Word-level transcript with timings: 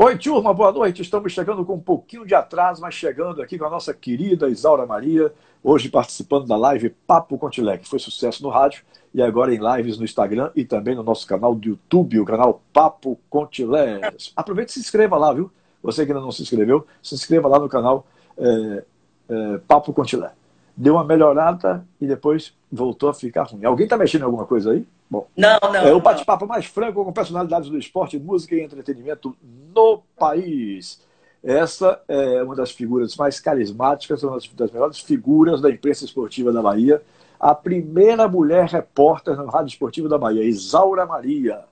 Oi, 0.00 0.16
turma, 0.16 0.54
boa 0.54 0.70
noite. 0.70 1.02
Estamos 1.02 1.32
chegando 1.32 1.64
com 1.64 1.74
um 1.74 1.80
pouquinho 1.80 2.24
de 2.24 2.32
atraso, 2.32 2.80
mas 2.80 2.94
chegando 2.94 3.42
aqui 3.42 3.58
com 3.58 3.64
a 3.64 3.70
nossa 3.70 3.92
querida 3.92 4.48
Isaura 4.48 4.86
Maria, 4.86 5.34
hoje 5.60 5.88
participando 5.88 6.46
da 6.46 6.56
live 6.56 6.90
Papo 7.04 7.36
Contilé, 7.36 7.78
que 7.78 7.88
foi 7.88 7.98
sucesso 7.98 8.40
no 8.44 8.48
rádio 8.48 8.84
e 9.12 9.20
agora 9.20 9.52
em 9.52 9.58
lives 9.58 9.98
no 9.98 10.04
Instagram 10.04 10.52
e 10.54 10.64
também 10.64 10.94
no 10.94 11.02
nosso 11.02 11.26
canal 11.26 11.52
do 11.52 11.70
YouTube, 11.70 12.20
o 12.20 12.24
canal 12.24 12.62
Papo 12.72 13.18
Contilé. 13.28 14.00
Aproveite 14.36 14.70
e 14.70 14.74
se 14.74 14.78
inscreva 14.78 15.18
lá, 15.18 15.34
viu? 15.34 15.50
Você 15.82 16.06
que 16.06 16.12
ainda 16.12 16.22
não 16.22 16.30
se 16.30 16.42
inscreveu, 16.42 16.86
se 17.02 17.16
inscreva 17.16 17.48
lá 17.48 17.58
no 17.58 17.68
canal 17.68 18.06
é, 18.38 18.84
é, 19.28 19.58
Papo 19.66 19.92
Contilé. 19.92 20.30
Deu 20.76 20.94
uma 20.94 21.02
melhorada 21.02 21.84
e 22.00 22.06
depois 22.06 22.54
voltou 22.70 23.08
a 23.08 23.14
ficar 23.14 23.48
ruim. 23.48 23.64
Alguém 23.64 23.82
está 23.82 23.96
mexendo 23.96 24.20
em 24.20 24.26
alguma 24.26 24.46
coisa 24.46 24.70
aí? 24.70 24.86
Bom, 25.10 25.26
não, 25.36 25.58
não. 25.60 25.74
É 25.74 25.92
o 25.92 26.00
bate-papo 26.00 26.46
mais 26.46 26.66
franco 26.66 27.04
com 27.04 27.12
personalidades 27.12 27.68
do 27.68 27.78
esporte, 27.78 28.16
música 28.16 28.54
e 28.54 28.60
entretenimento 28.60 29.34
no 29.74 30.02
país. 30.16 31.00
Essa 31.42 32.00
é 32.08 32.42
uma 32.42 32.56
das 32.56 32.70
figuras 32.70 33.16
mais 33.16 33.38
carismáticas, 33.38 34.22
uma 34.22 34.38
das 34.54 34.70
melhores 34.70 34.98
figuras 34.98 35.60
da 35.60 35.70
imprensa 35.70 36.04
esportiva 36.04 36.52
da 36.52 36.60
Bahia. 36.60 37.00
A 37.38 37.54
primeira 37.54 38.26
mulher 38.26 38.66
repórter 38.66 39.36
na 39.36 39.50
Rádio 39.50 39.68
Esportiva 39.68 40.08
da 40.08 40.18
Bahia, 40.18 40.42
Isaura 40.42 41.06
Maria. 41.06 41.64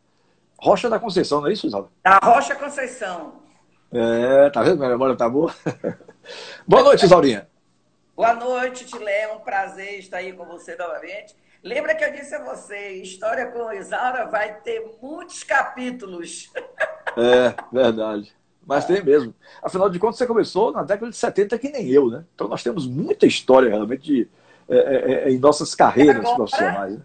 Rocha 0.59 0.89
da 0.89 0.99
Conceição, 0.99 1.41
não 1.41 1.49
é 1.49 1.53
isso, 1.53 1.67
Isaura? 1.67 1.89
Da 2.05 2.19
Rocha 2.23 2.55
Conceição. 2.55 3.35
É, 3.93 4.49
tá 4.51 4.63
vendo? 4.63 4.79
Minha 4.79 4.91
memória 4.91 5.17
tá 5.17 5.29
boa. 5.29 5.53
boa 6.67 6.83
noite, 6.83 7.05
Isaurinha. 7.05 7.49
Boa 8.15 8.35
noite, 8.35 8.87
Tilé. 8.87 9.23
É 9.23 9.33
um 9.33 9.41
prazer 9.41 9.99
estar 9.99 10.19
aí 10.19 10.33
com 10.33 10.47
você 10.47 10.77
novamente. 10.77 11.35
Lembra 11.63 11.95
que 11.95 12.05
eu 12.05 12.13
disse 12.13 12.35
a 12.35 12.45
você, 12.45 12.93
História 13.03 13.47
com 13.47 13.73
Isaura 13.73 14.27
vai 14.27 14.61
ter 14.61 14.97
muitos 15.03 15.43
capítulos. 15.43 16.53
É, 17.17 17.55
verdade. 17.73 18.33
Mas 18.67 18.85
tem 18.85 19.03
mesmo. 19.03 19.33
Afinal 19.63 19.89
de 19.89 19.99
contas, 19.99 20.19
você 20.19 20.27
começou 20.27 20.73
na 20.73 20.83
década 20.83 21.11
de 21.11 21.17
70 21.17 21.59
que 21.59 21.71
nem 21.71 21.89
eu, 21.89 22.11
né? 22.11 22.25
Então 22.35 22.49
nós 22.49 22.63
temos 22.63 22.87
muita 22.87 23.25
história 23.25 23.69
realmente 23.69 24.03
de, 24.03 24.29
é, 24.69 24.77
é, 24.77 25.13
é 25.25 25.31
em 25.31 25.39
nossas 25.39 25.75
carreiras 25.75 26.17
agora, 26.17 26.35
profissionais. 26.35 26.95
Né? 26.97 27.03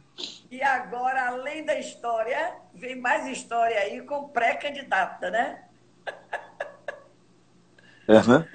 E 0.49 0.61
agora, 0.63 1.27
além 1.27 1.63
da 1.63 1.79
história, 1.79 2.55
vem 2.73 2.99
mais 2.99 3.27
história 3.27 3.77
aí 3.77 4.01
com 4.01 4.27
pré-candidata, 4.29 5.29
né? 5.29 5.59
É, 8.07 8.21
né? 8.27 8.47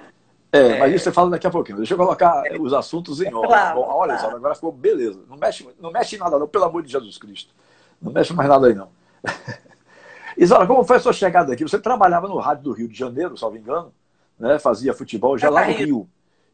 É, 0.53 0.79
mas 0.79 0.95
isso 0.95 1.05
você 1.05 1.12
fala 1.12 1.31
daqui 1.31 1.47
a 1.47 1.51
pouquinho. 1.51 1.79
Deixa 1.79 1.95
eu 1.95 1.99
colocar 1.99 2.43
os 2.61 2.73
assuntos 2.73 3.21
em 3.21 3.33
ordem. 3.33 3.51
Claro, 3.51 3.81
Bom, 3.81 3.89
olha 3.89 4.15
claro. 4.15 4.31
só, 4.31 4.37
agora 4.37 4.55
ficou 4.55 4.73
beleza. 4.73 5.23
Não 5.29 5.37
mexe, 5.37 5.69
não 5.79 5.91
mexe 5.91 6.17
em 6.17 6.19
nada, 6.19 6.39
não, 6.39 6.49
pelo 6.49 6.65
amor 6.65 6.83
de 6.83 6.91
Jesus 6.91 7.19
Cristo. 7.19 7.55
Não 8.01 8.12
mexe 8.12 8.33
mais 8.33 8.49
nada 8.49 8.67
aí, 8.67 8.75
não. 8.75 8.91
Isara, 10.37 10.67
como 10.67 10.84
foi 10.84 10.97
a 10.97 11.01
sua 11.01 11.12
chegada 11.12 11.53
aqui? 11.53 11.62
Você 11.62 11.79
trabalhava 11.79 12.29
no 12.29 12.39
rádio 12.39 12.65
do 12.65 12.73
Rio 12.73 12.89
de 12.89 12.98
Janeiro, 12.98 13.37
salvo 13.37 13.56
engano, 13.56 13.92
né? 14.39 14.59
fazia 14.59 14.95
futebol 14.95 15.39
já 15.39 15.48
lá 15.48 15.67
no 15.67 15.73
Rio. 15.73 16.09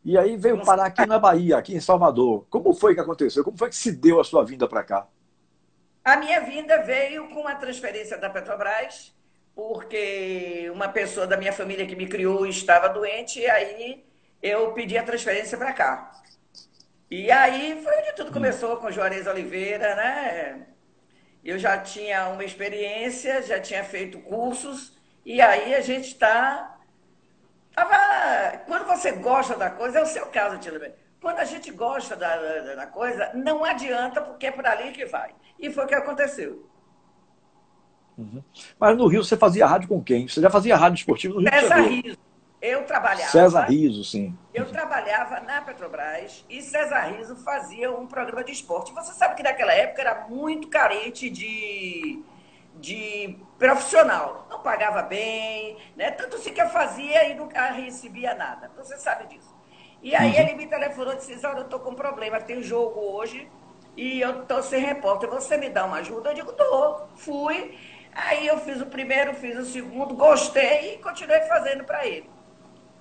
E 0.05 0.19
aí 0.19 0.36
veio 0.36 0.64
parar 0.64 0.86
aqui 0.86 1.06
na 1.06 1.19
Bahia, 1.19 1.56
aqui 1.56 1.74
em 1.74 1.80
Salvador. 1.80 2.44
Como 2.50 2.74
foi 2.74 2.94
que 2.94 3.00
aconteceu? 3.00 3.44
Como 3.44 3.56
foi 3.56 3.69
que 3.69 3.77
se 3.77 3.92
deu 3.92 4.20
a 4.20 4.24
sua 4.24 4.44
vinda 4.44 4.66
para 4.66 4.83
cá? 4.83 5.06
A 6.05 6.16
minha 6.16 6.41
vinda 6.41 6.83
veio 6.83 7.28
com 7.28 7.47
a 7.47 7.55
transferência 7.55 8.19
da 8.19 8.28
Petrobras 8.28 9.12
porque 9.55 10.70
uma 10.72 10.89
pessoa 10.89 11.27
da 11.27 11.36
minha 11.36 11.52
família 11.52 11.86
que 11.86 11.96
me 11.96 12.06
criou 12.06 12.46
estava 12.46 12.89
doente, 12.89 13.41
e 13.41 13.48
aí 13.48 14.05
eu 14.42 14.72
pedi 14.72 14.96
a 14.96 15.02
transferência 15.02 15.58
para 15.58 15.72
cá. 15.72 16.11
E 17.11 17.30
aí 17.30 17.80
foi 17.83 17.92
onde 17.98 18.12
tudo 18.14 18.33
começou 18.33 18.78
com 18.78 18.91
Juarez 18.91 19.27
Oliveira, 19.27 19.94
né? 19.94 20.67
Eu 21.45 21.59
já 21.59 21.79
tinha 21.79 22.29
uma 22.29 22.45
experiência, 22.45 23.43
já 23.43 23.61
tinha 23.61 23.83
feito 23.83 24.19
cursos, 24.20 24.97
e 25.25 25.41
aí 25.41 25.75
a 25.75 25.80
gente 25.80 26.08
está. 26.08 26.79
Tava... 27.75 28.58
Quando 28.67 28.86
você 28.86 29.13
gosta 29.13 29.57
da 29.57 29.70
coisa, 29.70 29.98
é 29.98 30.02
o 30.02 30.07
seu 30.07 30.27
caso, 30.27 30.58
Tilly. 30.58 30.92
Quando 31.20 31.39
a 31.39 31.45
gente 31.45 31.70
gosta 31.70 32.17
da, 32.17 32.36
da, 32.36 32.75
da 32.75 32.86
coisa, 32.86 33.31
não 33.35 33.64
adianta, 33.64 34.20
porque 34.20 34.47
é 34.47 34.51
por 34.51 34.67
ali 34.67 34.92
que 34.92 35.07
vai. 35.07 35.35
E 35.58 35.70
foi 35.70 35.85
o 35.85 35.86
que 35.86 35.95
aconteceu. 35.95 36.69
Uhum. 38.19 38.42
Mas 38.79 38.97
no 38.97 39.07
Rio 39.07 39.25
você 39.25 39.36
fazia 39.36 39.67
rádio 39.67 39.89
com 39.89 40.02
quem? 40.02 40.29
Você 40.29 40.41
já 40.41 40.51
fazia 40.51 40.77
rádio 40.77 40.98
esportivo 40.98 41.35
no 41.35 41.41
Rio 41.41 41.51
César 41.51 41.63
de 41.63 41.69
Janeiro? 41.69 42.08
Riso. 42.08 42.32
Eu 42.62 42.84
trabalhava. 42.84 43.28
César 43.28 43.62
Riso, 43.62 44.05
sim. 44.05 44.39
Eu 44.55 44.70
trabalhava 44.70 45.40
na 45.40 45.61
Petrobras 45.62 46.45
e 46.48 46.62
César 46.62 47.00
Riso 47.08 47.34
fazia 47.34 47.90
um 47.90 48.06
programa 48.06 48.45
de 48.45 48.52
esporte. 48.52 48.92
Você 48.92 49.12
sabe 49.14 49.34
que 49.34 49.42
naquela 49.42 49.73
época 49.73 50.00
era 50.00 50.28
muito 50.28 50.68
carente 50.68 51.28
de, 51.28 52.22
de 52.77 53.36
profissional. 53.58 54.46
Não 54.48 54.61
pagava 54.61 55.02
bem, 55.02 55.77
né? 55.96 56.12
Tanto 56.12 56.39
se 56.39 56.52
que 56.52 56.62
eu 56.62 56.68
fazia 56.68 57.28
e 57.28 57.34
nunca 57.34 57.68
recebia 57.72 58.33
nada. 58.33 58.70
Você 58.77 58.96
sabe 58.96 59.27
disso. 59.27 59.52
E 60.01 60.14
aí 60.14 60.30
uhum. 60.30 60.39
ele 60.39 60.55
me 60.55 60.67
telefonou 60.68 61.14
e 61.14 61.17
disse: 61.17 61.45
Olha, 61.45 61.58
eu 61.58 61.64
estou 61.64 61.80
com 61.80 61.90
um 61.90 61.96
problema, 61.96 62.40
tem 62.40 62.62
jogo 62.62 63.01
hoje 63.01 63.51
e 63.96 64.20
eu 64.20 64.42
estou 64.42 64.62
sem 64.62 64.80
repórter. 64.80 65.28
Você 65.30 65.56
me 65.56 65.68
dá 65.68 65.84
uma 65.84 65.96
ajuda? 65.96 66.30
Eu 66.30 66.34
digo: 66.34 66.52
Dou. 66.52 67.08
Fui. 67.17 67.77
Aí 68.14 68.46
eu 68.46 68.58
fiz 68.58 68.80
o 68.80 68.86
primeiro, 68.86 69.34
fiz 69.34 69.58
o 69.58 69.64
segundo, 69.64 70.14
gostei 70.14 70.95
e 70.95 70.98
continuei 70.98 71.40
fazendo 71.42 71.83
para 71.83 72.06
ele. 72.06 72.30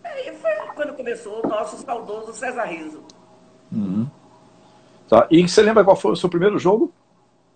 Aí 0.03 0.35
foi 0.35 0.51
quando 0.75 0.95
começou 0.95 1.45
o 1.45 1.47
nosso 1.47 1.77
saudoso 1.77 2.33
César 2.33 2.65
Riso. 2.65 3.03
Uhum. 3.71 4.09
Tá. 5.07 5.27
E 5.29 5.47
você 5.47 5.61
lembra 5.61 5.83
qual 5.83 5.95
foi 5.95 6.11
o 6.11 6.15
seu 6.15 6.29
primeiro 6.29 6.57
jogo? 6.57 6.93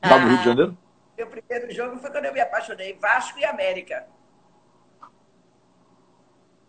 Lá 0.03 0.19
no 0.19 0.27
Rio 0.27 0.37
de 0.37 0.41
ah, 0.41 0.45
Janeiro? 0.45 0.77
Meu 1.17 1.27
primeiro 1.27 1.73
jogo 1.73 1.97
foi 1.97 2.11
quando 2.11 2.25
eu 2.25 2.33
me 2.33 2.39
apaixonei, 2.39 2.93
Vasco 3.01 3.39
e 3.39 3.45
América. 3.45 4.05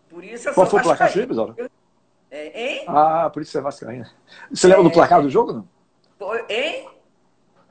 Por 0.09 0.23
isso 0.23 0.49
eu 0.49 0.53
Qual 0.53 0.65
foi 0.65 0.79
o 0.79 0.83
placar 0.83 1.11
do 1.11 1.33
jogo, 1.33 1.55
é, 2.29 2.61
Hein? 2.61 2.85
Ah, 2.87 3.29
por 3.29 3.41
isso 3.41 3.51
você 3.51 3.57
é 3.57 3.61
vascaína. 3.61 4.11
Você 4.51 4.67
lembra 4.67 4.81
é... 4.81 4.83
do 4.85 4.91
placar 4.91 5.21
do 5.21 5.29
jogo, 5.29 5.53
não? 5.53 5.67
Foi, 6.17 6.45
hein? 6.49 6.89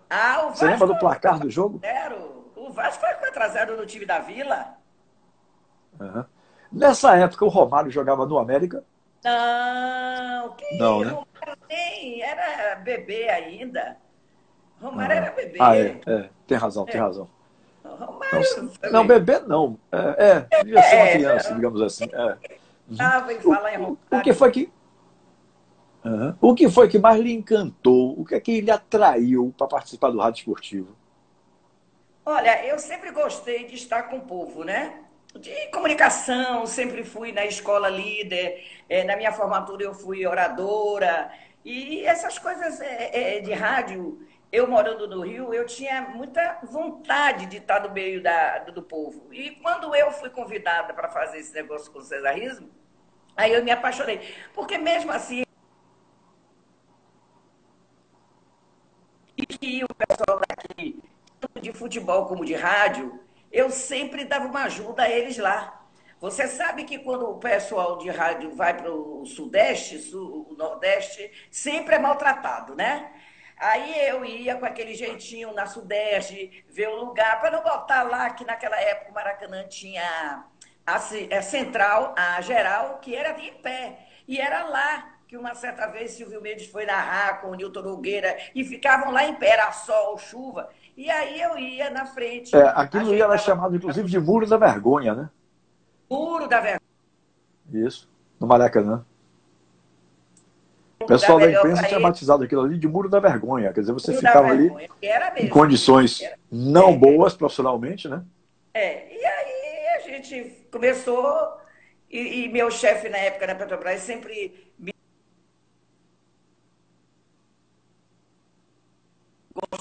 Ah, 0.08 0.42
o 0.42 0.48
Vasco... 0.48 0.56
Você 0.58 0.66
lembra 0.66 0.86
do 0.86 0.98
placar 0.98 1.38
do 1.38 1.50
jogo? 1.50 1.78
Zero. 1.80 2.52
O 2.54 2.70
Vasco 2.70 3.04
foi 3.04 3.30
4x0 3.30 3.76
no 3.76 3.86
time 3.86 4.06
da 4.06 4.18
Vila. 4.18 4.74
Uhum. 6.00 6.24
Nessa 6.72 7.16
época, 7.16 7.44
o 7.44 7.48
Romário 7.48 7.90
jogava 7.90 8.26
no 8.26 8.38
América? 8.38 8.84
Não, 9.24 10.50
que 10.50 10.78
não, 10.78 11.00
né? 11.00 11.10
Romário 11.10 11.62
nem 11.68 12.22
era 12.22 12.76
bebê 12.76 13.28
ainda. 13.28 13.96
Romário 14.80 15.12
ah. 15.12 15.16
era 15.16 15.30
bebê. 15.32 15.58
Ah, 15.60 15.76
é, 15.76 16.00
é. 16.06 16.30
tem 16.46 16.56
razão, 16.56 16.84
é. 16.88 16.92
tem 16.92 17.00
razão. 17.00 17.28
Romário 17.84 18.42
não, 18.82 18.90
não, 18.92 19.06
bebê 19.06 19.38
não. 19.40 19.78
É, 19.90 20.46
é 20.52 20.62
devia 20.62 20.82
ser 20.82 20.96
uma 20.96 21.04
é, 21.04 21.12
criança, 21.12 21.54
digamos 21.54 21.80
assim. 21.80 22.04
É. 22.12 22.36
Uhum. 22.88 23.30
em 23.30 23.40
falar 23.40 23.74
em 23.74 23.76
Romário. 23.76 23.98
O, 24.10 24.16
o 24.16 24.22
que 24.22 24.32
foi 24.32 24.50
que. 24.50 24.72
Uhum. 26.04 26.34
O 26.40 26.54
que 26.54 26.68
foi 26.68 26.88
que 26.88 26.98
mais 26.98 27.20
lhe 27.20 27.32
encantou? 27.32 28.20
O 28.20 28.24
que 28.24 28.34
é 28.34 28.40
que 28.40 28.60
lhe 28.60 28.70
atraiu 28.70 29.52
para 29.56 29.66
participar 29.66 30.10
do 30.10 30.18
rádio 30.18 30.40
esportivo? 30.40 30.94
Olha, 32.24 32.64
eu 32.66 32.78
sempre 32.78 33.10
gostei 33.10 33.66
de 33.66 33.74
estar 33.74 34.04
com 34.04 34.18
o 34.18 34.20
povo, 34.20 34.62
né? 34.62 35.00
De 35.38 35.68
comunicação, 35.68 36.66
sempre 36.66 37.04
fui 37.04 37.32
na 37.32 37.44
escola 37.44 37.88
líder, 37.88 38.64
é, 38.88 39.04
na 39.04 39.16
minha 39.16 39.32
formatura 39.32 39.84
eu 39.84 39.94
fui 39.94 40.26
oradora, 40.26 41.30
e 41.64 42.04
essas 42.04 42.38
coisas 42.38 42.80
é, 42.80 43.38
é, 43.38 43.40
de 43.40 43.52
rádio, 43.52 44.24
eu 44.52 44.68
morando 44.68 45.08
no 45.08 45.22
Rio, 45.22 45.52
eu 45.52 45.66
tinha 45.66 46.00
muita 46.02 46.60
vontade 46.62 47.46
de 47.46 47.56
estar 47.56 47.80
no 47.82 47.92
meio 47.92 48.22
da, 48.22 48.60
do, 48.60 48.82
povo. 48.82 49.26
E 49.32 49.50
quando 49.56 49.92
eu 49.94 50.12
fui 50.12 50.30
convidada 50.30 50.94
para 50.94 51.08
fazer 51.08 51.38
esse 51.38 51.52
negócio 51.52 51.90
com 51.90 51.98
o 51.98 52.02
cesarismo, 52.02 52.70
aí 53.36 53.52
eu 53.52 53.64
me 53.64 53.72
apaixonei. 53.72 54.20
Porque 54.54 54.78
mesmo 54.78 55.10
assim, 55.10 55.42
e 59.60 59.82
o 59.82 59.88
pessoal 59.88 60.40
daqui, 60.48 61.02
tanto 61.40 61.60
de 61.60 61.72
futebol 61.72 62.26
como 62.26 62.44
de 62.44 62.54
rádio, 62.54 63.25
eu 63.56 63.70
sempre 63.70 64.24
dava 64.24 64.46
uma 64.46 64.64
ajuda 64.64 65.04
a 65.04 65.10
eles 65.10 65.38
lá. 65.38 65.82
Você 66.20 66.46
sabe 66.46 66.84
que 66.84 66.98
quando 66.98 67.28
o 67.28 67.38
pessoal 67.38 67.96
de 67.98 68.10
rádio 68.10 68.54
vai 68.54 68.76
para 68.76 68.92
o 68.92 69.24
Sudeste, 69.24 69.98
sul, 69.98 70.46
o 70.50 70.54
Nordeste, 70.54 71.30
sempre 71.50 71.94
é 71.94 71.98
maltratado, 71.98 72.74
né? 72.74 73.10
Aí 73.56 74.08
eu 74.08 74.24
ia 74.24 74.56
com 74.56 74.66
aquele 74.66 74.94
jeitinho 74.94 75.52
na 75.54 75.66
Sudeste, 75.66 76.64
ver 76.68 76.88
o 76.88 76.96
lugar, 76.96 77.40
para 77.40 77.50
não 77.50 77.62
botar 77.62 78.02
lá 78.02 78.28
que 78.28 78.44
naquela 78.44 78.78
época 78.78 79.10
o 79.10 79.14
Maracanã 79.14 79.66
tinha 79.66 80.44
a, 80.86 80.94
a 80.96 81.42
central, 81.42 82.14
a 82.16 82.40
geral, 82.42 82.98
que 82.98 83.14
era 83.16 83.32
de 83.32 83.50
pé. 83.52 84.06
E 84.28 84.38
era 84.38 84.64
lá 84.64 85.15
que 85.26 85.36
uma 85.36 85.54
certa 85.54 85.86
vez 85.88 86.12
Silvio 86.12 86.40
Mendes 86.40 86.66
foi 86.68 86.86
narrar 86.86 87.40
com 87.40 87.48
o 87.48 87.54
Nilton 87.54 87.82
Nogueira 87.82 88.36
e 88.54 88.64
ficavam 88.64 89.12
lá 89.12 89.24
em 89.24 89.34
pé, 89.34 89.50
era 89.50 89.72
sol, 89.72 90.16
chuva. 90.18 90.68
E 90.96 91.10
aí 91.10 91.40
eu 91.40 91.58
ia 91.58 91.90
na 91.90 92.06
frente. 92.06 92.54
É, 92.56 92.72
aquilo 92.74 93.12
ia 93.14 93.24
era 93.24 93.36
chamado, 93.36 93.74
inclusive, 93.74 94.08
de 94.08 94.18
Muro 94.18 94.46
da 94.46 94.56
Vergonha, 94.56 95.14
né? 95.14 95.30
Muro 96.08 96.46
da 96.46 96.60
Vergonha. 96.60 96.80
Isso, 97.72 98.08
no 98.38 98.46
Maracanã. 98.46 99.04
O 101.00 101.06
pessoal 101.06 101.38
da, 101.38 101.46
da 101.46 101.52
imprensa 101.52 101.82
tinha 101.82 102.00
batizado 102.00 102.44
aquilo 102.44 102.62
ali 102.62 102.78
de 102.78 102.88
Muro 102.88 103.08
da 103.08 103.20
Vergonha. 103.20 103.72
Quer 103.72 103.80
dizer, 103.80 103.92
você 103.92 104.12
Muro 104.12 104.26
ficava 104.26 104.48
ali 104.48 104.72
em 105.36 105.48
condições 105.48 106.22
não 106.50 106.90
é. 106.90 106.96
boas 106.96 107.34
profissionalmente, 107.34 108.08
né? 108.08 108.24
É, 108.72 109.12
e 109.14 109.24
aí 109.24 109.86
a 109.96 110.00
gente 110.00 110.68
começou, 110.70 111.58
e, 112.10 112.44
e 112.44 112.48
meu 112.48 112.70
chefe 112.70 113.08
na 113.08 113.18
época 113.18 113.46
na 113.46 113.54
Petrobras 113.54 114.00
sempre 114.00 114.72
me 114.78 114.94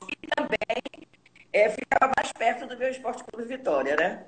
e 0.09 0.27
também 0.27 1.07
é, 1.55 1.69
ficava 1.69 2.11
mais 2.17 2.33
perto 2.33 2.67
do 2.67 2.77
meu 2.77 2.89
Esporte 2.89 3.23
Clube 3.23 3.47
Vitória, 3.47 3.95
né? 3.95 4.25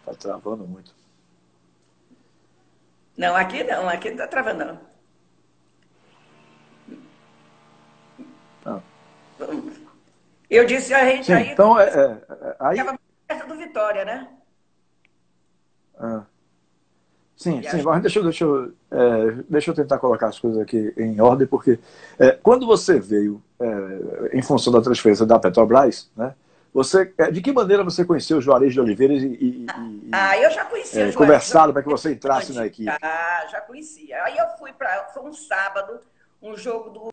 Está 0.00 0.12
travando 0.14 0.68
muito. 0.68 0.94
Não, 3.16 3.34
aqui 3.34 3.64
não, 3.64 3.88
aqui 3.88 4.08
não 4.08 4.16
está 4.16 4.28
travando, 4.28 4.64
não. 4.66 4.80
Ah. 8.66 8.80
Eu 10.50 10.66
disse 10.66 10.92
a 10.92 11.06
gente 11.06 11.26
Sim, 11.26 11.32
aí. 11.32 11.50
Então, 11.52 11.80
é, 11.80 11.84
é, 11.88 11.94
é 11.94 12.56
aí. 12.60 12.76
Ficava 12.76 12.98
perto 13.26 13.48
do 13.48 13.56
Vitória, 13.56 14.04
né? 14.04 14.28
Ah. 15.98 16.26
Sim, 17.42 17.58
e 17.58 17.68
sim, 17.68 17.82
mas 17.82 18.00
deixa, 18.00 18.20
eu, 18.20 18.22
deixa, 18.22 18.46
é, 18.90 19.30
deixa 19.48 19.70
eu 19.72 19.74
tentar 19.74 19.98
colocar 19.98 20.28
as 20.28 20.38
coisas 20.38 20.60
aqui 20.60 20.94
em 20.96 21.20
ordem, 21.20 21.44
porque 21.44 21.76
é, 22.16 22.30
quando 22.30 22.64
você 22.64 23.00
veio, 23.00 23.42
é, 23.58 24.38
em 24.38 24.42
função 24.42 24.72
da 24.72 24.80
transferência 24.80 25.26
da 25.26 25.40
Petrobras, 25.40 26.08
né, 26.16 26.34
você, 26.72 27.12
é, 27.18 27.32
de 27.32 27.42
que 27.42 27.50
maneira 27.50 27.82
você 27.82 28.04
conheceu 28.04 28.38
o 28.38 28.40
Juarez 28.40 28.72
de 28.72 28.80
Oliveira 28.80 29.12
e, 29.12 29.66
e, 29.66 29.66
Ah, 30.12 30.38
eu 30.38 30.50
já 30.52 30.64
conhecia 30.64 31.08
é, 31.08 31.12
Conversado 31.12 31.72
para 31.72 31.82
que 31.82 31.88
você 31.88 32.12
entrasse 32.12 32.52
na 32.52 32.64
equipe. 32.64 32.88
Ah, 33.02 33.46
já 33.50 33.60
conhecia. 33.60 34.22
Aí 34.22 34.38
eu 34.38 34.46
fui 34.56 34.72
para. 34.72 35.06
Foi 35.12 35.24
um 35.24 35.32
sábado, 35.32 35.98
um 36.40 36.56
jogo 36.56 36.90
do. 36.90 37.12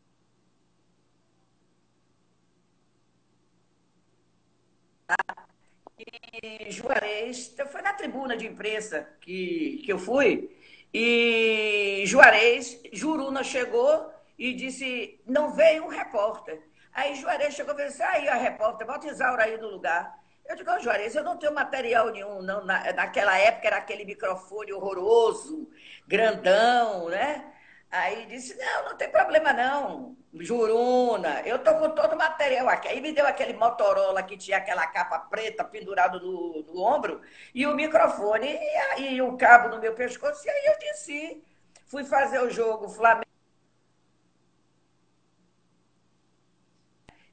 E 6.00 6.72
Juarez, 6.72 7.54
foi 7.72 7.81
na 7.81 7.94
tribuna 7.94 8.38
de 8.38 8.48
imprensa 8.48 9.07
que, 9.19 9.81
que 9.84 9.92
eu 9.92 10.00
fui, 10.00 10.50
e 10.94 12.04
Juarez, 12.06 12.80
Juruna 12.94 13.44
chegou 13.44 14.12
e 14.38 14.54
disse: 14.54 15.19
não 15.25 15.54
veio 15.54 15.86
um 15.86 15.90
repórter. 15.90 16.62
Aí 16.94 17.16
Juarez 17.16 17.54
chegou 17.54 17.74
e 17.74 17.78
falou 17.78 17.90
assim: 17.90 18.04
aí 18.04 18.28
a 18.30 18.36
repórter, 18.36 18.88
bota 18.88 19.07
Isaura 19.07 19.44
aí 19.44 19.57
no 19.57 19.68
lugar. 19.68 20.18
Eu 20.48 20.56
digo, 20.56 20.72
oh, 20.72 20.80
Juarez, 20.80 21.13
eu 21.16 21.24
não 21.24 21.38
tenho 21.38 21.54
material 21.54 22.10
nenhum, 22.10 22.42
não. 22.42 22.66
Na, 22.66 22.92
naquela 22.94 23.38
época 23.38 23.68
era 23.68 23.78
aquele 23.78 24.04
microfone 24.04 24.74
horroroso, 24.74 25.69
grandão, 26.07 27.07
né? 27.10 27.54
Aí 27.92 28.25
disse, 28.25 28.57
não, 28.57 28.90
não 28.90 28.98
tem 28.98 29.10
problema 29.12 29.54
não, 29.54 30.18
Juruna, 30.34 31.42
eu 31.42 31.58
tô 31.60 31.74
com 31.76 31.90
todo 31.90 32.14
o 32.14 32.18
material 32.18 32.70
aqui. 32.70 32.88
Aí 32.88 33.02
me 33.02 33.12
deu 33.12 33.26
aquele 33.26 33.54
Motorola 33.54 34.22
que 34.24 34.38
tinha 34.38 34.58
aquela 34.58 34.86
capa 34.88 35.20
preta 35.20 35.64
pendurado 35.64 36.20
no, 36.20 36.64
no 36.64 36.81
ombro 36.81 37.22
e 37.54 37.66
o 37.66 37.76
microfone 37.76 38.48
e, 38.48 38.78
aí 38.92 39.22
o 39.22 39.36
cabo 39.38 39.70
no 39.70 39.81
meu 39.81 39.94
pescoço. 39.96 40.46
E 40.46 40.50
aí 40.50 40.66
eu 40.68 40.80
disse, 40.80 41.44
fui 41.88 42.04
fazer 42.04 42.40
o 42.40 42.50
jogo 42.50 42.88
Flamengo. 42.90 43.26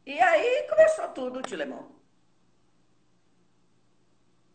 E 0.07 0.19
aí 0.21 0.67
começou 0.69 1.09
tudo, 1.09 1.43
Tilemão. 1.43 1.95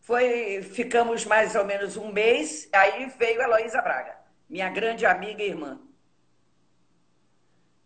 Foi, 0.00 0.62
ficamos 0.62 1.24
mais 1.24 1.54
ou 1.54 1.64
menos 1.64 1.96
um 1.96 2.10
mês, 2.10 2.68
aí 2.72 3.06
veio 3.06 3.40
a 3.40 3.44
Heloísa 3.44 3.80
Braga, 3.80 4.16
minha 4.48 4.68
grande 4.68 5.06
amiga 5.06 5.42
e 5.42 5.48
irmã. 5.48 5.80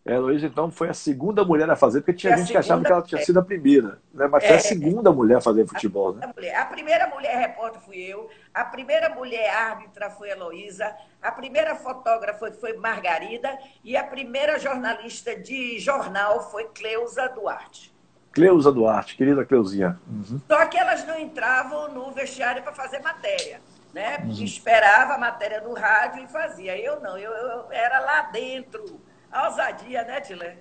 A 0.06 0.12
Heloísa, 0.12 0.46
então, 0.46 0.70
foi 0.70 0.88
a 0.88 0.94
segunda 0.94 1.44
mulher 1.44 1.68
a 1.68 1.74
fazer, 1.74 2.00
porque 2.00 2.12
tinha 2.12 2.36
gente 2.36 2.52
que 2.52 2.56
achava 2.56 2.84
que 2.84 2.92
ela 2.92 3.02
tinha 3.02 3.20
sido 3.24 3.40
a 3.40 3.42
primeira, 3.42 3.98
né? 4.14 4.28
mas 4.28 4.44
foi 4.44 4.52
a 4.52 4.56
é. 4.56 4.60
segunda 4.60 5.10
mulher 5.10 5.38
a 5.38 5.40
fazer 5.40 5.66
futebol. 5.66 6.16
A, 6.22 6.40
né? 6.40 6.54
a 6.54 6.64
primeira 6.64 7.08
mulher 7.08 7.36
repórter 7.36 7.80
fui 7.80 7.96
eu, 7.96 8.30
a 8.54 8.64
primeira 8.64 9.08
mulher 9.08 9.50
árbitra 9.50 10.08
foi 10.10 10.30
a 10.30 10.36
Heloísa, 10.36 10.94
a 11.20 11.32
primeira 11.32 11.74
fotógrafa 11.74 12.52
foi 12.52 12.74
Margarida 12.74 13.58
e 13.82 13.96
a 13.96 14.04
primeira 14.04 14.60
jornalista 14.60 15.34
de 15.34 15.80
jornal 15.80 16.52
foi 16.52 16.66
Cleusa 16.66 17.28
Duarte. 17.28 17.92
Cleusa 18.30 18.70
Duarte, 18.70 19.16
querida 19.16 19.44
Cleusinha. 19.44 19.98
Uhum. 20.06 20.40
Só 20.46 20.66
que 20.66 20.78
elas 20.78 21.04
não 21.04 21.18
entravam 21.18 21.92
no 21.92 22.12
vestiário 22.12 22.62
para 22.62 22.72
fazer 22.72 23.00
matéria. 23.00 23.60
Né? 23.92 24.18
Uhum. 24.18 24.44
Esperava 24.44 25.14
a 25.14 25.18
matéria 25.18 25.62
no 25.62 25.72
rádio 25.72 26.22
e 26.22 26.28
fazia. 26.28 26.78
Eu 26.78 27.00
não, 27.00 27.18
eu, 27.18 27.32
eu 27.32 27.72
era 27.72 27.98
lá 27.98 28.22
dentro 28.30 29.00
a 29.36 29.48
ousadia, 29.48 30.02
né, 30.04 30.20
Tilé? 30.20 30.56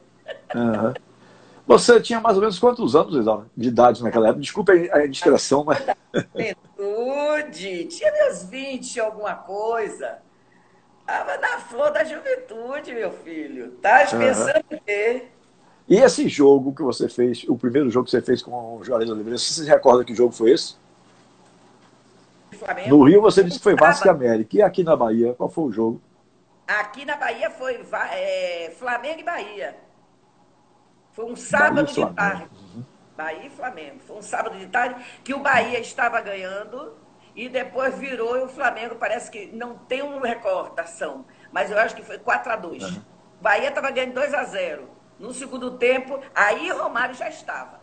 Uhum. 0.54 0.94
Você 1.68 2.00
tinha 2.00 2.19
mais 2.19 2.36
ou 2.36 2.42
menos 2.42 2.60
quantos 2.60 2.95
anos, 2.95 3.16
Isalma, 3.16 3.48
de 3.56 3.69
idade 3.69 4.04
naquela 4.04 4.27
época? 4.27 4.42
Desculpa 4.42 4.74
a 4.74 5.06
indiscreção, 5.06 5.63
mas. 5.63 5.83
Juventude, 6.13 7.86
tinha 7.86 8.12
meus 8.12 8.44
20 8.44 9.00
alguma 9.00 9.33
coisa. 9.33 10.19
Estava 11.00 11.38
na 11.38 11.60
flor 11.60 11.92
da 11.92 12.04
juventude, 12.04 12.94
meu 12.94 13.12
filho. 13.12 13.72
Tá 13.81 14.06
pensando 14.06 14.63
o 14.72 14.81
quê? 14.81 15.27
E 15.88 15.98
esse 15.98 16.27
jogo 16.27 16.74
que 16.74 16.81
você 16.81 17.07
fez, 17.07 17.45
o 17.48 17.56
primeiro 17.56 17.89
jogo 17.92 18.06
que 18.06 18.12
você 18.12 18.22
fez 18.22 18.42
com 18.42 18.77
o 18.77 18.83
Juarez 18.83 19.10
Oliveira, 19.10 19.38
você 19.38 19.54
se 19.54 19.69
recorda 19.69 20.04
que 20.04 20.16
jogo 20.16 20.31
foi 20.31 20.51
esse? 20.51 20.75
Flamengo. 22.51 22.89
No 22.89 23.04
Rio 23.04 23.22
você 23.22 23.44
disse 23.44 23.57
que 23.57 23.63
foi 23.63 23.75
Vasco 23.75 24.07
e 24.07 24.10
América. 24.10 24.57
E 24.57 24.62
aqui 24.62 24.83
na 24.83 24.95
Bahia, 24.95 25.33
qual 25.33 25.50
foi 25.50 25.66
o 25.66 25.72
jogo? 25.72 26.01
Aqui 26.68 27.06
na 27.06 27.16
Bahia 27.16 27.52
foi 27.52 27.86
é, 28.12 28.74
Flamengo 28.78 29.20
e 29.20 29.24
Bahia. 29.24 29.78
Foi 31.12 31.26
um 31.26 31.36
sábado 31.36 31.86
de 31.92 32.14
tarde. 32.14 32.50
Uhum. 32.76 32.84
Bahia 33.16 33.46
e 33.46 33.50
Flamengo. 33.50 34.00
Foi 34.00 34.18
um 34.18 34.22
sábado 34.22 34.58
de 34.58 34.68
tarde 34.68 35.04
que 35.24 35.34
o 35.34 35.40
Bahia 35.40 35.80
estava 35.80 36.20
ganhando 36.22 36.98
e 37.36 37.48
depois 37.48 37.98
virou 37.98 38.38
e 38.38 38.44
o 38.44 38.50
Flamengo 38.50 38.96
parece 38.96 39.30
que 39.30 39.48
não 39.48 39.78
tem 39.78 40.02
uma 40.02 40.26
recordação, 40.26 41.26
mas 41.52 41.70
eu 41.70 41.78
acho 41.78 41.96
que 41.96 42.02
foi 42.02 42.18
4 42.18 42.52
a 42.52 42.56
2 42.56 42.84
uhum. 42.84 43.02
Bahia 43.42 43.70
estava 43.70 43.92
ganhando 43.92 44.14
2 44.14 44.34
a 44.34 44.44
0 44.46 44.90
No 45.20 45.34
segundo 45.34 45.78
tempo, 45.78 46.20
aí 46.34 46.70
Romário 46.72 47.14
já 47.14 47.30
estava. 47.30 47.80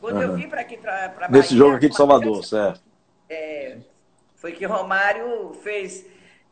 Quando 0.00 0.16
uhum. 0.16 0.22
eu 0.22 0.34
vim 0.34 0.48
para 0.48 0.60
aqui, 0.60 0.76
para 0.76 1.08
Bahia... 1.08 1.28
Nesse 1.30 1.56
jogo 1.56 1.76
aqui 1.76 1.88
de 1.88 1.96
Salvador, 1.96 2.44
certo. 2.44 2.82
É, 3.28 3.78
foi 4.34 4.52
que 4.52 4.64
Romário 4.66 5.54
fez 5.62 6.06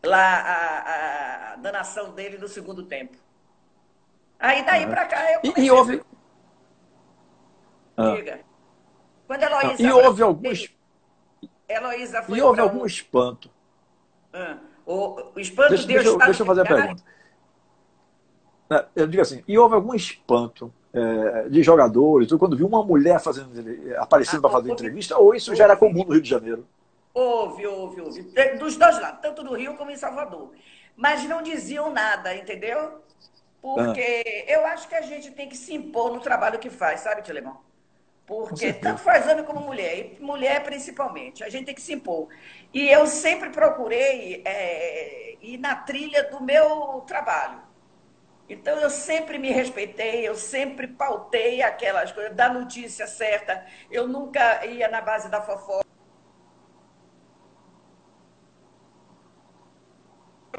lá 0.04 0.40
a, 0.40 1.52
a 1.52 1.56
danação 1.56 2.12
dele 2.12 2.38
no 2.38 2.48
segundo 2.48 2.82
tempo. 2.84 3.16
Aí 4.38 4.64
daí 4.64 4.84
uhum. 4.84 4.90
para 4.90 5.06
cá 5.06 5.32
eu 5.32 5.40
comecei... 5.40 5.62
E, 5.62 5.66
e 5.66 5.70
houve... 5.70 6.02
Ah. 7.96 8.14
Diga. 8.14 8.40
Quando 9.26 9.42
Heloísa... 9.42 9.82
E 9.82 9.92
houve 9.92 10.22
algum... 10.22 10.52
Heloísa 11.68 12.22
foi 12.22 12.38
e 12.38 12.42
houve 12.42 12.60
algum 12.60 12.84
espanto? 12.84 13.50
Ah. 14.32 14.58
O, 14.84 15.32
o 15.34 15.40
espanto 15.40 15.70
deixa, 15.70 15.86
Deus 15.86 16.04
deixa, 16.04 16.18
deixa 16.18 16.42
eu 16.42 16.46
fazer 16.46 16.60
a 16.62 16.64
pergunta. 16.64 17.02
É, 18.70 18.86
eu 18.96 19.06
digo 19.06 19.22
assim, 19.22 19.44
e 19.46 19.56
houve 19.58 19.74
algum 19.74 19.94
espanto 19.94 20.72
é, 20.92 21.48
de 21.48 21.62
jogadores, 21.62 22.32
quando 22.32 22.56
viu 22.56 22.66
uma 22.66 22.82
mulher 22.82 23.20
fazendo, 23.20 23.50
aparecendo 23.98 24.38
ah, 24.38 24.42
para 24.42 24.58
fazer 24.58 24.72
entrevista, 24.72 25.16
ou 25.16 25.34
isso 25.34 25.54
já 25.54 25.64
era 25.64 25.76
comum 25.76 26.04
no 26.04 26.12
Rio 26.12 26.22
de 26.22 26.28
Janeiro? 26.28 26.66
Houve, 27.14 27.66
houve, 27.66 28.00
houve. 28.00 28.22
Dos 28.58 28.76
dois 28.76 28.98
lados, 28.98 29.20
tanto 29.20 29.42
no 29.42 29.54
Rio 29.54 29.76
como 29.76 29.90
em 29.90 29.96
Salvador. 29.96 30.52
Mas 30.96 31.24
não 31.24 31.42
diziam 31.42 31.90
nada, 31.90 32.34
entendeu? 32.34 33.02
Porque 33.60 34.44
ah. 34.48 34.52
eu 34.52 34.66
acho 34.66 34.88
que 34.88 34.94
a 34.94 35.02
gente 35.02 35.30
tem 35.30 35.48
que 35.48 35.56
se 35.56 35.74
impor 35.74 36.12
no 36.12 36.20
trabalho 36.20 36.58
que 36.58 36.70
faz, 36.70 37.00
sabe, 37.00 37.22
Tilemão? 37.22 37.60
Porque 38.26 38.72
tanto 38.72 39.00
faz 39.00 39.28
homem 39.28 39.44
como 39.44 39.60
mulher, 39.60 40.14
e 40.18 40.22
mulher 40.22 40.62
principalmente, 40.62 41.44
a 41.44 41.48
gente 41.48 41.66
tem 41.66 41.74
que 41.74 41.82
se 41.82 41.92
impor. 41.92 42.28
E 42.72 42.88
eu 42.88 43.06
sempre 43.06 43.50
procurei 43.50 44.42
é, 44.44 45.36
ir 45.40 45.58
na 45.58 45.76
trilha 45.76 46.24
do 46.24 46.42
meu 46.42 47.02
trabalho. 47.06 47.60
Então 48.48 48.78
eu 48.78 48.90
sempre 48.90 49.38
me 49.38 49.50
respeitei, 49.50 50.26
eu 50.26 50.34
sempre 50.34 50.86
pautei 50.86 51.62
aquelas 51.62 52.12
coisas, 52.12 52.34
da 52.34 52.48
notícia 52.48 53.06
certa. 53.06 53.64
Eu 53.90 54.06
nunca 54.06 54.64
ia 54.66 54.88
na 54.88 55.00
base 55.00 55.28
da 55.28 55.40
fofoca. 55.42 55.86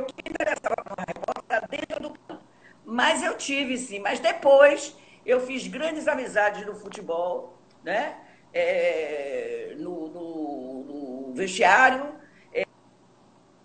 O 0.02 0.06
que 0.06 0.30
interessava 0.30 0.76
para 0.76 0.94
uma 0.94 1.06
repórter 1.06 1.70
dentro 1.70 2.00
do 2.02 2.10
campo. 2.20 2.44
Mas 2.86 3.24
eu 3.24 3.38
tive, 3.38 3.78
sim. 3.78 4.00
Mas 4.00 4.20
depois 4.20 4.96
eu 5.26 5.40
fiz 5.40 5.68
grandes 5.68 6.08
amizades 6.08 6.66
no 6.66 6.76
futebol, 6.76 7.58
né? 7.84 8.18
É, 8.54 9.76
no, 9.78 10.08
no, 10.10 10.84
no, 11.28 11.34
vestiário. 11.34 12.16
É, 12.54 12.66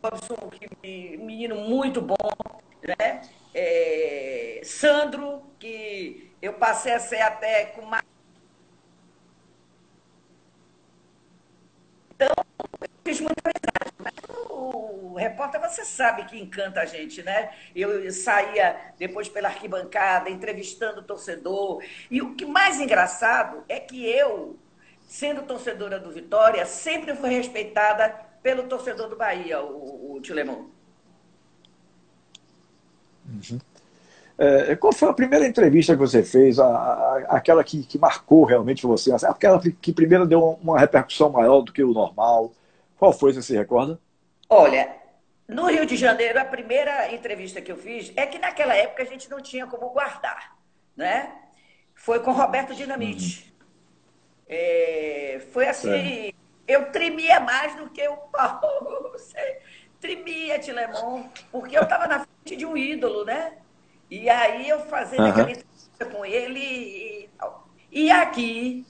Robson, 0.02 0.37
que, 0.50 1.16
menino 1.16 1.56
muito 1.56 2.00
bom, 2.00 2.16
né? 2.82 3.23
É, 3.54 4.61
Sandro, 4.64 5.42
que 5.58 6.35
eu 6.40 6.54
passei 6.54 6.92
a 6.92 7.00
ser 7.00 7.20
até 7.20 7.66
com 7.66 7.82
mais. 7.82 8.04
Então, 12.14 12.28
eu 12.80 12.88
fiz 13.04 13.20
muita 13.20 13.40
amizade. 13.44 13.77
Repórter 15.18 15.60
você 15.60 15.84
sabe 15.84 16.25
que 16.25 16.38
encanta 16.38 16.80
a 16.80 16.87
gente, 16.87 17.22
né? 17.22 17.50
Eu 17.75 18.10
saía 18.12 18.76
depois 18.98 19.28
pela 19.28 19.48
arquibancada, 19.48 20.30
entrevistando 20.30 21.00
o 21.00 21.04
torcedor. 21.04 21.82
E 22.10 22.22
o 22.22 22.34
que 22.34 22.46
mais 22.46 22.80
engraçado 22.80 23.64
é 23.68 23.78
que 23.78 24.04
eu, 24.04 24.56
sendo 25.06 25.42
torcedora 25.42 25.98
do 25.98 26.10
Vitória, 26.10 26.64
sempre 26.64 27.14
fui 27.14 27.30
respeitada 27.30 28.08
pelo 28.42 28.64
torcedor 28.64 29.08
do 29.08 29.16
Bahia, 29.16 29.60
o, 29.60 30.14
o 30.14 30.20
Tilemon. 30.20 30.66
Uhum. 33.28 33.58
É, 34.38 34.76
qual 34.76 34.92
foi 34.92 35.08
a 35.08 35.12
primeira 35.12 35.46
entrevista 35.46 35.94
que 35.94 35.98
você 35.98 36.22
fez, 36.22 36.60
a, 36.60 36.64
a, 36.64 37.16
aquela 37.30 37.64
que, 37.64 37.82
que, 37.82 37.98
marcou 37.98 38.44
realmente 38.44 38.87
você, 38.87 39.12
aquela 39.12 39.60
que 39.60 39.92
primeiro 39.92 40.25
deu 40.26 40.56
uma 40.62 40.78
repercussão 40.78 41.28
maior 41.28 41.60
do 41.62 41.72
que 41.72 41.82
o 41.82 41.92
normal? 41.92 42.52
Qual 42.96 43.12
foi, 43.12 43.32
você 43.32 43.42
se 43.42 43.56
recorda? 43.56 43.98
Olha, 44.48 44.94
no 45.48 45.66
Rio 45.66 45.86
de 45.86 45.96
Janeiro, 45.96 46.38
a 46.38 46.44
primeira 46.44 47.12
entrevista 47.12 47.62
que 47.62 47.72
eu 47.72 47.76
fiz 47.76 48.12
é 48.14 48.26
que 48.26 48.38
naquela 48.38 48.74
época 48.76 49.02
a 49.02 49.06
gente 49.06 49.30
não 49.30 49.40
tinha 49.40 49.66
como 49.66 49.88
guardar, 49.88 50.56
né? 50.94 51.34
Foi 51.94 52.20
com 52.20 52.32
Roberto 52.32 52.74
Dinamite. 52.74 53.44
Uhum. 53.44 53.66
É, 54.46 55.42
foi 55.52 55.66
assim, 55.66 56.28
é. 56.28 56.32
eu 56.66 56.92
tremia 56.92 57.40
mais 57.40 57.74
do 57.76 57.88
que 57.88 58.06
o 58.06 58.16
Paulo. 58.16 59.16
tremia, 59.98 60.58
Tilemon, 60.58 61.24
porque 61.50 61.76
eu 61.76 61.82
estava 61.82 62.06
na 62.06 62.20
frente 62.20 62.56
de 62.56 62.66
um 62.66 62.76
ídolo, 62.76 63.24
né? 63.24 63.56
E 64.10 64.28
aí 64.28 64.68
eu 64.68 64.80
fazendo 64.80 65.22
uhum. 65.22 65.30
aquela 65.30 65.50
entrevista 65.50 66.04
com 66.06 66.24
ele 66.24 66.60
e, 66.60 67.30
e 67.90 68.10
aqui, 68.10 68.86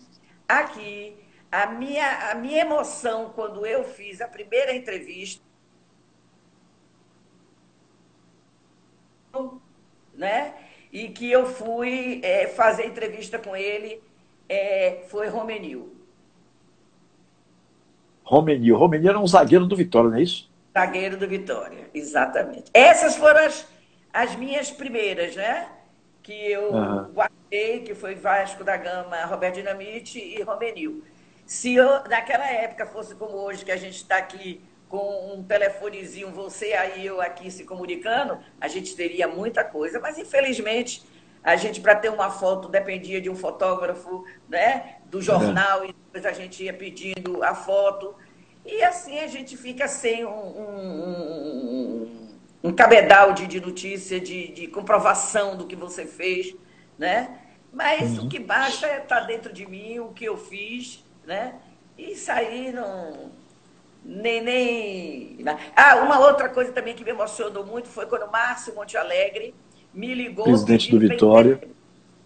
aqui, 0.47 1.17
a 1.51 1.67
minha, 1.67 2.31
a 2.31 2.35
minha 2.35 2.61
emoção 2.61 3.31
quando 3.31 3.65
eu 3.65 3.85
fiz 3.85 4.21
a 4.21 4.29
primeira 4.29 4.75
entrevista, 4.75 5.48
né? 10.15 10.55
E 10.93 11.09
que 11.09 11.31
eu 11.31 11.47
fui 11.47 12.21
é, 12.23 12.47
fazer 12.49 12.87
entrevista 12.87 13.39
com 13.39 13.55
ele, 13.55 14.01
é, 14.49 15.05
foi 15.09 15.29
Romenil. 15.29 15.95
Romenil. 18.25 18.77
Romenil 18.77 19.11
era 19.11 19.19
um 19.19 19.27
zagueiro 19.27 19.67
do 19.67 19.77
Vitória, 19.77 20.11
não 20.11 20.19
é 20.19 20.23
isso? 20.23 20.51
Zagueiro 20.73 21.17
do 21.17 21.27
Vitória, 21.27 21.89
exatamente. 21.95 22.71
Essas 22.73 23.17
foram 23.17 23.41
as 23.41 23.67
as 24.13 24.35
minhas 24.37 24.71
primeiras, 24.71 25.37
né? 25.37 25.69
Que 26.23 26.51
eu 26.51 26.73
uhum. 26.73 27.05
guardei, 27.13 27.81
que 27.81 27.95
foi 27.95 28.15
Vasco 28.15 28.65
da 28.65 28.77
Gama, 28.77 29.25
Roberto 29.25 29.57
Dinamite 29.57 30.19
e 30.19 30.43
Romenil. 30.43 31.03
Se 31.47 31.75
eu, 31.75 32.03
naquela 32.09 32.47
época 32.51 32.85
fosse 32.87 33.15
como 33.15 33.37
hoje, 33.37 33.65
que 33.65 33.71
a 33.71 33.77
gente 33.77 33.97
está 33.97 34.17
aqui 34.19 34.61
com 34.89 35.35
um 35.35 35.43
telefonezinho, 35.43 36.31
você 36.31 36.73
aí, 36.73 37.07
eu 37.07 37.21
aqui 37.21 37.51
se 37.51 37.65
comunicando, 37.65 38.39
a 38.61 38.69
gente 38.69 38.97
teria 38.97 39.29
muita 39.29 39.63
coisa, 39.63 40.01
mas 40.01 40.19
infelizmente 40.19 41.03
a 41.43 41.57
gente, 41.57 41.81
para 41.81 41.95
ter 41.95 42.09
uma 42.09 42.31
foto, 42.31 42.69
dependia 42.69 43.21
de 43.21 43.31
um 43.31 43.37
fotógrafo, 43.37 44.25
né? 44.49 44.97
Do 45.07 45.21
jornal, 45.23 45.81
uhum. 45.81 45.85
e 45.87 45.93
depois 45.93 46.27
a 46.27 46.33
gente 46.33 46.65
ia 46.65 46.75
pedindo 46.75 47.43
a 47.43 47.55
foto. 47.55 48.15
E 48.67 48.83
assim 48.83 49.19
a 49.21 49.27
gente 49.27 49.57
fica 49.57 49.87
sem 49.87 50.27
um, 50.27 50.31
um, 50.31 51.05
um 52.03 52.29
um 52.63 52.73
cabedal 52.73 53.33
de, 53.33 53.47
de 53.47 53.61
notícia, 53.61 54.21
de, 54.21 54.49
de 54.49 54.67
comprovação 54.67 55.57
do 55.57 55.67
que 55.67 55.77
você 55.77 56.07
fez, 56.07 56.55
né? 56.99 57.39
Mas 57.73 58.19
uhum. 58.19 58.27
o 58.27 58.29
que 58.29 58.39
basta 58.39 58.87
é 58.87 58.99
estar 58.99 59.21
tá 59.21 59.27
dentro 59.27 59.53
de 59.53 59.67
mim, 59.67 59.99
o 60.01 60.13
que 60.13 60.25
eu 60.25 60.37
fiz, 60.37 61.05
né? 61.27 61.55
E 61.97 62.15
sair 62.15 62.73
não... 62.73 63.31
Nem... 64.11 65.39
Ah, 65.77 65.97
uma 65.97 66.19
outra 66.19 66.49
coisa 66.49 66.73
também 66.73 66.95
que 66.95 67.05
me 67.05 67.11
emocionou 67.11 67.65
muito 67.65 67.89
foi 67.89 68.07
quando 68.07 68.23
o 68.23 68.33
Márcio 68.33 68.75
Monte 68.75 68.97
Alegre 68.97 69.55
me 69.93 70.15
ligou... 70.15 70.45
Presidente 70.45 70.91
do 70.91 70.99
Vitória. 70.99 71.61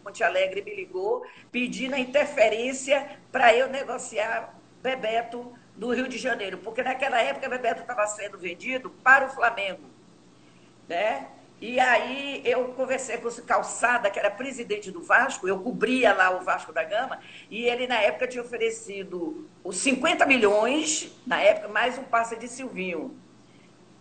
Monte 0.04 0.22
Alegre 0.22 0.62
me 0.62 0.74
ligou 0.74 1.26
pedindo 1.50 1.94
a 1.94 1.98
interferência 1.98 3.18
para 3.32 3.54
eu 3.54 3.68
negociar 3.68 4.56
Bebeto 4.82 5.52
do 5.76 5.92
Rio 5.92 6.06
de 6.06 6.18
Janeiro, 6.18 6.58
porque 6.58 6.82
naquela 6.82 7.20
época 7.20 7.48
Bebeto 7.48 7.80
estava 7.80 8.06
sendo 8.06 8.38
vendido 8.38 8.90
para 9.02 9.26
o 9.26 9.30
Flamengo 9.30 9.92
né? 10.88 11.26
E 11.62 11.78
aí 11.78 12.42
eu 12.44 12.64
conversei 12.70 13.18
com 13.18 13.28
o 13.28 13.42
Calçada, 13.42 14.10
que 14.10 14.18
era 14.18 14.28
presidente 14.28 14.90
do 14.90 15.00
Vasco, 15.00 15.46
eu 15.46 15.60
cobria 15.60 16.12
lá 16.12 16.36
o 16.36 16.42
Vasco 16.42 16.72
da 16.72 16.82
Gama, 16.82 17.20
e 17.48 17.62
ele 17.66 17.86
na 17.86 18.00
época 18.00 18.26
tinha 18.26 18.42
oferecido 18.42 19.48
os 19.62 19.76
50 19.76 20.26
milhões, 20.26 21.12
na 21.24 21.40
época, 21.40 21.68
mais 21.68 21.96
um 21.96 22.02
passe 22.02 22.34
de 22.34 22.48
Silvinho. 22.48 23.16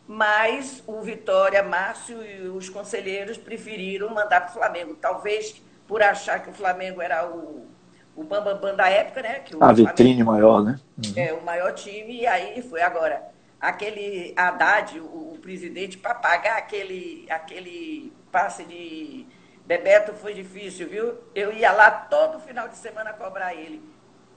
Mas 0.08 0.84
o 0.88 1.04
Vitória, 1.04 1.62
Márcio 1.62 2.26
e 2.26 2.48
os 2.48 2.68
conselheiros 2.68 3.38
preferiram 3.38 4.10
mandar 4.10 4.42
para 4.42 4.50
o 4.50 4.54
Flamengo. 4.54 4.96
Talvez 4.96 5.62
por 5.88 6.02
achar 6.02 6.42
que 6.42 6.50
o 6.50 6.54
Flamengo 6.54 7.00
era 7.00 7.30
o, 7.30 7.68
o 8.16 8.24
bambambam 8.24 8.56
bam, 8.56 8.70
bam 8.72 8.76
da 8.76 8.90
época, 8.90 9.22
né? 9.22 9.40
Que 9.40 9.56
a 9.60 9.72
vitrine 9.72 10.24
Flamengo, 10.24 10.32
maior, 10.32 10.64
né? 10.64 10.80
Uhum. 10.98 11.14
É, 11.16 11.32
o 11.32 11.46
maior 11.46 11.72
time, 11.76 12.22
e 12.22 12.26
aí 12.26 12.60
foi 12.64 12.82
agora 12.82 13.22
aquele 13.62 14.34
Haddad, 14.36 15.00
o, 15.00 15.34
o 15.34 15.40
presidente, 15.40 15.98
para 15.98 16.16
pagar 16.16 16.58
aquele, 16.58 17.28
aquele 17.30 18.12
passe 18.32 18.66
de 18.66 19.28
Bebeto 19.66 20.14
foi 20.14 20.34
difícil, 20.34 20.90
viu? 20.90 21.20
Eu 21.36 21.54
ia 21.54 21.72
lá 21.72 21.92
todo 21.92 22.40
final 22.40 22.68
de 22.68 22.76
semana 22.76 23.14
cobrar 23.14 23.54
ele. 23.54 23.82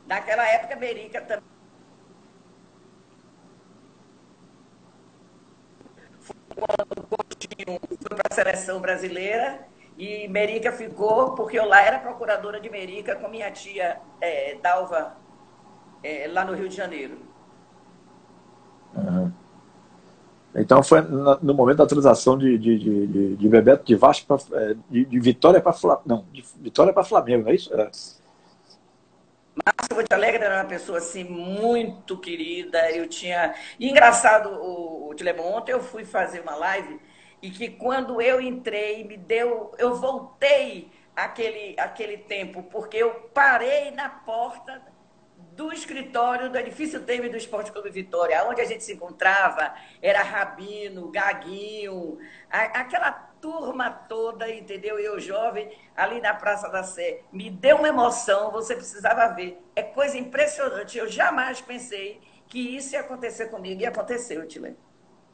Naquela 0.07 0.47
época, 0.47 0.77
Merica 0.77 1.23
também. 1.23 1.43
Quando 6.55 7.03
Coutinho 7.09 7.81
foi 7.81 8.17
para 8.17 8.29
a 8.31 8.35
seleção 8.35 8.81
brasileira 8.81 9.67
e 9.97 10.29
Merica 10.29 10.71
ficou, 10.71 11.35
porque 11.35 11.59
eu 11.59 11.65
lá 11.65 11.81
era 11.81 11.99
procuradora 11.99 12.61
de 12.61 12.69
Merica 12.71 13.17
com 13.17 13.29
minha 13.29 13.51
tia 13.51 14.01
é, 14.21 14.55
Dalva, 14.57 15.17
é, 16.03 16.29
lá 16.29 16.45
no 16.45 16.55
Rio 16.55 16.69
de 16.69 16.77
Janeiro. 16.77 17.34
Uhum. 18.97 19.33
Então 20.55 20.83
foi 20.83 21.01
no 21.01 21.53
momento 21.53 21.79
da 21.79 21.87
transação 21.87 22.39
de, 22.39 22.57
de, 22.57 22.79
de, 22.79 23.37
de 23.37 23.49
Bebeto 23.49 23.85
de 23.85 23.97
Vasco 23.97 24.27
pra, 24.27 24.61
é, 24.61 24.75
de, 24.89 25.05
de 25.05 25.21
Vitória 25.21 25.61
para 25.61 25.73
Flamengo. 25.73 26.03
Não, 26.07 26.25
de 26.33 26.45
Vitória 26.61 26.93
para 26.93 27.03
Flamengo, 27.03 27.45
não 27.45 27.51
é 27.51 27.55
isso? 27.57 27.75
É. 27.75 27.91
Márcio 29.55 29.97
Monte 29.97 30.13
Alegre 30.13 30.45
era 30.45 30.63
uma 30.63 30.69
pessoa 30.69 30.99
assim 30.99 31.25
muito 31.25 32.17
querida. 32.19 32.91
Eu 32.93 33.09
tinha. 33.09 33.55
Engraçado, 33.81 34.49
o, 34.51 35.09
o 35.11 35.15
Tilemon, 35.15 35.57
ontem 35.57 35.73
eu 35.73 35.81
fui 35.81 36.05
fazer 36.05 36.41
uma 36.41 36.55
live 36.55 37.01
e 37.43 37.51
que 37.51 37.69
quando 37.71 38.23
eu 38.23 38.41
entrei, 38.41 39.05
me 39.05 39.17
deu. 39.17 39.73
Eu 39.77 39.97
voltei 39.97 40.89
aquele, 41.17 41.75
aquele 41.79 42.17
tempo, 42.17 42.63
porque 42.65 42.97
eu 42.97 43.11
parei 43.35 43.91
na 43.91 44.09
porta 44.09 44.81
do 45.57 45.73
escritório 45.73 46.51
do 46.51 46.59
edifício 46.59 47.01
Temer 47.01 47.31
do 47.31 47.37
Esporte 47.37 47.71
Clube 47.71 47.91
Vitória, 47.91 48.45
onde 48.49 48.61
a 48.61 48.65
gente 48.65 48.83
se 48.83 48.93
encontrava, 48.93 49.73
era 50.03 50.23
Rabino, 50.23 51.11
Gaguinho, 51.11 52.19
a, 52.51 52.81
aquela 52.81 53.13
turma 53.13 53.91
toda, 53.91 54.51
entendeu? 54.51 54.99
Eu 54.99 55.21
jovem, 55.21 55.71
ali 55.97 56.21
na 56.21 56.35
Praça 56.35 56.69
da 56.69 56.83
Sé. 56.83 57.21
Me 57.33 57.51
deu 57.51 57.77
uma 57.77 57.89
emoção, 57.89 58.51
você 58.51 58.75
precisava 58.75 59.29
ver. 59.35 59.59
É 59.77 59.83
coisa 59.83 60.19
impressionante. 60.19 60.99
Eu 60.99 61.09
jamais 61.09 61.61
pensei 61.61 62.21
que 62.49 62.59
isso 62.59 62.95
ia 62.95 63.01
acontecer 63.01 63.47
comigo 63.47 63.83
e 63.83 63.87
aconteceu, 63.87 64.47
Tilene. 64.47 64.77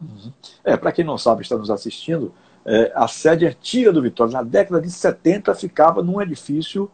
Uhum. 0.00 0.32
É, 0.64 0.76
para 0.76 0.92
quem 0.92 1.04
não 1.04 1.16
sabe, 1.16 1.42
está 1.42 1.56
nos 1.56 1.70
assistindo, 1.70 2.34
é, 2.64 2.92
a 2.94 3.06
sede 3.06 3.46
antiga 3.46 3.92
do 3.92 4.02
Vitória, 4.02 4.32
na 4.32 4.42
década 4.42 4.80
de 4.80 4.90
70, 4.90 5.54
ficava 5.54 6.02
num 6.02 6.20
edifício 6.20 6.90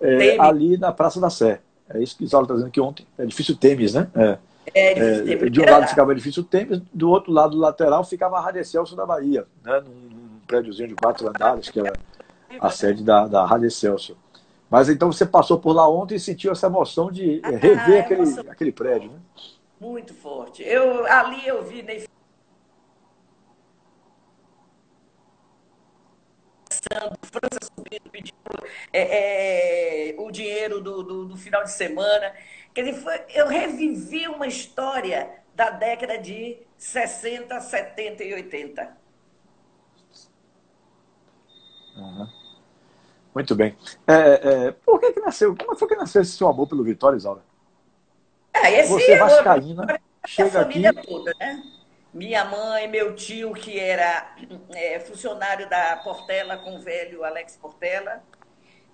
é, 0.00 0.38
ali 0.40 0.78
na 0.78 0.92
Praça 0.92 1.20
da 1.20 1.30
Sé. 1.30 1.60
É 1.92 2.02
isso 2.02 2.16
que 2.16 2.24
Isaura 2.24 2.44
está 2.44 2.54
dizendo 2.54 2.70
que 2.70 2.80
ontem. 2.80 3.06
É 3.18 3.26
difícil 3.26 3.56
Temes, 3.56 3.94
né? 3.94 4.08
É. 4.14 4.38
É, 4.72 5.32
é, 5.32 5.48
de 5.48 5.60
um 5.60 5.64
lado 5.64 5.88
ficava 5.88 6.12
edifício 6.12 6.44
Temes, 6.44 6.80
do 6.92 7.10
outro 7.10 7.32
lado 7.32 7.56
lateral 7.56 8.04
ficava 8.04 8.36
a 8.36 8.40
Rádio 8.40 8.64
Celso 8.64 8.94
da 8.94 9.04
Bahia, 9.04 9.46
né? 9.64 9.80
num, 9.80 10.20
prédiozinho 10.46 10.88
de 10.88 10.94
quatro 10.94 11.28
andares, 11.28 11.70
que 11.70 11.78
era 11.80 11.92
a 12.60 12.70
sede 12.70 13.02
da, 13.02 13.26
da 13.26 13.44
Rádio 13.44 13.70
Celso. 13.70 14.16
Mas 14.68 14.88
então 14.88 15.10
você 15.12 15.24
passou 15.24 15.58
por 15.58 15.72
lá 15.72 15.88
ontem 15.88 16.16
e 16.16 16.20
sentiu 16.20 16.52
essa 16.52 16.66
emoção 16.66 17.10
de 17.10 17.40
ah, 17.42 17.50
rever 17.50 18.00
aquele, 18.00 18.22
emoção... 18.22 18.44
aquele 18.48 18.72
prédio, 18.72 19.10
né? 19.10 19.18
Muito 19.80 20.12
forte. 20.12 20.62
Eu, 20.62 21.06
ali 21.06 21.46
eu 21.46 21.64
vi 21.64 21.82
França 27.22 27.58
subindo, 27.76 28.10
pedindo 28.10 28.36
é, 28.92 30.10
é, 30.10 30.14
o 30.18 30.30
dinheiro 30.30 30.80
do, 30.80 31.02
do, 31.02 31.24
do, 31.26 31.36
final 31.36 31.64
de 31.64 31.72
semana. 31.72 32.32
Quer 32.74 32.84
dizer, 32.84 33.00
foi, 33.00 33.20
eu 33.34 33.48
revivi 33.48 34.28
uma 34.28 34.46
história 34.46 35.30
da 35.54 35.70
década 35.70 36.18
de 36.18 36.58
60, 36.78 37.60
70 37.60 38.24
e 38.24 38.34
80. 38.34 38.96
Uhum. 41.96 42.28
Muito 43.34 43.54
bem. 43.54 43.76
É, 44.06 44.66
é, 44.66 44.72
por 44.72 44.98
que, 45.00 45.12
que 45.12 45.20
nasceu? 45.20 45.56
Como 45.56 45.76
foi 45.76 45.88
que 45.88 45.96
nasceu 45.96 46.22
esse 46.22 46.32
seu 46.32 46.48
amor 46.48 46.66
pelo 46.66 46.82
Vitória, 46.82 47.16
Isaura? 47.16 47.42
É, 48.52 48.80
esse 48.80 48.92
Você 48.92 49.16
vascaína, 49.16 50.00
chega 50.26 50.60
aqui... 50.60 50.82
Toda, 51.06 51.32
né? 51.38 51.62
Minha 52.12 52.44
mãe, 52.44 52.88
meu 52.88 53.14
tio, 53.14 53.52
que 53.54 53.78
era 53.78 54.34
é, 54.74 54.98
funcionário 55.00 55.68
da 55.68 55.96
Portela 55.96 56.56
com 56.58 56.76
o 56.76 56.80
velho 56.80 57.24
Alex 57.24 57.56
Portela. 57.56 58.22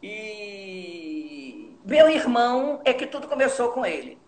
E 0.03 1.77
meu 1.85 2.11
irmão 2.11 2.81
é 2.85 2.93
que 2.93 3.07
tudo 3.07 3.29
começou 3.29 3.73
com 3.73 3.85
ele. 3.85 4.19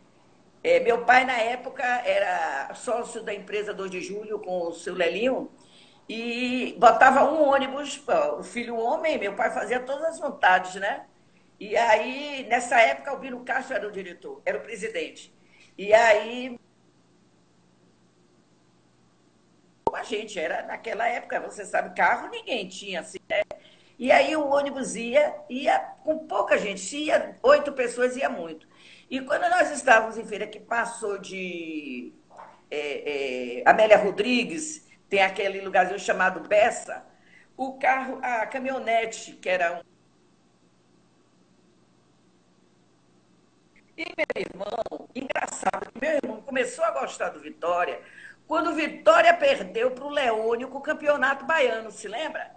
É, 0.63 0.81
meu 0.81 1.05
pai, 1.05 1.25
na 1.25 1.39
época, 1.39 1.85
era 1.85 2.75
sócio 2.75 3.23
da 3.23 3.33
empresa 3.33 3.73
2 3.73 3.91
de 3.91 4.01
Julho 4.01 4.41
com 4.41 4.69
o 4.69 4.73
seu 4.73 4.95
Lelinho 4.95 5.51
e 6.09 6.75
botava 6.79 7.31
um 7.31 7.49
ônibus, 7.49 8.03
o 8.39 8.43
filho 8.43 8.77
homem, 8.77 9.19
meu 9.19 9.35
pai 9.35 9.51
fazia 9.51 9.79
todas 9.81 10.05
as 10.05 10.21
vontades, 10.21 10.75
né? 10.77 11.05
E 11.61 11.77
aí, 11.77 12.47
nessa 12.49 12.81
época, 12.81 13.11
Albino 13.11 13.45
Castro 13.45 13.77
era 13.77 13.87
o 13.87 13.93
diretor, 13.93 14.41
era 14.45 14.59
o 14.59 14.63
presidente. 14.63 15.35
E 15.77 15.93
aí, 15.93 16.59
a 19.95 20.03
gente 20.03 20.39
era, 20.39 20.63
naquela 20.63 21.07
época, 21.09 21.41
você 21.41 21.65
sabe, 21.65 21.95
carro 21.95 22.29
ninguém 22.29 22.69
tinha, 22.69 23.01
assim, 23.01 23.19
né? 23.29 23.43
E 23.99 24.13
aí 24.13 24.37
o 24.37 24.47
ônibus 24.47 24.95
ia, 24.95 25.35
ia 25.49 25.79
com 26.05 26.27
pouca 26.27 26.57
gente, 26.57 26.81
se 26.81 27.05
ia 27.05 27.37
oito 27.43 27.73
pessoas, 27.73 28.17
ia 28.17 28.29
muito. 28.29 28.67
E 29.11 29.21
quando 29.21 29.49
nós 29.51 29.71
estávamos 29.71 30.17
em 30.17 30.25
feira 30.25 30.47
que 30.47 30.61
passou 30.61 31.19
de 31.19 32.13
é, 32.71 33.61
é, 33.61 33.69
Amélia 33.69 33.97
Rodrigues, 33.97 34.87
tem 35.09 35.23
aquele 35.23 35.61
lugarzinho 35.61 35.99
chamado 35.99 36.47
Bessa, 36.47 37.05
o 37.57 37.79
carro, 37.79 38.21
a 38.23 38.47
caminhonete, 38.47 39.33
que 39.33 39.49
era 39.49 39.79
um. 39.79 39.83
E 43.97 44.05
meu 44.17 44.47
irmão, 44.47 45.09
engraçado, 45.13 45.91
meu 46.01 46.13
irmão 46.23 46.41
começou 46.43 46.85
a 46.85 46.93
gostar 46.93 47.31
do 47.31 47.41
Vitória 47.41 48.01
quando 48.49 48.71
o 48.71 48.75
Vitória 48.75 49.35
perdeu 49.35 49.91
para 49.91 50.05
o 50.05 50.09
Leônio 50.09 50.69
com 50.69 50.79
o 50.79 50.83
campeonato 50.83 51.45
baiano, 51.45 51.93
se 51.93 52.09
lembra? 52.09 52.51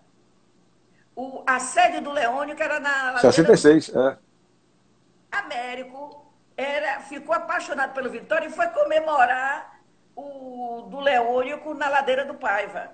O, 1.14 1.44
a 1.46 1.60
sede 1.60 2.00
do 2.00 2.10
Leônio, 2.10 2.56
que 2.56 2.64
era 2.64 2.80
na. 2.80 3.18
66, 3.20 3.90
do... 3.90 4.00
é. 4.00 4.18
Américo 5.30 6.26
era, 6.56 7.02
ficou 7.02 7.36
apaixonado 7.36 7.94
pelo 7.94 8.10
Vitória 8.10 8.48
e 8.48 8.52
foi 8.52 8.68
comemorar 8.68 9.82
o 10.16 10.88
do 10.90 11.02
Leônico 11.02 11.74
na 11.74 11.90
ladeira 11.90 12.24
do 12.24 12.36
Paiva. 12.36 12.90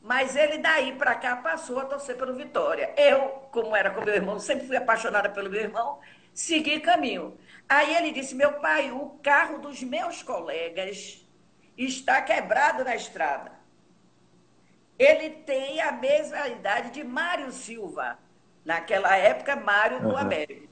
Mas 0.00 0.36
ele 0.36 0.58
daí 0.58 0.94
para 0.94 1.16
cá 1.16 1.36
passou 1.36 1.80
a 1.80 1.84
torcer 1.84 2.16
pelo 2.16 2.34
Vitória. 2.34 2.94
Eu, 2.96 3.48
como 3.50 3.74
era 3.74 3.90
com 3.90 4.04
meu 4.04 4.14
irmão, 4.14 4.38
sempre 4.38 4.68
fui 4.68 4.76
apaixonada 4.76 5.28
pelo 5.28 5.50
meu 5.50 5.60
irmão, 5.60 5.98
segui 6.32 6.78
caminho. 6.78 7.36
Aí 7.68 7.96
ele 7.96 8.12
disse: 8.12 8.36
Meu 8.36 8.54
pai, 8.54 8.92
o 8.92 9.18
carro 9.20 9.58
dos 9.58 9.82
meus 9.82 10.22
colegas 10.22 11.27
está 11.84 12.20
quebrado 12.20 12.84
na 12.84 12.96
estrada. 12.96 13.52
Ele 14.98 15.30
tem 15.30 15.80
a 15.80 15.92
mesma 15.92 16.48
idade 16.48 16.90
de 16.90 17.04
Mário 17.04 17.52
Silva. 17.52 18.18
Naquela 18.64 19.16
época, 19.16 19.54
Mário 19.54 20.00
do 20.00 20.08
uhum. 20.08 20.16
América. 20.16 20.68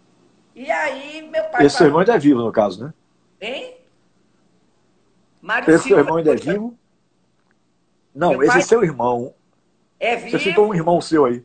E 0.55 0.71
aí, 0.71 1.23
meu 1.23 1.45
pai. 1.45 1.65
Esse 1.65 1.79
falou, 1.79 1.89
irmão 1.89 2.01
ainda 2.01 2.15
é 2.15 2.19
vivo, 2.19 2.43
no 2.43 2.53
caso, 2.53 2.85
né? 2.85 2.95
Hein? 3.41 3.77
Mário 5.41 5.73
esse 5.73 5.85
Silva. 5.85 6.01
irmão 6.01 6.17
ainda 6.17 6.33
é 6.33 6.37
vivo? 6.37 6.79
Não, 8.15 8.31
Meu 8.31 8.43
esse 8.43 8.53
pai... 8.53 8.59
é 8.59 8.65
seu 8.65 8.83
irmão. 8.83 9.35
É 10.01 10.17
vivo. 10.17 10.31
Você 10.31 10.39
citou 10.41 10.69
um 10.69 10.75
irmão 10.75 11.01
seu 11.01 11.25
aí. 11.25 11.45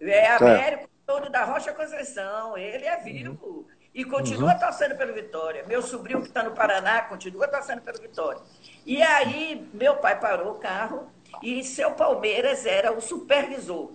É 0.00 0.32
Américo, 0.32 0.88
todo 1.06 1.28
da 1.30 1.44
Rocha 1.44 1.72
Conceição. 1.72 2.56
Ele 2.56 2.84
é 2.84 2.96
vivo. 2.96 3.38
Uhum. 3.42 3.64
E 3.94 4.04
continua 4.04 4.52
uhum. 4.52 4.58
torcendo 4.58 4.96
pelo 4.96 5.12
Vitória. 5.12 5.64
Meu 5.66 5.82
sobrinho 5.82 6.20
que 6.20 6.28
está 6.28 6.42
no 6.42 6.52
Paraná 6.52 7.02
continua 7.02 7.46
torcendo 7.46 7.82
pelo 7.82 8.00
Vitória. 8.00 8.40
E 8.86 9.02
aí, 9.02 9.68
meu 9.74 9.96
pai 9.96 10.18
parou 10.18 10.52
o 10.52 10.58
carro 10.58 11.10
e 11.42 11.62
seu 11.62 11.90
Palmeiras 11.92 12.64
era 12.64 12.92
o 12.92 13.00
supervisor. 13.00 13.92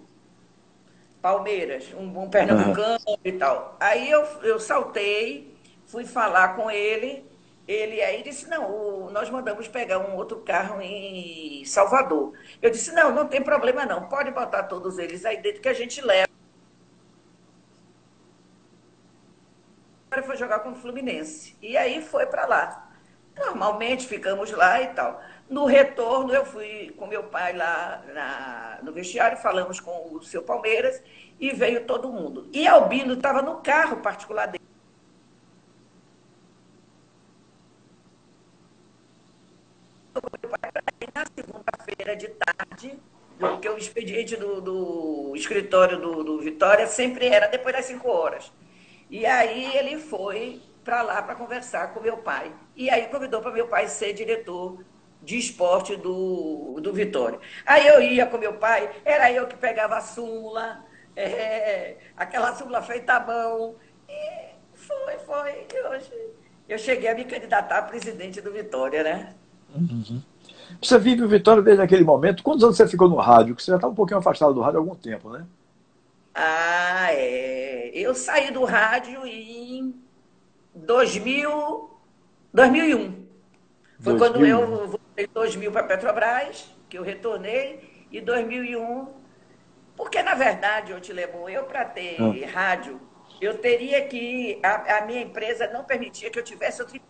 Palmeiras, 1.22 1.92
um 1.98 2.08
bom 2.08 2.30
pernambucano 2.30 3.00
uhum. 3.08 3.18
e 3.24 3.32
tal. 3.32 3.76
Aí 3.80 4.10
eu, 4.10 4.24
eu 4.44 4.60
saltei, 4.60 5.58
fui 5.88 6.06
falar 6.06 6.56
com 6.56 6.70
ele 6.70 7.28
ele 7.68 8.02
aí 8.02 8.24
disse, 8.24 8.50
não, 8.50 8.72
o, 8.72 9.12
nós 9.12 9.30
mandamos 9.30 9.68
pegar 9.68 10.00
um 10.00 10.16
outro 10.16 10.38
carro 10.38 10.82
em 10.82 11.66
Salvador. 11.66 12.32
Eu 12.62 12.70
disse, 12.70 12.94
não, 12.94 13.14
não 13.14 13.28
tem 13.28 13.42
problema 13.42 13.86
não, 13.86 14.08
pode 14.08 14.32
botar 14.32 14.64
todos 14.64 14.98
eles 14.98 15.26
aí 15.26 15.42
dentro 15.42 15.62
que 15.62 15.68
a 15.68 15.74
gente 15.74 16.00
leva. 16.00 16.30
Foi 20.26 20.38
jogar 20.38 20.60
com 20.60 20.72
o 20.72 20.76
Fluminense. 20.76 21.56
E 21.62 21.78
aí 21.78 22.02
foi 22.02 22.26
para 22.26 22.46
lá. 22.46 22.90
Normalmente 23.38 24.08
ficamos 24.08 24.52
lá 24.52 24.82
e 24.82 24.88
tal. 24.88 25.22
No 25.50 25.66
retorno, 25.66 26.34
eu 26.34 26.46
fui 26.46 26.94
com 26.98 27.06
meu 27.08 27.24
pai 27.24 27.56
lá 27.56 28.04
na, 28.14 28.80
no 28.84 28.92
vestiário, 28.92 29.38
falamos 29.38 29.80
com 29.80 30.14
o 30.14 30.24
seu 30.24 30.42
Palmeiras 30.42 31.02
e 31.40 31.52
veio 31.52 31.86
todo 31.86 32.12
mundo. 32.12 32.50
E 32.52 32.68
Albino 32.68 33.14
estava 33.14 33.42
no 33.42 33.58
carro 33.58 33.98
particular 33.98 34.48
dele. 34.48 34.68
na 41.18 41.26
segunda-feira 41.36 42.16
de 42.16 42.28
tarde, 42.28 43.00
porque 43.40 43.68
o 43.68 43.78
expediente 43.78 44.36
do, 44.36 44.62
do 44.62 45.34
escritório 45.36 46.00
do, 46.00 46.24
do, 46.24 46.40
Vitória 46.40 46.86
sempre 46.86 47.28
era 47.28 47.48
depois 47.48 47.76
das 47.76 47.86
5 47.86 48.08
horas. 48.08 48.52
E 49.10 49.26
aí 49.26 49.76
ele 49.76 49.98
foi 49.98 50.62
para 50.84 51.02
lá 51.02 51.22
para 51.22 51.36
conversar 51.36 51.94
com 51.94 52.00
meu 52.00 52.18
pai. 52.18 52.52
E 52.76 52.90
aí 52.90 53.08
convidou 53.08 53.42
para 53.42 53.52
meu 53.52 53.68
pai 53.68 53.88
ser 53.88 54.14
diretor 54.14 54.80
de 55.22 55.38
esporte 55.38 55.96
do, 55.96 56.80
do 56.82 56.94
Vitória. 56.94 57.40
Aí 57.66 57.88
eu 57.88 58.02
ia 58.02 58.26
com 58.26 58.38
meu 58.38 58.54
pai, 58.54 58.90
era 59.04 59.32
eu 59.32 59.48
que 59.48 59.58
pegava 59.58 59.98
a 59.98 60.02
súmula, 60.02 60.86
é, 61.16 61.98
aquela 62.16 62.56
súmula 62.56 62.82
feita 62.82 63.14
à 63.14 63.26
mão. 63.26 63.76
E 64.08 64.56
foi, 64.74 65.18
foi. 65.26 65.68
E 65.74 65.88
hoje 65.88 66.12
eu 66.70 66.78
cheguei 66.78 67.10
a 67.10 67.16
me 67.16 67.26
candidatar 67.26 67.80
a 67.80 67.82
presidente 67.82 68.40
do 68.42 68.52
Vitória, 68.52 69.04
né? 69.04 69.36
Uhum. 69.76 70.22
Você 70.82 70.98
vive 70.98 71.24
o 71.24 71.28
Vitória 71.28 71.62
desde 71.62 71.82
aquele 71.82 72.04
momento. 72.04 72.44
Quantos 72.44 72.64
anos 72.64 72.78
você 72.78 72.88
ficou 72.88 73.10
no 73.10 73.16
rádio? 73.16 73.54
Porque 73.54 73.64
você 73.64 73.72
já 73.72 73.78
está 73.78 73.88
um 73.88 73.96
pouquinho 73.96 74.20
afastado 74.20 74.54
do 74.54 74.62
rádio 74.62 74.80
há 74.80 74.82
algum 74.82 74.96
tempo, 74.96 75.30
né? 75.30 75.46
Ah, 76.40 77.08
é. 77.14 77.90
Eu 77.96 78.14
saí 78.14 78.52
do 78.52 78.64
rádio 78.64 79.26
em 79.26 80.00
2000, 80.76 81.90
2001. 82.54 83.28
Foi 84.00 84.16
2000. 84.16 84.18
quando 84.18 84.46
eu 84.46 84.88
voltei 84.88 85.26
em 85.26 85.30
2000 85.34 85.72
para 85.72 85.82
a 85.82 85.88
Petrobras, 85.88 86.72
que 86.88 86.96
eu 86.96 87.02
retornei, 87.02 88.06
e 88.12 88.22
2001. 88.22 89.08
Porque, 89.96 90.22
na 90.22 90.36
verdade, 90.36 90.92
eu 90.92 91.02
te 91.02 91.12
levo, 91.12 91.50
eu 91.50 91.64
para 91.64 91.84
ter 91.86 92.18
ah. 92.22 92.52
rádio, 92.52 93.02
eu 93.42 93.58
teria 93.58 94.08
que. 94.08 94.60
A, 94.62 95.00
a, 95.00 95.02
minha 95.08 95.22
empresa 95.22 95.68
não 95.74 95.84
permitia 95.86 96.30
que 96.30 96.38
eu 96.38 96.44
tivesse 96.44 96.84
outro 96.84 97.02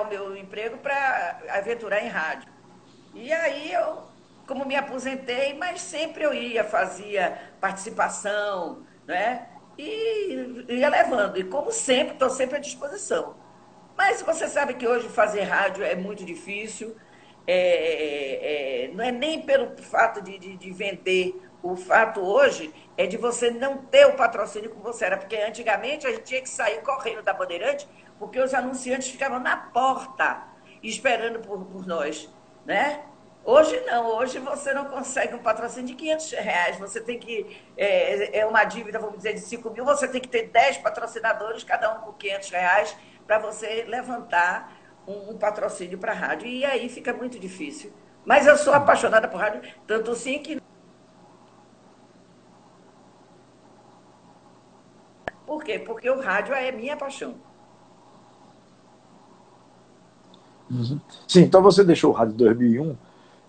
o 0.00 0.04
meu 0.04 0.36
emprego 0.36 0.78
para 0.78 1.40
aventurar 1.48 2.04
em 2.04 2.08
rádio. 2.08 2.52
E 3.14 3.32
aí 3.32 3.72
eu, 3.72 4.05
como 4.46 4.64
me 4.64 4.76
aposentei, 4.76 5.54
mas 5.54 5.80
sempre 5.80 6.22
eu 6.22 6.32
ia, 6.32 6.64
fazia 6.64 7.38
participação, 7.60 8.82
né? 9.06 9.48
E 9.76 10.64
ia 10.68 10.88
levando. 10.88 11.36
E 11.38 11.44
como 11.44 11.70
sempre, 11.70 12.14
estou 12.14 12.30
sempre 12.30 12.56
à 12.56 12.58
disposição. 12.58 13.36
Mas 13.96 14.22
você 14.22 14.48
sabe 14.48 14.74
que 14.74 14.86
hoje 14.86 15.08
fazer 15.08 15.42
rádio 15.42 15.84
é 15.84 15.94
muito 15.94 16.24
difícil. 16.24 16.96
É, 17.46 18.84
é, 18.84 18.88
não 18.94 19.04
é 19.04 19.12
nem 19.12 19.42
pelo 19.42 19.76
fato 19.82 20.20
de, 20.20 20.38
de, 20.38 20.56
de, 20.56 20.70
vender. 20.72 21.34
O 21.62 21.74
fato 21.76 22.20
hoje 22.20 22.72
é 22.96 23.06
de 23.06 23.16
você 23.16 23.50
não 23.50 23.78
ter 23.78 24.06
o 24.06 24.14
patrocínio 24.14 24.70
como 24.70 24.82
você 24.82 25.06
era. 25.06 25.16
Porque 25.16 25.36
antigamente 25.36 26.06
a 26.06 26.10
gente 26.10 26.22
tinha 26.22 26.42
que 26.42 26.48
sair 26.48 26.82
correndo 26.82 27.22
da 27.22 27.32
Bandeirante 27.32 27.88
porque 28.18 28.40
os 28.40 28.54
anunciantes 28.54 29.08
ficavam 29.08 29.38
na 29.38 29.56
porta 29.56 30.42
esperando 30.82 31.40
por, 31.40 31.64
por 31.64 31.86
nós, 31.86 32.30
né? 32.64 33.02
Hoje 33.46 33.80
não, 33.86 34.08
hoje 34.16 34.40
você 34.40 34.74
não 34.74 34.86
consegue 34.86 35.36
um 35.36 35.38
patrocínio 35.38 35.86
de 35.86 35.94
500 35.94 36.32
reais, 36.32 36.78
você 36.80 37.00
tem 37.00 37.16
que, 37.16 37.56
é, 37.76 38.40
é 38.40 38.44
uma 38.44 38.64
dívida, 38.64 38.98
vamos 38.98 39.18
dizer, 39.18 39.34
de 39.34 39.40
5 39.40 39.70
mil, 39.70 39.84
você 39.84 40.08
tem 40.08 40.20
que 40.20 40.26
ter 40.26 40.48
10 40.48 40.78
patrocinadores, 40.78 41.62
cada 41.62 41.94
um 41.94 42.00
com 42.00 42.12
500 42.14 42.50
reais, 42.50 42.96
para 43.24 43.38
você 43.38 43.84
levantar 43.86 44.76
um, 45.06 45.30
um 45.30 45.38
patrocínio 45.38 45.96
para 45.96 46.10
a 46.10 46.14
rádio. 46.16 46.48
E 46.48 46.64
aí 46.64 46.88
fica 46.88 47.12
muito 47.12 47.38
difícil. 47.38 47.92
Mas 48.24 48.48
eu 48.48 48.56
sou 48.56 48.74
apaixonada 48.74 49.28
por 49.28 49.38
rádio, 49.38 49.62
tanto 49.86 50.12
sim 50.16 50.40
que. 50.40 50.60
Por 55.46 55.62
quê? 55.62 55.78
Porque 55.78 56.10
o 56.10 56.20
rádio 56.20 56.52
é 56.52 56.72
minha 56.72 56.96
paixão. 56.96 57.36
Uhum. 60.68 61.00
Sim, 61.28 61.42
então 61.42 61.62
você 61.62 61.84
deixou 61.84 62.10
o 62.10 62.12
rádio 62.12 62.34
em 62.34 62.38
2001 62.38 63.05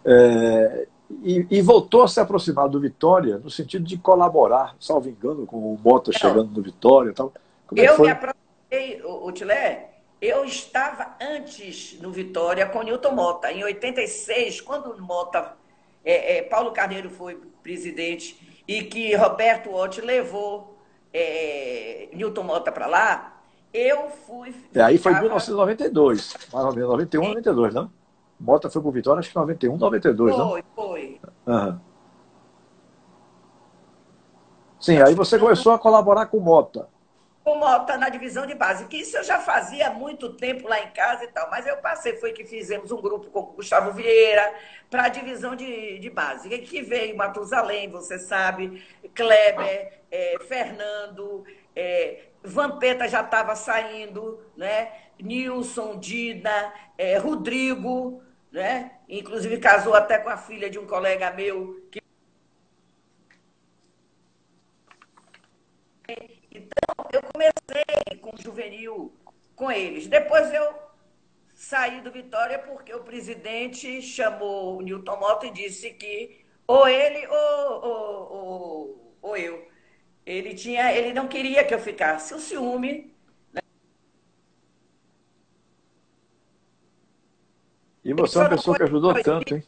é, 0.08 0.88
e, 1.22 1.46
e, 1.52 1.62
voltou 1.62 2.04
a 2.04 2.08
se 2.08 2.20
aproximar 2.20 2.70
do 2.70 2.80
Vitória 2.80 3.38
no 3.38 3.50
sentido 3.50 3.84
de 3.84 3.98
colaborar, 3.98 4.76
salvo 4.80 5.10
engano, 5.10 5.46
com 5.46 5.58
o 5.58 5.80
Mota 5.84 6.12
chegando 6.13 6.50
no 6.50 6.62
Vitória 6.62 7.10
e 7.10 7.13
tal. 7.13 7.34
Como 7.67 7.82
é 7.82 7.89
eu 7.89 8.00
me 8.00 8.10
aproximei, 8.10 9.02
Tilé, 9.34 9.89
Eu 10.22 10.46
estava 10.46 11.15
antes 11.22 12.00
no 12.02 12.12
Vitória 12.12 12.65
com 12.65 12.82
Newton 12.84 13.12
Mota. 13.12 13.52
Em 13.52 13.63
86, 13.63 14.62
quando 14.62 14.91
o 14.91 15.02
Mota, 15.02 15.54
é, 16.06 16.38
é, 16.38 16.41
Paulo 16.43 16.72
Carneiro 16.72 17.10
foi 17.10 17.38
presidente 17.62 18.63
e 18.65 18.84
que 18.84 19.13
Roberto 19.15 19.74
Ott 19.74 20.00
levou 20.00 20.78
é, 21.13 22.08
Newton 22.13 22.43
Mota 22.43 22.72
para 22.72 22.88
lá, 22.88 23.41
eu 23.74 24.10
fui. 24.26 24.56
E 24.74 24.80
aí 24.80 24.98
foi 24.98 25.12
em 25.12 25.20
1992, 25.20 26.34
mais 26.54 26.65
ou 26.65 26.74
menos, 26.74 26.89
91, 26.89 27.28
92, 27.28 27.74
não? 27.74 27.91
Mota 28.39 28.69
foi 28.69 28.82
para 28.82 28.89
o 28.89 28.91
Vitória, 28.91 29.19
acho 29.19 29.30
que 29.30 29.36
91, 29.36 29.78
92, 29.78 30.36
foi, 30.36 30.43
não? 30.43 30.50
Foi, 30.50 30.63
foi. 30.76 31.21
Uhum. 31.47 31.80
Sim, 34.80 35.02
aí 35.02 35.15
você 35.15 35.39
começou 35.39 35.73
a 35.73 35.80
colaborar 35.80 36.28
com 36.28 36.38
o 36.38 36.41
Mota. 36.41 36.88
Com 37.43 37.54
o 37.54 37.60
Mota 37.60 37.97
na 37.97 38.10
divisão 38.10 38.45
de 38.45 38.54
base, 38.54 38.86
que 38.86 38.97
isso 38.97 39.17
eu 39.17 39.23
já 39.23 39.39
fazia 39.39 39.88
há 39.88 39.93
muito 39.93 40.34
tempo 40.34 40.67
lá 40.67 40.80
em 40.80 40.91
casa 40.91 41.23
e 41.23 41.28
tal, 41.28 41.50
mas 41.50 41.65
eu 41.65 41.78
passei, 41.78 42.17
foi 42.17 42.32
que 42.32 42.45
fizemos 42.45 42.91
um 42.91 43.02
grupo 43.02 43.32
com 43.32 43.39
o 43.39 43.54
Gustavo 43.54 43.91
Vieira 43.91 44.54
para 44.89 45.06
a 45.06 45.10
divisão 45.10 45.56
de, 45.56 45.97
de 45.97 46.10
base. 46.10 46.54
E 46.54 46.60
que 46.60 46.82
veio 46.84 47.17
Matusalém, 47.17 47.89
você 47.89 48.19
sabe, 48.19 48.84
Kleber, 49.15 50.02
é, 50.12 50.38
Fernando, 50.47 51.43
é, 51.76 52.19
Vampeta 52.43 53.08
já 53.08 53.21
estava 53.21 53.56
saindo, 53.56 54.39
né? 54.56 54.91
Nilson, 55.19 55.97
Dina, 55.97 56.71
é, 56.97 57.17
Rodrigo, 57.17 58.21
né? 58.52 59.00
Inclusive 59.10 59.58
casou 59.60 59.94
até 59.94 60.18
com 60.18 60.30
a 60.30 60.38
filha 60.38 60.70
de 60.70 60.80
um 60.80 60.88
colega 60.88 61.32
meu 61.32 61.88
que 61.92 62.02
Então, 66.58 67.06
eu 67.14 67.22
comecei 67.32 68.20
com 68.22 68.36
juvenil 68.38 69.14
com 69.56 69.72
eles. 69.72 70.08
Depois 70.08 70.52
eu 70.54 70.74
saí 71.54 72.02
do 72.02 72.12
Vitória 72.12 72.60
porque 72.60 72.94
o 72.94 73.04
presidente 73.04 74.02
chamou 74.02 74.78
o 74.78 74.82
Newton 74.82 75.18
Mota 75.18 75.46
e 75.48 75.52
disse 75.52 75.92
que 75.92 76.46
ou 76.66 76.88
ele 76.88 77.26
ou, 77.28 77.86
ou, 77.86 78.32
ou, 78.32 79.18
ou 79.22 79.38
eu. 79.38 79.68
Ele, 80.26 80.54
tinha, 80.54 80.94
ele 80.94 81.14
não 81.14 81.28
queria 81.28 81.64
que 81.64 81.74
eu 81.74 81.80
ficasse. 81.80 82.34
O 82.34 82.40
ciúme. 82.40 83.16
E 88.08 88.13
você 88.13 88.38
é 88.38 88.41
uma 88.41 88.50
pessoa 88.50 88.78
que 88.78 88.84
ajudou 88.84 89.22
tanto, 89.22 89.54
hein? 89.54 89.63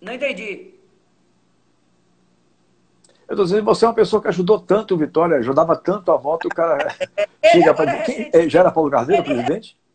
Não 0.00 0.14
entendi. 0.14 0.72
Eu 3.28 3.34
estou 3.34 3.44
dizendo, 3.44 3.62
você 3.62 3.84
é 3.84 3.88
uma 3.88 3.94
pessoa 3.94 4.22
que 4.22 4.28
ajudou 4.28 4.58
tanto 4.58 4.94
o 4.94 4.96
Vitória, 4.96 5.36
ajudava 5.36 5.76
tanto 5.76 6.10
a 6.10 6.18
moto, 6.18 6.46
o 6.46 6.48
cara 6.48 6.96
chega 7.52 7.74
para. 7.74 8.02
Quem... 8.04 8.30
É, 8.32 8.48
já 8.48 8.60
era 8.60 8.72
Paulo 8.72 8.90
Carneiro, 8.90 9.22
presidente? 9.22 9.78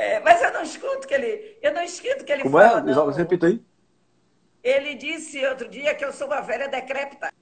É, 0.00 0.20
mas 0.20 0.40
eu 0.40 0.52
não 0.52 0.62
escuto 0.62 1.08
que 1.08 1.12
ele. 1.12 1.58
Eu 1.60 1.74
não 1.74 1.82
escuto 1.82 2.24
que 2.24 2.30
ele 2.30 2.44
Como 2.44 2.56
fala. 2.56 2.82
Como 2.82 2.92
é? 2.92 2.94
Não. 2.94 3.10
Repita 3.10 3.48
aí. 3.48 3.60
Ele 4.62 4.94
disse 4.94 5.44
outro 5.46 5.68
dia 5.68 5.94
que 5.94 6.04
eu 6.04 6.12
sou 6.12 6.26
uma 6.26 6.40
velha 6.40 6.68
decrépita. 6.68 7.32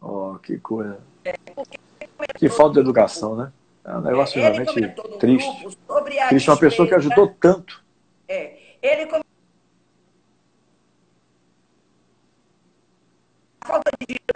Oh, 0.00 0.38
que 0.38 0.58
coisa. 0.58 1.00
É, 1.24 1.34
que 2.36 2.48
falta 2.48 2.74
de 2.74 2.80
educação, 2.80 3.36
né? 3.36 3.52
É 3.84 3.96
um 3.96 4.00
negócio 4.00 4.38
é, 4.38 4.42
realmente 4.42 4.94
triste. 5.18 5.78
Triste, 6.28 6.50
uma 6.50 6.58
pessoa 6.58 6.86
que 6.86 6.94
ajudou 6.94 7.28
tanto. 7.40 7.82
É, 8.28 8.58
ele 8.82 9.06
comentou 9.06 9.28
falta 13.68 13.90
de 14.00 14.06
dinheiro 14.06 14.28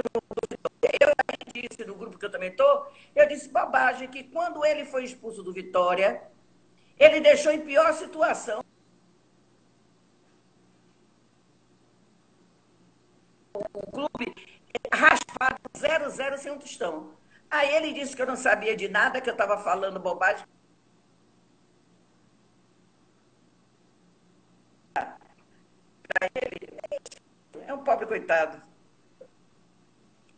eu 1.00 1.68
disse 1.68 1.84
no 1.84 1.94
grupo 1.94 2.18
que 2.18 2.26
eu 2.26 2.30
também 2.30 2.50
estou, 2.50 2.86
eu 3.14 3.26
disse 3.28 3.48
bobagem 3.48 4.08
que 4.08 4.24
quando 4.24 4.64
ele 4.64 4.84
foi 4.84 5.04
expulso 5.04 5.42
do 5.42 5.52
Vitória, 5.52 6.22
ele 6.98 7.20
deixou 7.20 7.52
em 7.52 7.60
pior 7.60 7.92
situação. 7.94 8.62
O 13.54 13.90
clube 13.90 14.34
raspado 14.92 15.56
0-0 15.76 16.38
sem 16.38 16.52
um 16.52 16.58
tostão. 16.58 17.10
Aí 17.50 17.74
ele 17.74 17.92
disse 17.92 18.16
que 18.16 18.22
eu 18.22 18.26
não 18.26 18.36
sabia 18.36 18.76
de 18.76 18.88
nada, 18.88 19.20
que 19.20 19.28
eu 19.28 19.34
estava 19.34 19.58
falando 19.58 20.00
bobagem. 20.00 20.46
Para 24.94 26.30
ele, 26.34 26.80
é 27.66 27.74
um 27.74 27.84
pobre 27.84 28.06
coitado. 28.06 28.60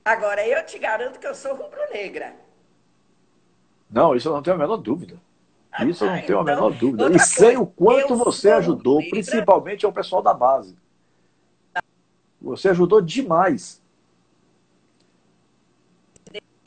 Agora, 0.05 0.47
eu 0.47 0.65
te 0.67 0.79
garanto 0.79 1.19
que 1.19 1.27
eu 1.27 1.35
sou 1.35 1.55
rubro-negra. 1.55 2.35
Não, 3.89 4.15
isso 4.15 4.29
eu 4.29 4.33
não 4.33 4.43
tenho 4.43 4.57
a 4.57 4.59
menor 4.59 4.77
dúvida. 4.77 5.21
Isso 5.87 6.05
eu 6.05 6.11
não 6.11 6.23
tenho 6.23 6.39
a 6.41 6.45
menor 6.45 6.73
então, 6.73 6.91
dúvida. 6.91 7.17
E 7.17 7.19
sei 7.21 7.57
o 7.57 7.67
quanto 7.67 8.17
você 8.17 8.51
ajudou, 8.51 8.99
principalmente 9.09 9.87
ao 9.87 9.93
pessoal 9.93 10.21
da 10.23 10.35
base. 10.35 10.77
Você 12.45 12.69
ajudou 12.69 13.01
demais 13.01 13.83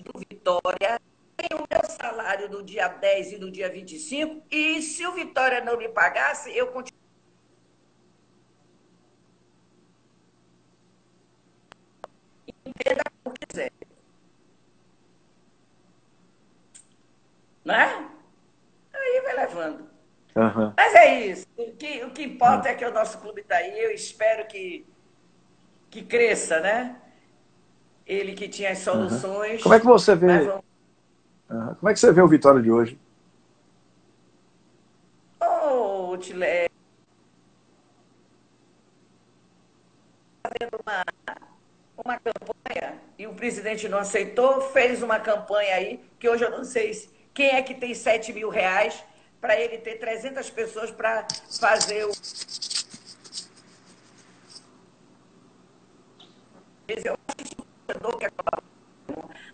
do 0.04 0.20
Vitória, 0.20 1.00
tem 1.36 1.50
o 1.54 1.68
meu 1.70 1.90
salário 2.02 2.50
no 2.50 2.64
dia 2.64 2.88
10 2.88 3.34
e 3.34 3.38
no 3.38 3.52
dia 3.52 3.70
25, 3.70 4.44
e 4.50 4.82
se 4.82 5.06
o 5.06 5.14
Vitória 5.14 5.64
não 5.64 5.78
me 5.78 5.88
pagasse, 5.88 6.56
eu 6.56 6.68
continuo. 6.68 6.98
Entenda 12.66 13.04
como 13.24 13.36
quiser. 13.48 13.72
Né? 17.64 18.10
Aí 18.94 19.22
vai 19.22 19.36
levando. 19.36 19.90
Uhum. 20.36 20.74
Mas 20.76 20.96
é 20.96 21.26
isso. 21.26 21.48
O 21.58 21.72
que, 21.74 22.04
o 22.04 22.12
que 22.12 22.24
importa 22.24 22.70
uhum. 22.70 22.74
é 22.74 22.76
que 22.76 22.86
o 22.86 22.94
nosso 22.94 23.20
clube 23.20 23.42
está 23.42 23.58
aí. 23.58 23.80
Eu 23.80 23.92
espero 23.92 24.48
que, 24.48 24.86
que 25.90 26.04
cresça, 26.04 26.60
né? 26.60 26.96
ele 28.08 28.34
que 28.34 28.48
tinha 28.48 28.72
as 28.72 28.80
soluções. 28.80 29.58
Uhum. 29.58 29.64
Como 29.64 29.76
é 29.76 29.80
que 29.80 29.86
você 29.86 30.16
vê? 30.16 30.40
Uhum. 30.40 31.76
Como 31.76 31.90
é 31.90 31.94
que 31.94 32.00
você 32.00 32.12
vê 32.12 32.22
o 32.22 32.28
Vitória 32.28 32.62
de 32.62 32.72
hoje? 32.72 32.98
Oh, 35.42 36.18
Tilé. 36.18 36.68
Fazendo 40.42 40.80
uma, 40.82 41.04
uma 41.98 42.20
campanha 42.20 43.02
e 43.20 43.28
o 43.28 43.34
presidente 43.34 43.90
não 43.90 43.98
aceitou, 43.98 44.62
fez 44.62 45.04
uma 45.04 45.20
campanha 45.20 45.76
aí, 45.76 46.00
que 46.18 46.30
hoje 46.30 46.46
eu 46.46 46.52
não 46.52 46.64
sei 46.64 46.92
quem 47.34 47.50
é 47.50 47.62
que 47.62 47.76
tem 47.76 47.94
7 47.94 48.32
mil 48.32 48.50
reais 48.50 49.04
para 49.42 49.60
ele 49.60 49.78
ter 49.78 50.00
300 50.00 50.50
pessoas 50.50 50.92
para 50.92 51.28
fazer 51.60 52.06
o. 52.06 52.12
Eu 56.88 57.18
acho 57.28 57.56
torcedor 57.86 58.18
quer 58.18 58.32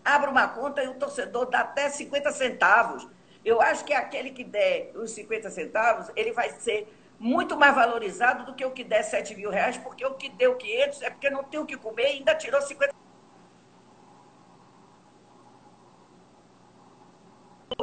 Abra 0.06 0.30
uma 0.30 0.48
conta 0.50 0.84
e 0.84 0.88
o 0.88 0.96
torcedor 0.96 1.46
dá 1.48 1.62
até 1.62 1.89
50 1.89 2.32
centavos. 2.32 3.08
Eu 3.43 3.62
acho 3.62 3.84
que 3.84 3.93
aquele 3.93 4.32
que 4.32 4.43
der 4.43 4.91
os 4.96 5.12
50 5.12 5.50
centavos, 5.50 6.12
ele 6.15 6.32
vai 6.32 6.50
ser 6.50 6.88
muito 7.19 7.58
mais 7.58 7.74
valorizado 7.74 8.46
do 8.46 8.54
que 8.54 8.65
o 8.65 8.72
que 8.72 8.84
der 8.84 9.04
7 9.04 9.36
mil 9.36 9.50
reais, 9.50 9.78
porque 9.78 10.06
o 10.06 10.13
que 10.15 10.30
deu 10.30 10.56
500 10.56 11.02
é 11.02 11.10
porque 11.10 11.30
não 11.30 11.43
tem 11.43 11.60
o 11.60 11.65
que 11.65 11.78
comer 11.78 12.04
e 12.04 12.17
ainda 12.17 12.36
tirou 12.36 12.62
50 12.62 12.93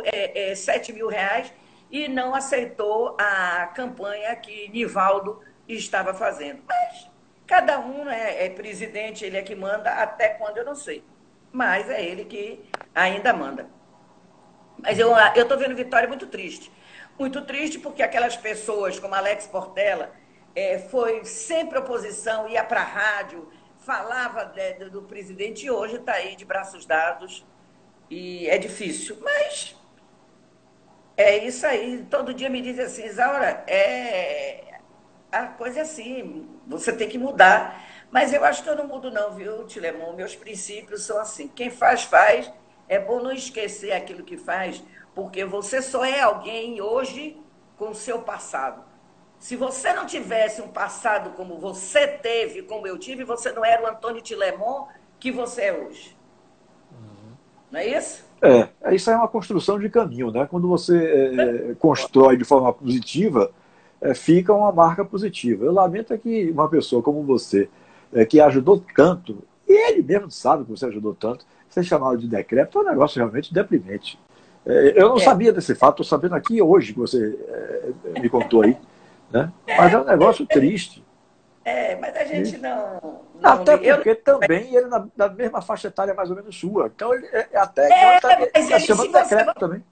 é, 0.04 0.50
é, 0.50 0.54
7 0.54 0.92
mil 0.92 1.08
reais 1.08 1.52
e 1.90 2.06
não 2.08 2.34
aceitou 2.34 3.16
a 3.18 3.66
campanha 3.68 4.34
que 4.36 4.68
Nivaldo 4.68 5.40
estava 5.66 6.14
fazendo. 6.14 6.62
Mas 6.66 7.10
Cada 7.50 7.80
um 7.80 8.08
é, 8.08 8.46
é 8.46 8.48
presidente, 8.48 9.24
ele 9.24 9.36
é 9.36 9.42
que 9.42 9.56
manda, 9.56 9.90
até 9.94 10.28
quando 10.28 10.58
eu 10.58 10.64
não 10.64 10.76
sei. 10.76 11.02
Mas 11.50 11.90
é 11.90 12.00
ele 12.00 12.24
que 12.24 12.64
ainda 12.94 13.32
manda. 13.32 13.68
Mas 14.78 14.96
eu 15.00 15.12
estou 15.34 15.58
vendo 15.58 15.74
Vitória 15.74 16.06
muito 16.06 16.28
triste. 16.28 16.70
Muito 17.18 17.44
triste 17.44 17.76
porque 17.80 18.04
aquelas 18.04 18.36
pessoas 18.36 19.00
como 19.00 19.16
Alex 19.16 19.48
Portela 19.48 20.12
é, 20.54 20.78
foi 20.78 21.24
sempre 21.24 21.76
oposição, 21.76 22.48
ia 22.48 22.62
para 22.62 22.82
a 22.82 22.84
rádio, 22.84 23.50
falava 23.78 24.44
de, 24.44 24.88
do 24.88 25.02
presidente 25.02 25.66
e 25.66 25.72
hoje 25.72 25.96
está 25.96 26.12
aí 26.12 26.36
de 26.36 26.44
braços 26.44 26.86
dados. 26.86 27.44
E 28.08 28.48
é 28.48 28.58
difícil. 28.58 29.18
Mas 29.20 29.74
é 31.16 31.36
isso 31.38 31.66
aí. 31.66 32.06
Todo 32.08 32.32
dia 32.32 32.48
me 32.48 32.62
dizem 32.62 32.84
assim, 32.84 33.06
Isaura, 33.06 33.64
é, 33.66 34.78
a 35.32 35.46
coisa 35.46 35.80
é 35.80 35.82
assim, 35.82 36.48
você 36.70 36.92
tem 36.92 37.08
que 37.08 37.18
mudar. 37.18 37.84
Mas 38.10 38.32
eu 38.32 38.44
acho 38.44 38.62
que 38.62 38.68
eu 38.68 38.76
não 38.76 38.86
mudo, 38.86 39.10
não, 39.10 39.32
viu, 39.32 39.64
Tilemon? 39.66 40.14
Meus 40.14 40.34
princípios 40.34 41.02
são 41.02 41.18
assim: 41.18 41.48
quem 41.48 41.70
faz, 41.70 42.04
faz. 42.04 42.50
É 42.88 42.98
bom 42.98 43.22
não 43.22 43.30
esquecer 43.30 43.92
aquilo 43.92 44.24
que 44.24 44.36
faz, 44.36 44.82
porque 45.14 45.44
você 45.44 45.80
só 45.80 46.04
é 46.04 46.20
alguém 46.20 46.80
hoje 46.80 47.36
com 47.76 47.90
o 47.90 47.94
seu 47.94 48.20
passado. 48.22 48.82
Se 49.38 49.54
você 49.54 49.92
não 49.92 50.06
tivesse 50.06 50.60
um 50.60 50.68
passado 50.68 51.30
como 51.30 51.56
você 51.56 52.06
teve, 52.08 52.62
como 52.62 52.86
eu 52.86 52.98
tive, 52.98 53.22
você 53.22 53.52
não 53.52 53.64
era 53.64 53.82
o 53.82 53.86
Antônio 53.86 54.20
Tilemon 54.20 54.86
que 55.20 55.30
você 55.30 55.62
é 55.62 55.72
hoje. 55.72 56.16
Uhum. 56.90 57.32
Não 57.70 57.80
é 57.80 57.86
isso? 57.86 58.24
É, 58.42 58.94
isso 58.94 59.10
é 59.10 59.16
uma 59.16 59.28
construção 59.28 59.78
de 59.78 59.88
caminho, 59.88 60.30
né? 60.30 60.46
Quando 60.50 60.66
você 60.66 60.96
é, 60.96 61.70
é, 61.70 61.74
constrói 61.74 62.36
de 62.36 62.44
forma 62.44 62.72
positiva, 62.72 63.52
é, 64.00 64.14
fica 64.14 64.52
uma 64.52 64.72
marca 64.72 65.04
positiva. 65.04 65.64
Eu 65.64 65.72
lamento 65.72 66.12
é 66.12 66.18
que 66.18 66.50
uma 66.50 66.68
pessoa 66.68 67.02
como 67.02 67.22
você, 67.22 67.68
é, 68.12 68.24
que 68.24 68.40
ajudou 68.40 68.82
tanto, 68.94 69.42
e 69.68 69.72
ele 69.72 70.02
mesmo 70.02 70.30
sabe 70.30 70.64
que 70.64 70.70
você 70.70 70.86
ajudou 70.86 71.14
tanto, 71.14 71.44
ser 71.68 71.84
chamado 71.84 72.18
de 72.18 72.26
decreto 72.26 72.78
é 72.78 72.82
um 72.82 72.84
negócio 72.84 73.18
realmente 73.18 73.52
deprimente. 73.52 74.18
É, 74.66 74.94
eu 74.96 75.08
não 75.08 75.16
é. 75.16 75.20
sabia 75.20 75.52
desse 75.52 75.74
fato, 75.74 76.02
estou 76.02 76.18
sabendo 76.18 76.34
aqui 76.34 76.60
hoje 76.60 76.92
que 76.92 76.98
você 76.98 77.38
me 78.20 78.28
contou 78.28 78.62
aí. 78.62 78.76
Né? 79.30 79.52
Mas 79.66 79.92
é 79.92 79.98
um 79.98 80.04
negócio 80.04 80.44
triste. 80.46 81.04
É, 81.64 81.94
mas 81.96 82.16
a 82.16 82.24
gente 82.24 82.56
não. 82.58 83.20
não 83.40 83.50
até 83.50 83.76
porque 83.76 84.10
eu... 84.10 84.16
também 84.16 84.74
ele 84.74 84.86
na, 84.86 85.06
na, 85.16 85.28
mesma 85.28 85.60
faixa 85.60 85.88
etária 85.88 86.14
mais 86.14 86.30
ou 86.30 86.36
menos 86.36 86.58
sua. 86.58 86.90
Então 86.94 87.14
ele 87.14 87.28
até 87.54 87.82
é, 87.82 88.16
então, 88.16 88.30
tá, 88.30 88.38
mas 88.54 88.70
ele, 88.70 88.80
chamando 88.80 89.12
decreto 89.12 89.54
também. 89.54 89.84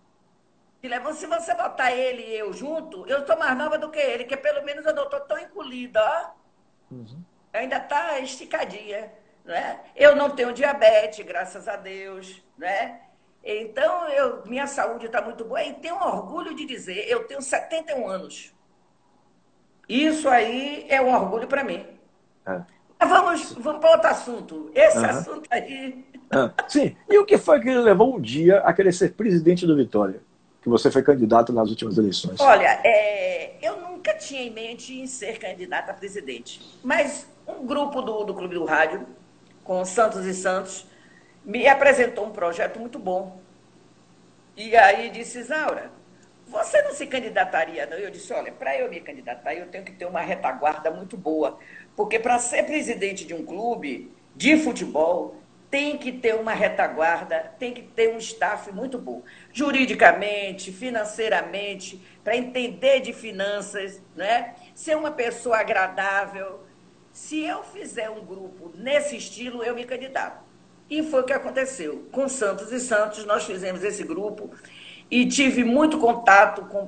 Se 1.15 1.27
você 1.27 1.55
botar 1.55 1.93
ele 1.93 2.23
e 2.23 2.37
eu 2.37 2.53
junto, 2.53 3.05
eu 3.07 3.21
estou 3.21 3.37
mais 3.37 3.57
nova 3.59 3.77
do 3.79 3.91
que 3.91 3.99
ele, 3.99 4.25
que 4.25 4.37
pelo 4.37 4.65
menos 4.65 4.87
eu 4.87 4.95
não 4.95 5.05
estou 5.05 5.21
tão 5.21 5.39
encolhida, 5.39 6.01
ó. 6.01 6.95
Uhum. 6.95 7.23
Ainda 7.53 7.79
está 7.79 8.19
esticadinha. 8.21 9.13
Né? 9.45 9.81
Eu 9.97 10.15
não 10.15 10.31
tenho 10.31 10.53
diabetes, 10.53 11.25
graças 11.27 11.67
a 11.67 11.77
Deus. 11.77 12.41
Né? 12.57 13.01
Então, 13.43 14.09
eu, 14.09 14.45
minha 14.47 14.67
saúde 14.67 15.07
está 15.07 15.21
muito 15.21 15.45
boa 15.45 15.63
e 15.65 15.75
tenho 15.75 15.97
orgulho 15.97 16.55
de 16.55 16.65
dizer, 16.65 17.09
eu 17.09 17.25
tenho 17.25 17.43
71 17.43 18.07
anos. 18.07 18.55
Isso 19.89 20.29
aí 20.29 20.87
é 20.89 21.01
um 21.01 21.13
orgulho 21.13 21.49
para 21.49 21.65
mim. 21.65 21.85
É. 22.47 22.61
Mas 23.01 23.09
vamos, 23.09 23.53
vamos 23.55 23.81
para 23.81 23.93
outro 23.93 24.11
assunto. 24.11 24.71
Esse 24.75 24.99
uhum. 24.99 25.05
assunto 25.07 25.49
aí. 25.51 26.05
Ah, 26.31 26.53
sim. 26.69 26.97
E 27.09 27.19
o 27.19 27.25
que 27.25 27.39
foi 27.39 27.61
que 27.61 27.71
levou 27.71 28.15
um 28.15 28.21
dia 28.21 28.61
a 28.61 28.73
querer 28.73 28.93
ser 28.93 29.15
presidente 29.15 29.67
do 29.67 29.75
Vitória? 29.75 30.21
Que 30.63 30.69
você 30.69 30.91
foi 30.91 31.03
candidato 31.03 31.53
nas 31.53 31.69
últimas 31.71 31.97
eleições. 31.97 32.41
Olha, 32.41 32.81
é, 32.85 33.57
eu 33.63 33.81
nunca 33.81 34.15
tinha 34.15 34.43
em 34.43 34.51
mente 34.51 34.99
em 34.99 35.07
ser 35.07 35.39
candidata 35.39 35.93
a 35.93 35.95
presidente. 35.95 36.61
Mas 36.83 37.27
um 37.47 37.67
grupo 37.67 38.03
do, 38.03 38.25
do 38.25 38.35
Clube 38.35 38.55
do 38.55 38.65
Rádio, 38.65 39.07
com 39.65 39.85
Santos 39.85 40.27
e 40.27 40.35
Santos, 40.35 40.87
me 41.45 41.67
apresentou 41.67 42.27
um 42.27 42.31
projeto 42.31 42.79
muito 42.79 42.99
bom. 42.99 43.41
E 44.57 44.77
aí 44.77 45.09
disse, 45.11 45.39
Isaura, 45.39 45.91
você 46.49 46.83
não 46.83 46.93
se 46.93 47.07
candidataria, 47.07 47.87
não? 47.87 47.97
Eu 47.97 48.11
disse, 48.11 48.33
olha, 48.33 48.51
para 48.51 48.77
eu 48.77 48.91
me 48.91 49.01
candidatar, 49.01 49.55
eu 49.55 49.69
tenho 49.69 49.85
que 49.85 49.93
ter 49.93 50.07
uma 50.07 50.21
retaguarda 50.21 50.91
muito 50.91 51.17
boa. 51.17 51.59
Porque 51.95 52.19
para 52.19 52.39
ser 52.39 52.65
presidente 52.65 53.25
de 53.25 53.35
um 53.35 53.45
clube 53.45 54.11
de 54.35 54.57
futebol, 54.59 55.37
tem 55.71 55.99
que 55.99 56.11
ter 56.13 56.35
uma 56.35 56.53
retaguarda, 56.53 57.53
tem 57.59 57.73
que 57.73 57.83
ter 57.83 58.15
um 58.15 58.19
staff 58.19 58.73
muito 58.73 58.99
bom. 58.99 59.23
Juridicamente, 59.53 60.73
financeiramente, 60.73 62.03
para 62.25 62.37
entender 62.37 63.01
de 63.01 63.13
finanças, 63.13 64.01
né? 64.17 64.55
ser 64.75 64.97
uma 64.97 65.11
pessoa 65.11 65.59
agradável. 65.59 66.61
Se 67.13 67.45
eu 67.45 67.63
fizer 67.63 68.09
um 68.09 68.25
grupo 68.25 68.73
nesse 68.75 69.17
estilo, 69.17 69.63
eu 69.63 69.75
me 69.75 69.85
candidato. 69.85 70.43
E 70.89 71.03
foi 71.03 71.21
o 71.21 71.25
que 71.25 71.33
aconteceu. 71.35 72.09
Com 72.11 72.29
Santos 72.29 72.73
e 72.73 72.81
Santos, 72.81 73.27
nós 73.27 73.45
fizemos 73.45 73.85
esse 73.85 74.03
grupo 74.03 74.51
e 75.11 75.27
tive 75.27 75.65
muito 75.65 75.99
contato 75.99 76.63
com, 76.63 76.87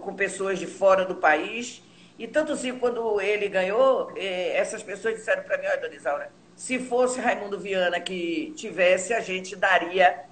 com 0.00 0.14
pessoas 0.14 0.60
de 0.60 0.66
fora 0.66 1.04
do 1.04 1.16
país. 1.16 1.82
E 2.16 2.28
tanto 2.28 2.52
assim, 2.52 2.78
quando 2.78 3.20
ele 3.20 3.48
ganhou, 3.48 4.12
eh, 4.16 4.56
essas 4.56 4.80
pessoas 4.82 5.14
disseram 5.14 5.42
para 5.42 5.58
mim, 5.58 5.66
olha, 5.66 5.78
Dona 5.78 5.94
Isaura, 5.94 6.30
se 6.54 6.78
fosse 6.78 7.20
Raimundo 7.20 7.58
Viana 7.58 8.00
que 8.00 8.52
tivesse, 8.56 9.12
a 9.12 9.20
gente 9.20 9.56
daria 9.56 10.24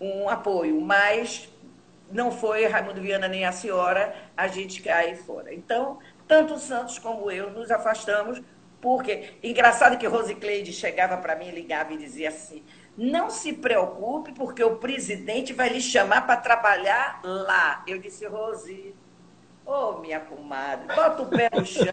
um 0.00 0.28
apoio. 0.28 0.80
Mas 0.80 1.48
não 2.10 2.30
foi 2.30 2.66
Raimundo 2.66 3.00
Viana 3.00 3.28
nem 3.28 3.44
a 3.44 3.52
senhora, 3.52 4.14
a 4.36 4.46
gente 4.46 4.82
cai 4.82 5.14
fora. 5.16 5.52
Então, 5.52 5.98
tanto 6.28 6.54
o 6.54 6.58
Santos 6.58 6.98
como 6.98 7.30
eu 7.30 7.50
nos 7.50 7.70
afastamos, 7.70 8.40
porque, 8.80 9.34
engraçado 9.42 9.96
que 9.96 10.06
Rosicleide 10.06 10.72
chegava 10.72 11.16
para 11.16 11.36
mim, 11.36 11.50
ligava 11.50 11.92
e 11.92 11.96
dizia 11.96 12.28
assim, 12.28 12.64
não 12.96 13.30
se 13.30 13.52
preocupe, 13.52 14.32
porque 14.32 14.62
o 14.62 14.76
presidente 14.76 15.52
vai 15.52 15.68
lhe 15.68 15.80
chamar 15.80 16.26
para 16.26 16.36
trabalhar 16.36 17.20
lá. 17.24 17.82
Eu 17.86 17.98
disse, 17.98 18.26
Rosi, 18.26 18.94
ô 19.64 19.72
oh, 19.72 19.98
minha 19.98 20.20
comadre, 20.20 20.94
bota 20.94 21.22
o 21.22 21.26
pé 21.26 21.50
no 21.54 21.64
chão. 21.64 21.84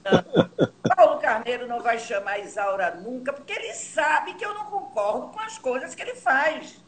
Paulo 0.95 1.19
Carneiro 1.19 1.67
não 1.67 1.81
vai 1.81 1.99
chamar 1.99 2.39
Isaura 2.39 2.95
nunca, 2.95 3.31
porque 3.31 3.53
ele 3.53 3.73
sabe 3.73 4.33
que 4.33 4.45
eu 4.45 4.53
não 4.53 4.65
concordo 4.65 5.29
com 5.29 5.39
as 5.39 5.57
coisas 5.57 5.93
que 5.95 6.01
ele 6.01 6.15
faz. 6.15 6.79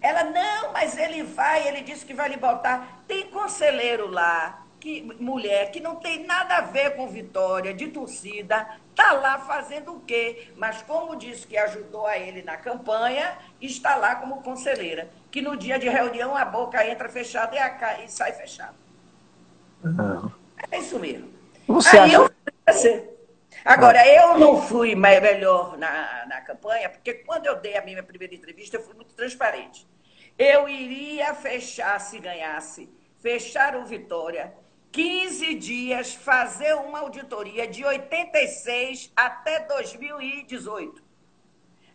Ela, 0.00 0.24
não, 0.24 0.72
mas 0.72 0.98
ele 0.98 1.22
vai, 1.22 1.68
ele 1.68 1.82
disse 1.82 2.04
que 2.04 2.12
vai 2.12 2.28
lhe 2.28 2.36
botar. 2.36 3.02
Tem 3.06 3.30
conselheiro 3.30 4.08
lá, 4.08 4.66
que, 4.80 5.00
mulher 5.20 5.70
que 5.70 5.78
não 5.78 5.94
tem 5.96 6.26
nada 6.26 6.56
a 6.56 6.60
ver 6.62 6.96
com 6.96 7.06
vitória, 7.06 7.72
de 7.72 7.86
torcida, 7.86 8.66
está 8.90 9.12
lá 9.12 9.38
fazendo 9.38 9.94
o 9.94 10.00
quê? 10.00 10.48
Mas 10.56 10.82
como 10.82 11.14
disse 11.14 11.46
que 11.46 11.56
ajudou 11.56 12.04
a 12.04 12.18
ele 12.18 12.42
na 12.42 12.56
campanha, 12.56 13.38
está 13.60 13.94
lá 13.94 14.16
como 14.16 14.42
conselheira. 14.42 15.08
Que 15.30 15.40
no 15.40 15.56
dia 15.56 15.78
de 15.78 15.88
reunião 15.88 16.36
a 16.36 16.44
boca 16.44 16.84
entra 16.84 17.08
fechada 17.08 17.54
e, 17.54 17.58
a, 17.60 18.02
e 18.02 18.08
sai 18.08 18.32
fechada. 18.32 18.81
É 20.70 20.78
isso 20.78 20.98
mesmo. 20.98 21.28
Você 21.66 21.98
Aí 21.98 22.14
acha... 22.14 22.16
eu 22.16 23.22
Agora, 23.64 24.00
ah. 24.00 24.08
eu 24.08 24.38
não 24.38 24.60
fui 24.60 24.94
melhor 24.94 25.78
na, 25.78 26.26
na 26.26 26.40
campanha, 26.40 26.88
porque 26.88 27.14
quando 27.14 27.46
eu 27.46 27.60
dei 27.60 27.76
a 27.76 27.84
minha 27.84 28.02
primeira 28.02 28.34
entrevista, 28.34 28.76
eu 28.76 28.82
fui 28.82 28.94
muito 28.94 29.14
transparente. 29.14 29.86
Eu 30.38 30.68
iria 30.68 31.34
fechar, 31.34 32.00
se 32.00 32.18
ganhasse, 32.18 32.88
fechar 33.20 33.76
o 33.76 33.84
Vitória 33.84 34.52
15 34.92 35.54
dias 35.54 36.14
fazer 36.14 36.74
uma 36.74 37.00
auditoria 37.00 37.66
de 37.66 37.82
86 37.82 39.10
até 39.16 39.60
2018. 39.60 41.02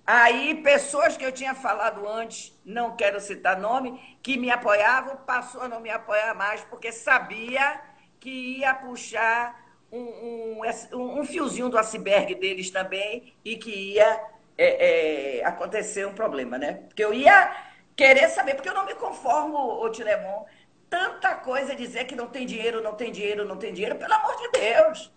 Aí, 0.09 0.55
pessoas 0.63 1.17
que 1.17 1.25
eu 1.25 1.33
tinha 1.33 1.53
falado 1.53 2.07
antes, 2.07 2.57
não 2.63 2.95
quero 2.95 3.19
citar 3.19 3.59
nome, 3.59 4.17
que 4.23 4.37
me 4.37 4.49
apoiavam, 4.49 5.17
passou 5.17 5.63
a 5.63 5.67
não 5.67 5.81
me 5.81 5.89
apoiar 5.89 6.33
mais, 6.33 6.63
porque 6.63 6.93
sabia 6.93 7.81
que 8.17 8.59
ia 8.59 8.73
puxar 8.73 9.61
um, 9.91 10.61
um, 10.93 11.19
um 11.19 11.25
fiozinho 11.25 11.67
do 11.67 11.77
iceberg 11.77 12.35
deles 12.35 12.71
também 12.71 13.35
e 13.43 13.57
que 13.57 13.95
ia 13.95 14.21
é, 14.57 15.39
é, 15.39 15.45
acontecer 15.45 16.07
um 16.07 16.13
problema, 16.13 16.57
né? 16.57 16.85
Porque 16.87 17.03
eu 17.03 17.13
ia 17.13 17.53
querer 17.93 18.29
saber, 18.29 18.55
porque 18.55 18.69
eu 18.69 18.73
não 18.73 18.85
me 18.85 18.95
conformo, 18.95 19.57
o 19.57 19.89
Tilemon, 19.89 20.45
tanta 20.89 21.35
coisa 21.35 21.75
dizer 21.75 22.05
que 22.05 22.15
não 22.15 22.27
tem 22.27 22.45
dinheiro, 22.45 22.81
não 22.81 22.95
tem 22.95 23.11
dinheiro, 23.11 23.43
não 23.43 23.57
tem 23.57 23.73
dinheiro, 23.73 23.97
pelo 23.97 24.13
amor 24.13 24.37
de 24.37 24.51
Deus. 24.51 25.11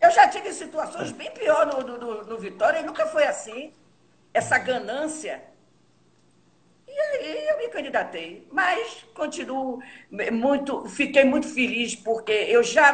Eu 0.00 0.10
já 0.10 0.28
tive 0.28 0.52
situações 0.52 1.12
bem 1.12 1.30
pior 1.30 1.66
no, 1.66 1.98
no, 1.98 2.24
no 2.24 2.38
Vitória 2.38 2.78
e 2.78 2.82
nunca 2.82 3.06
foi 3.06 3.24
assim. 3.24 3.74
Essa 4.32 4.58
ganância. 4.58 5.42
E 6.88 6.98
aí 6.98 7.48
eu 7.48 7.58
me 7.58 7.68
candidatei. 7.68 8.48
Mas 8.50 9.04
continuo 9.14 9.80
muito, 10.32 10.86
fiquei 10.88 11.24
muito 11.24 11.48
feliz 11.48 11.94
porque 11.94 12.32
eu 12.32 12.62
já 12.62 12.92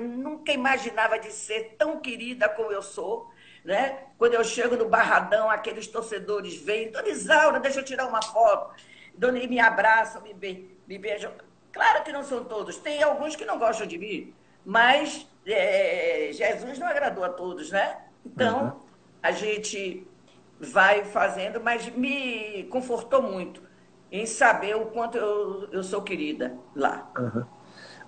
nunca 0.00 0.52
imaginava 0.52 1.18
de 1.18 1.30
ser 1.30 1.74
tão 1.78 2.00
querida 2.00 2.48
como 2.48 2.72
eu 2.72 2.82
sou. 2.82 3.30
Né? 3.64 3.98
Quando 4.16 4.34
eu 4.34 4.44
chego 4.44 4.76
no 4.76 4.88
Barradão, 4.88 5.50
aqueles 5.50 5.86
torcedores 5.88 6.56
vêm, 6.56 6.90
Dona 6.90 7.08
Isaura, 7.08 7.60
deixa 7.60 7.80
eu 7.80 7.84
tirar 7.84 8.06
uma 8.06 8.22
foto. 8.22 8.74
Dona 9.14 9.40
me 9.46 9.58
abraçam, 9.58 10.22
me, 10.22 10.32
be, 10.32 10.70
me 10.86 10.98
beijam. 10.98 11.32
Claro 11.72 12.04
que 12.04 12.12
não 12.12 12.22
são 12.22 12.44
todos, 12.44 12.78
tem 12.78 13.02
alguns 13.02 13.36
que 13.36 13.44
não 13.44 13.58
gostam 13.58 13.86
de 13.86 13.98
mim, 13.98 14.34
mas 14.64 15.26
é, 15.52 16.30
Jesus 16.32 16.78
não 16.78 16.86
agradou 16.86 17.24
a 17.24 17.28
todos, 17.28 17.70
né? 17.70 17.98
Então, 18.24 18.64
uhum. 18.64 18.72
a 19.22 19.32
gente 19.32 20.06
vai 20.58 21.04
fazendo, 21.04 21.60
mas 21.60 21.88
me 21.94 22.64
confortou 22.64 23.22
muito 23.22 23.62
em 24.10 24.26
saber 24.26 24.76
o 24.76 24.86
quanto 24.86 25.18
eu, 25.18 25.68
eu 25.70 25.82
sou 25.82 26.02
querida 26.02 26.56
lá. 26.74 27.10
Uhum. 27.18 27.44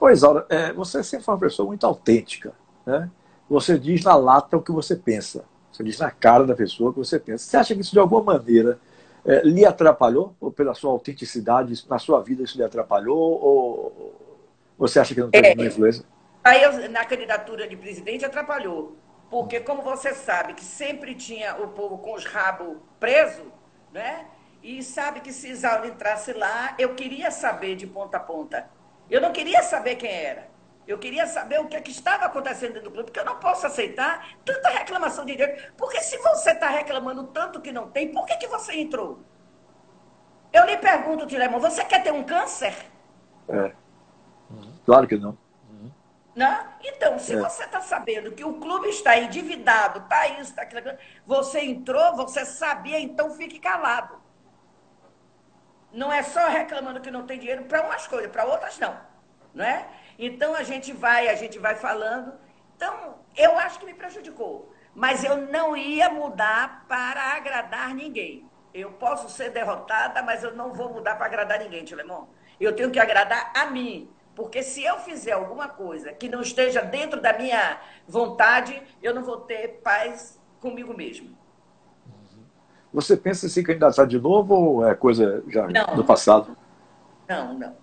Ô, 0.00 0.10
Isaura, 0.10 0.46
é, 0.48 0.72
você 0.72 1.02
sempre 1.02 1.24
foi 1.24 1.34
uma 1.34 1.40
pessoa 1.40 1.66
muito 1.66 1.84
autêntica, 1.84 2.52
né? 2.86 3.10
Você 3.48 3.78
diz 3.78 4.04
na 4.04 4.14
lata 4.14 4.56
o 4.56 4.62
que 4.62 4.70
você 4.70 4.94
pensa. 4.94 5.44
Você 5.72 5.82
diz 5.82 5.98
na 5.98 6.10
cara 6.10 6.44
da 6.44 6.54
pessoa 6.54 6.90
o 6.90 6.92
que 6.92 6.98
você 6.98 7.18
pensa. 7.18 7.44
Você 7.44 7.56
acha 7.56 7.74
que 7.74 7.80
isso, 7.80 7.92
de 7.92 7.98
alguma 7.98 8.22
maneira, 8.22 8.78
é, 9.24 9.40
lhe 9.42 9.64
atrapalhou? 9.64 10.34
Ou 10.40 10.52
pela 10.52 10.74
sua 10.74 10.90
autenticidade, 10.90 11.84
na 11.88 11.98
sua 11.98 12.20
vida 12.22 12.42
isso 12.42 12.56
lhe 12.56 12.64
atrapalhou? 12.64 13.16
Ou 13.16 14.14
você 14.76 15.00
acha 15.00 15.14
que 15.14 15.20
não 15.20 15.30
teve 15.30 15.48
é, 15.48 15.54
nenhuma 15.54 15.72
influência? 15.72 16.04
Aí, 16.42 16.88
na 16.88 17.04
candidatura 17.04 17.66
de 17.68 17.76
presidente, 17.76 18.24
atrapalhou. 18.24 18.96
Porque, 19.30 19.60
como 19.60 19.82
você 19.82 20.14
sabe, 20.14 20.54
que 20.54 20.64
sempre 20.64 21.14
tinha 21.14 21.56
o 21.56 21.68
povo 21.68 21.98
com 21.98 22.14
os 22.14 22.24
rabos 22.24 22.78
presos, 22.98 23.46
né? 23.92 24.26
e 24.62 24.82
sabe 24.82 25.20
que 25.20 25.32
se 25.32 25.48
Isaura 25.48 25.86
entrasse 25.86 26.32
lá, 26.32 26.74
eu 26.78 26.94
queria 26.94 27.30
saber 27.30 27.76
de 27.76 27.86
ponta 27.86 28.16
a 28.16 28.20
ponta. 28.20 28.68
Eu 29.10 29.20
não 29.20 29.32
queria 29.32 29.62
saber 29.62 29.96
quem 29.96 30.10
era. 30.10 30.48
Eu 30.86 30.98
queria 30.98 31.26
saber 31.26 31.60
o 31.60 31.66
que, 31.66 31.76
é 31.76 31.80
que 31.80 31.90
estava 31.90 32.24
acontecendo 32.24 32.74
dentro 32.74 32.88
do 32.88 32.92
clube, 32.92 33.06
porque 33.06 33.20
eu 33.20 33.24
não 33.24 33.38
posso 33.38 33.66
aceitar 33.66 34.36
tanta 34.44 34.70
reclamação 34.70 35.24
de 35.24 35.36
direito. 35.36 35.72
Porque 35.76 36.00
se 36.00 36.16
você 36.18 36.52
está 36.52 36.68
reclamando 36.68 37.24
tanto 37.24 37.60
que 37.60 37.70
não 37.70 37.90
tem, 37.90 38.10
por 38.10 38.24
que, 38.26 38.36
que 38.36 38.46
você 38.46 38.74
entrou? 38.74 39.20
Eu 40.52 40.64
lhe 40.64 40.78
pergunto, 40.78 41.26
Tilemon, 41.26 41.60
você 41.60 41.84
quer 41.84 42.02
ter 42.02 42.12
um 42.12 42.24
câncer? 42.24 42.74
É. 43.48 43.72
Claro 44.86 45.06
que 45.06 45.16
não. 45.16 45.36
Não? 46.38 46.68
Então, 46.84 47.18
se 47.18 47.34
é. 47.34 47.36
você 47.36 47.64
está 47.64 47.80
sabendo 47.80 48.30
que 48.30 48.44
o 48.44 48.60
clube 48.60 48.88
está 48.90 49.18
endividado, 49.18 49.98
está 49.98 50.28
isso, 50.28 50.50
está 50.50 50.62
aquilo, 50.62 50.96
você 51.26 51.58
entrou, 51.64 52.14
você 52.14 52.44
sabia, 52.44 53.00
então 53.00 53.32
fique 53.32 53.58
calado. 53.58 54.22
Não 55.92 56.12
é 56.12 56.22
só 56.22 56.46
reclamando 56.46 57.00
que 57.00 57.10
não 57.10 57.26
tem 57.26 57.40
dinheiro 57.40 57.64
para 57.64 57.82
umas 57.84 58.06
coisas, 58.06 58.30
para 58.30 58.44
outras 58.44 58.78
não. 58.78 58.96
Não 59.52 59.64
é? 59.64 59.88
Então 60.16 60.54
a 60.54 60.62
gente 60.62 60.92
vai, 60.92 61.26
a 61.26 61.34
gente 61.34 61.58
vai 61.58 61.74
falando. 61.74 62.32
Então, 62.76 63.18
eu 63.36 63.58
acho 63.58 63.80
que 63.80 63.86
me 63.86 63.94
prejudicou. 63.94 64.72
Mas 64.94 65.24
eu 65.24 65.38
não 65.38 65.76
ia 65.76 66.08
mudar 66.08 66.84
para 66.86 67.34
agradar 67.34 67.92
ninguém. 67.92 68.48
Eu 68.72 68.92
posso 68.92 69.28
ser 69.28 69.50
derrotada, 69.50 70.22
mas 70.22 70.44
eu 70.44 70.54
não 70.54 70.72
vou 70.72 70.88
mudar 70.92 71.16
para 71.16 71.26
agradar 71.26 71.58
ninguém, 71.58 71.84
Tilemon. 71.84 72.28
Eu 72.60 72.76
tenho 72.76 72.92
que 72.92 73.00
agradar 73.00 73.50
a 73.56 73.66
mim. 73.66 74.08
Porque 74.38 74.62
se 74.62 74.84
eu 74.84 74.98
fizer 75.00 75.32
alguma 75.32 75.66
coisa 75.66 76.12
que 76.12 76.28
não 76.28 76.40
esteja 76.40 76.80
dentro 76.80 77.20
da 77.20 77.36
minha 77.36 77.80
vontade, 78.06 78.80
eu 79.02 79.12
não 79.12 79.24
vou 79.24 79.38
ter 79.38 79.80
paz 79.82 80.40
comigo 80.60 80.96
mesmo. 80.96 81.36
Você 82.92 83.16
pensa 83.16 83.46
em 83.46 83.48
se 83.48 83.64
candidatar 83.64 84.04
de 84.04 84.16
novo 84.16 84.54
ou 84.54 84.88
é 84.88 84.94
coisa 84.94 85.42
já 85.48 85.66
não. 85.66 85.96
do 85.96 86.04
passado? 86.04 86.56
Não, 87.28 87.52
não. 87.52 87.76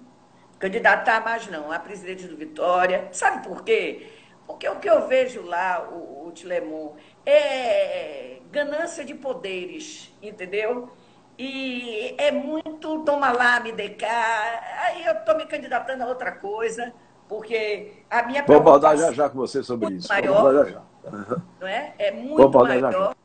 Candidatar 0.58 1.22
mais 1.26 1.46
não. 1.48 1.74
A 1.74 1.78
presidente 1.78 2.26
do 2.26 2.38
Vitória. 2.38 3.10
Sabe 3.12 3.46
por 3.46 3.62
quê? 3.62 4.14
Porque 4.48 4.70
o 4.70 4.80
que 4.80 4.90
eu 4.90 5.10
vejo 5.10 5.42
lá, 5.42 5.90
o, 5.92 6.30
o 6.30 6.32
Tilemon, 6.32 6.94
é 7.26 8.38
ganância 8.50 9.04
de 9.04 9.14
poderes, 9.14 10.10
entendeu? 10.22 10.90
E 11.38 12.16
é 12.18 12.32
muito 12.32 13.04
toma 13.04 13.32
lá, 13.32 13.60
me 13.60 13.72
dê 13.72 13.90
cá. 13.90 14.62
Aí 14.86 15.06
eu 15.06 15.14
estou 15.14 15.36
me 15.36 15.46
candidatando 15.46 16.04
a 16.04 16.08
outra 16.08 16.32
coisa, 16.32 16.94
porque 17.28 17.94
a 18.10 18.24
minha 18.24 18.44
Vou 18.44 18.58
abordar 18.58 18.98
já 18.98 19.12
já 19.12 19.30
com 19.30 19.38
você 19.38 19.62
sobre 19.62 19.96
isso. 19.96 20.08
Maior, 20.08 20.54
já 20.54 20.72
já. 20.72 20.82
Uhum. 21.12 21.42
Não 21.60 21.68
é? 21.68 21.94
É 21.98 22.12
muito 22.12 22.50
maior. 22.60 22.92
Já 22.92 22.92
já. 22.92 23.16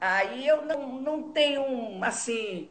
Aí 0.00 0.46
eu 0.46 0.62
não, 0.62 1.00
não 1.00 1.22
tenho, 1.30 1.62
assim, 2.04 2.68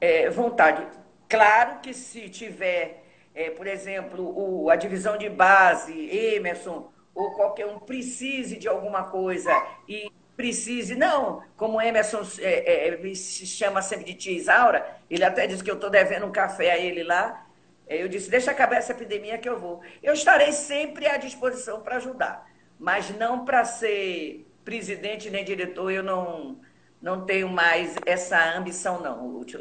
é, 0.00 0.28
vontade. 0.30 0.86
Claro 1.28 1.80
que 1.80 1.92
se 1.92 2.28
tiver, 2.28 3.04
é, 3.34 3.50
por 3.50 3.66
exemplo, 3.66 4.24
o, 4.36 4.70
a 4.70 4.76
divisão 4.76 5.16
de 5.16 5.28
base, 5.28 5.92
Emerson, 6.10 6.90
ou 7.14 7.30
qualquer 7.32 7.66
um 7.66 7.78
precise 7.78 8.56
de 8.56 8.66
alguma 8.66 9.04
coisa 9.04 9.50
e 9.88 10.10
precise, 10.36 10.94
não, 10.94 11.42
como 11.56 11.80
Emerson 11.80 12.22
é, 12.38 12.88
é, 12.88 12.96
me 12.96 13.14
chama 13.14 13.80
sempre 13.82 14.04
de 14.04 14.14
tia 14.14 14.36
Isaura, 14.36 14.84
ele 15.08 15.24
até 15.24 15.46
disse 15.46 15.62
que 15.62 15.70
eu 15.70 15.76
estou 15.76 15.90
devendo 15.90 16.26
um 16.26 16.32
café 16.32 16.72
a 16.72 16.78
ele 16.78 17.02
lá, 17.02 17.46
é, 17.86 18.02
eu 18.02 18.08
disse, 18.08 18.30
deixa 18.30 18.50
acabar 18.50 18.76
essa 18.76 18.92
epidemia 18.92 19.38
que 19.38 19.48
eu 19.48 19.58
vou. 19.58 19.80
Eu 20.02 20.14
estarei 20.14 20.52
sempre 20.52 21.06
à 21.06 21.16
disposição 21.16 21.80
para 21.80 21.96
ajudar, 21.96 22.46
mas 22.78 23.16
não 23.16 23.44
para 23.44 23.64
ser 23.64 24.46
presidente 24.64 25.30
nem 25.30 25.44
diretor, 25.44 25.90
eu 25.90 26.02
não, 26.02 26.56
não 27.00 27.24
tenho 27.24 27.48
mais 27.48 27.94
essa 28.06 28.56
ambição 28.56 29.00
não, 29.00 29.28
Lúcio 29.28 29.60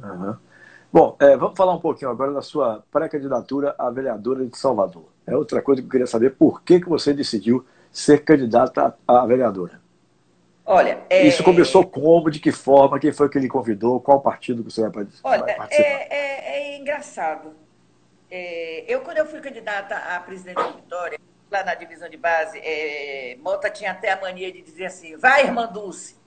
Uhum. 0.00 0.36
Bom, 0.92 1.16
é, 1.20 1.36
vamos 1.36 1.56
falar 1.56 1.74
um 1.74 1.80
pouquinho 1.80 2.10
agora 2.10 2.32
da 2.32 2.40
sua 2.40 2.84
pré-candidatura 2.90 3.74
à 3.76 3.90
vereadora 3.90 4.46
de 4.46 4.56
Salvador. 4.56 5.06
É 5.26 5.36
outra 5.36 5.60
coisa 5.60 5.82
que 5.82 5.86
eu 5.86 5.90
queria 5.90 6.06
saber, 6.06 6.36
por 6.36 6.62
que, 6.62 6.80
que 6.80 6.88
você 6.88 7.12
decidiu 7.12 7.66
ser 7.92 8.24
candidata 8.24 8.96
a 9.06 9.26
vereadora? 9.26 9.80
Olha, 10.64 11.00
é... 11.08 11.26
Isso 11.26 11.42
começou 11.42 11.86
como, 11.86 12.30
de 12.30 12.38
que 12.38 12.52
forma, 12.52 12.98
quem 12.98 13.10
foi 13.10 13.28
que 13.30 13.38
ele 13.38 13.48
convidou, 13.48 14.00
qual 14.00 14.20
partido 14.20 14.62
que 14.62 14.70
você 14.70 14.82
vai 14.82 14.90
participar? 14.90 15.30
Olha, 15.30 15.56
é, 15.70 16.14
é, 16.14 16.74
é 16.74 16.76
engraçado. 16.76 17.54
É, 18.30 18.84
eu, 18.86 19.00
quando 19.00 19.16
eu 19.16 19.24
fui 19.24 19.40
candidata 19.40 19.96
a 19.96 20.20
presidente 20.20 20.56
da 20.56 20.70
Vitória, 20.70 21.18
lá 21.50 21.64
na 21.64 21.74
divisão 21.74 22.08
de 22.08 22.18
base, 22.18 22.58
é, 22.58 23.38
Mota 23.40 23.70
tinha 23.70 23.92
até 23.92 24.12
a 24.12 24.20
mania 24.20 24.52
de 24.52 24.60
dizer 24.60 24.84
assim, 24.84 25.16
vai, 25.16 25.44
irmã 25.44 25.66
Dulce. 25.66 26.18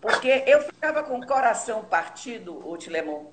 Porque 0.00 0.42
eu 0.46 0.62
ficava 0.62 1.02
com 1.02 1.18
o 1.18 1.26
coração 1.26 1.84
partido, 1.84 2.66
o 2.66 2.76
Tilemon, 2.78 3.26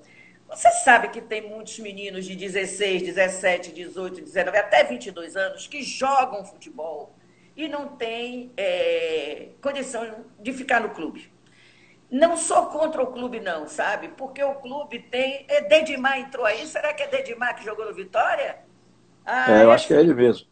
você 0.46 0.70
sabe 0.84 1.08
que 1.08 1.20
tem 1.20 1.48
muitos 1.48 1.78
meninos 1.78 2.26
de 2.26 2.36
16, 2.36 3.02
17, 3.02 3.72
18, 3.72 4.20
19, 4.20 4.58
até 4.58 4.84
22 4.84 5.36
anos 5.36 5.66
que 5.66 5.82
jogam 5.82 6.44
futebol 6.44 7.14
e 7.64 7.68
não 7.68 7.88
têm 7.88 8.52
é, 8.56 9.48
condição 9.60 10.24
de 10.38 10.52
ficar 10.52 10.80
no 10.80 10.90
clube. 10.90 11.30
Não 12.10 12.36
sou 12.36 12.66
contra 12.66 13.02
o 13.02 13.08
clube, 13.08 13.38
não, 13.38 13.68
sabe? 13.68 14.08
Porque 14.08 14.42
o 14.42 14.54
clube 14.54 14.98
tem. 14.98 15.44
É, 15.48 15.60
Dedimar 15.62 16.18
entrou 16.18 16.44
aí. 16.44 16.66
Será 16.66 16.92
que 16.92 17.02
é 17.02 17.06
Dedimar 17.06 17.54
que 17.54 17.64
jogou 17.64 17.84
no 17.84 17.94
Vitória? 17.94 18.58
Ah, 19.24 19.60
é, 19.60 19.64
eu 19.64 19.70
acho 19.70 19.86
que 19.86 19.94
é 19.94 20.00
ele 20.00 20.14
mesmo. 20.14 20.48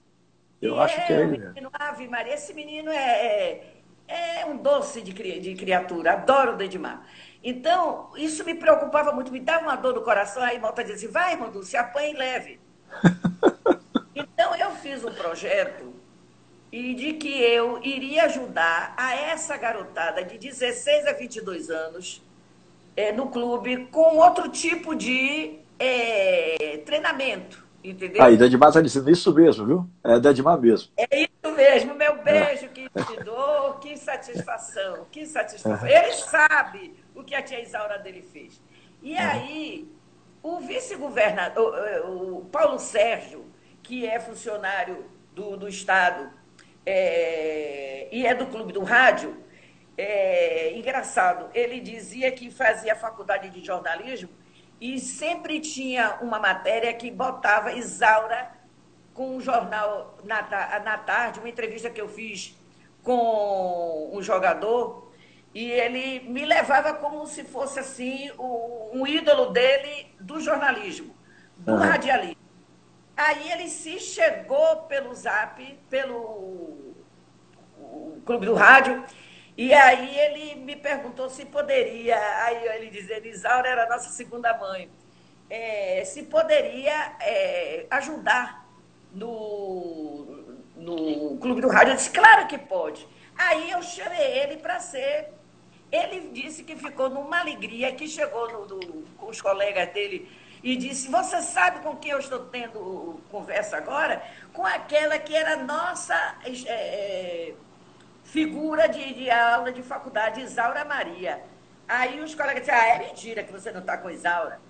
Eu 0.60 0.78
acho 0.78 0.94
que 1.06 1.12
é 1.12 1.20
ele 1.20 1.38
mesmo. 1.38 1.70
Ave 1.72 2.06
Maria, 2.06 2.34
esse 2.34 2.52
menino 2.52 2.90
é, 2.90 3.62
é, 4.06 4.40
é 4.40 4.46
um 4.46 4.58
doce 4.58 5.00
de, 5.00 5.12
de 5.40 5.54
criatura. 5.54 6.12
Adoro 6.12 6.52
o 6.52 6.56
Dedimar. 6.56 7.04
Então, 7.42 8.10
isso 8.16 8.44
me 8.44 8.54
preocupava 8.54 9.12
muito, 9.12 9.32
me 9.32 9.40
dava 9.40 9.62
uma 9.62 9.76
dor 9.76 9.94
no 9.94 10.02
coração. 10.02 10.42
Aí 10.42 10.58
Malta 10.58 10.84
dizia 10.84 11.08
assim, 11.08 11.08
vai, 11.08 11.36
Mandu, 11.36 11.62
se 11.62 11.76
apanha 11.76 12.10
e 12.10 12.16
leve. 12.16 12.60
então, 14.14 14.54
eu 14.54 14.70
fiz 14.72 15.02
um 15.04 15.12
projeto 15.12 15.97
e 16.70 16.94
de 16.94 17.14
que 17.14 17.28
eu 17.28 17.80
iria 17.82 18.24
ajudar 18.24 18.94
a 18.96 19.14
essa 19.14 19.56
garotada 19.56 20.22
de 20.22 20.36
16 20.36 21.06
a 21.06 21.12
22 21.12 21.70
anos 21.70 22.22
é, 22.96 23.12
no 23.12 23.28
clube 23.28 23.86
com 23.90 24.16
outro 24.18 24.48
tipo 24.48 24.94
de 24.94 25.58
é, 25.78 26.82
treinamento, 26.84 27.64
entendeu? 27.82 28.22
Aí, 28.22 28.36
Dedimar 28.36 28.68
está 28.68 28.80
dizendo 28.80 29.10
isso 29.10 29.32
mesmo, 29.32 29.66
viu? 29.66 29.90
É 30.04 30.18
Dedimar 30.18 30.58
mesmo. 30.58 30.90
É 30.96 31.22
isso 31.22 31.56
mesmo, 31.56 31.94
meu 31.94 32.22
beijo 32.22 32.66
é. 32.66 32.68
que 32.68 32.88
te 32.88 33.24
dou, 33.24 33.74
que 33.74 33.96
satisfação, 33.96 35.06
que 35.10 35.24
satisfação. 35.26 35.86
É. 35.86 36.04
Ele 36.04 36.12
sabe 36.14 36.94
o 37.14 37.24
que 37.24 37.34
a 37.34 37.42
tia 37.42 37.62
Isaura 37.62 37.98
dele 37.98 38.22
fez. 38.22 38.60
E 39.02 39.12
uhum. 39.12 39.18
aí, 39.20 39.88
o 40.42 40.58
vice-governador, 40.58 41.74
o 42.06 42.44
Paulo 42.50 42.78
Sérgio, 42.78 43.44
que 43.82 44.06
é 44.06 44.20
funcionário 44.20 45.04
do, 45.34 45.56
do 45.56 45.68
Estado 45.68 46.37
é, 46.90 48.08
e 48.10 48.26
é 48.26 48.34
do 48.34 48.46
Clube 48.46 48.72
do 48.72 48.82
Rádio, 48.82 49.36
é, 49.94 50.72
engraçado, 50.74 51.50
ele 51.52 51.80
dizia 51.80 52.32
que 52.32 52.50
fazia 52.50 52.96
faculdade 52.96 53.50
de 53.50 53.62
jornalismo 53.62 54.30
e 54.80 54.98
sempre 54.98 55.60
tinha 55.60 56.16
uma 56.22 56.38
matéria 56.38 56.94
que 56.94 57.10
botava 57.10 57.74
Isaura 57.74 58.50
com 59.12 59.36
um 59.36 59.40
jornal 59.40 60.16
na, 60.24 60.40
na 60.80 60.96
tarde, 60.96 61.40
uma 61.40 61.48
entrevista 61.50 61.90
que 61.90 62.00
eu 62.00 62.08
fiz 62.08 62.56
com 63.02 64.10
um 64.14 64.22
jogador 64.22 65.12
e 65.52 65.70
ele 65.70 66.20
me 66.20 66.46
levava 66.46 66.94
como 66.94 67.26
se 67.26 67.44
fosse 67.44 67.80
assim 67.80 68.30
o, 68.38 68.90
um 68.94 69.06
ídolo 69.06 69.50
dele 69.50 70.14
do 70.18 70.40
jornalismo, 70.40 71.14
do 71.58 71.72
uhum. 71.72 71.78
radialismo. 71.80 72.38
Aí 73.14 73.50
ele 73.50 73.68
se 73.68 73.98
chegou 73.98 74.84
pelo 74.84 75.12
zap, 75.12 75.60
pelo 75.90 76.77
clube 78.24 78.46
do 78.46 78.54
rádio, 78.54 79.04
e 79.56 79.72
aí 79.72 80.18
ele 80.18 80.54
me 80.56 80.76
perguntou 80.76 81.28
se 81.28 81.44
poderia, 81.46 82.16
aí 82.44 82.66
ele 82.76 82.90
dizia, 82.90 83.26
Isaura 83.26 83.68
era 83.68 83.84
a 83.84 83.88
nossa 83.88 84.10
segunda 84.10 84.56
mãe, 84.56 84.90
é, 85.50 86.04
se 86.04 86.24
poderia 86.24 87.16
é, 87.20 87.86
ajudar 87.90 88.66
no, 89.12 90.56
no 90.76 91.38
clube 91.38 91.60
do 91.60 91.68
rádio. 91.68 91.92
Eu 91.92 91.96
disse, 91.96 92.10
claro 92.10 92.46
que 92.46 92.58
pode. 92.58 93.06
Aí 93.36 93.70
eu 93.70 93.82
chamei 93.82 94.38
ele 94.40 94.58
para 94.58 94.78
ser 94.78 95.30
ele 95.90 96.30
disse 96.32 96.62
que 96.64 96.76
ficou 96.76 97.08
numa 97.08 97.40
alegria, 97.40 97.92
que 97.92 98.06
chegou 98.06 98.66
no, 98.66 99.02
com 99.16 99.26
os 99.26 99.40
colegas 99.40 99.90
dele 99.92 100.30
e 100.62 100.76
disse: 100.76 101.08
Você 101.08 101.40
sabe 101.40 101.80
com 101.80 101.96
quem 101.96 102.12
eu 102.12 102.18
estou 102.18 102.40
tendo 102.46 103.20
conversa 103.30 103.78
agora? 103.78 104.22
Com 104.52 104.64
aquela 104.66 105.18
que 105.18 105.34
era 105.34 105.56
nossa 105.56 106.14
é, 106.44 106.70
é, 106.70 107.54
figura 108.28 108.88
de, 108.88 109.14
de, 109.14 109.30
aula 109.30 109.72
de 109.72 109.82
faculdade, 109.82 110.40
Isaura 110.40 110.84
Maria. 110.84 111.42
Aí 111.88 112.20
os 112.20 112.34
colegas 112.34 112.60
disseram: 112.62 112.80
Ah, 112.80 112.88
é 112.88 112.98
mentira 112.98 113.42
que 113.42 113.52
você 113.52 113.70
não 113.70 113.80
está 113.80 113.96
com 113.96 114.10
Isaura. 114.10 114.60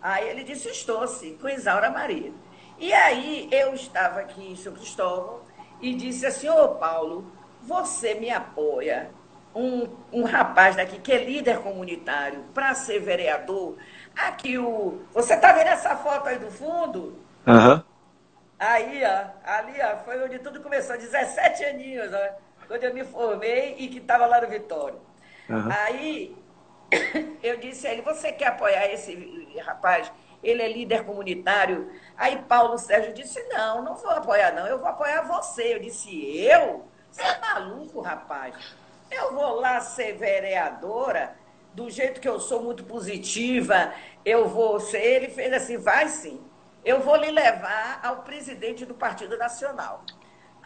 Aí 0.00 0.28
ele 0.28 0.44
disse: 0.44 0.68
Estou 0.68 1.06
sim, 1.06 1.36
com 1.38 1.48
Isaura 1.48 1.90
Maria. 1.90 2.32
E 2.78 2.92
aí 2.92 3.48
eu 3.50 3.74
estava 3.74 4.20
aqui 4.20 4.52
em 4.52 4.56
São 4.56 4.74
Cristóvão 4.74 5.40
e 5.80 5.94
disse 5.94 6.26
assim: 6.26 6.48
Ô 6.48 6.68
Paulo, 6.68 7.32
você 7.62 8.14
me 8.14 8.30
apoia 8.30 9.10
um, 9.54 9.88
um 10.12 10.24
rapaz 10.24 10.76
daqui 10.76 10.98
que 10.98 11.12
é 11.12 11.24
líder 11.24 11.60
comunitário 11.60 12.44
para 12.52 12.74
ser 12.74 13.00
vereador. 13.00 13.76
Aqui 14.14 14.58
o. 14.58 15.00
Você 15.14 15.34
está 15.34 15.52
vendo 15.52 15.68
essa 15.68 15.96
foto 15.96 16.28
aí 16.28 16.38
do 16.38 16.50
fundo? 16.50 17.18
Uhum. 17.46 17.82
Aí, 18.58 19.02
ó, 19.04 19.50
ali, 19.50 19.74
ó, 19.82 19.96
foi 19.98 20.22
onde 20.22 20.38
tudo 20.38 20.60
começou, 20.62 20.96
17 20.96 21.62
aninhos, 21.64 22.10
ó, 22.12 22.45
quando 22.66 22.84
eu 22.84 22.94
me 22.94 23.04
formei 23.04 23.76
e 23.78 23.88
que 23.88 23.98
estava 23.98 24.26
lá 24.26 24.40
no 24.40 24.48
Vitório. 24.48 25.00
Uhum. 25.48 25.68
Aí 25.70 26.36
eu 27.42 27.56
disse 27.58 27.86
a 27.86 27.92
ele, 27.92 28.02
você 28.02 28.32
quer 28.32 28.48
apoiar 28.48 28.86
esse 28.92 29.48
rapaz? 29.64 30.12
Ele 30.42 30.62
é 30.62 30.68
líder 30.68 31.04
comunitário. 31.04 31.90
Aí 32.16 32.42
Paulo 32.42 32.78
Sérgio 32.78 33.12
disse, 33.12 33.42
não, 33.48 33.82
não 33.82 33.94
vou 33.96 34.10
apoiar 34.10 34.52
não, 34.52 34.66
eu 34.66 34.78
vou 34.78 34.88
apoiar 34.88 35.22
você. 35.22 35.74
Eu 35.74 35.80
disse, 35.80 36.36
eu? 36.36 36.86
Você 37.10 37.22
é 37.22 37.38
maluco, 37.40 38.00
rapaz? 38.00 38.76
Eu 39.10 39.32
vou 39.32 39.60
lá 39.60 39.80
ser 39.80 40.14
vereadora, 40.14 41.36
do 41.72 41.90
jeito 41.90 42.20
que 42.20 42.28
eu 42.28 42.40
sou 42.40 42.62
muito 42.62 42.84
positiva, 42.84 43.92
eu 44.24 44.48
vou 44.48 44.80
ser. 44.80 45.02
Ele 45.02 45.28
fez 45.28 45.52
assim, 45.52 45.76
vai 45.76 46.08
sim. 46.08 46.40
Eu 46.84 47.00
vou 47.00 47.16
lhe 47.16 47.30
levar 47.30 48.00
ao 48.02 48.22
presidente 48.22 48.86
do 48.86 48.94
Partido 48.94 49.36
Nacional. 49.36 50.02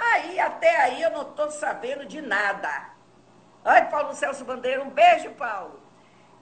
Aí, 0.01 0.41
até 0.41 0.77
aí, 0.77 1.03
eu 1.03 1.11
não 1.11 1.23
estou 1.23 1.51
sabendo 1.51 2.07
de 2.07 2.21
nada. 2.23 2.91
Ai, 3.65 3.89
Paulo 3.91 4.15
Celso 4.15 4.45
Bandeira, 4.45 4.83
um 4.83 4.91
beijo, 4.91 5.31
Paulo. 5.33 5.81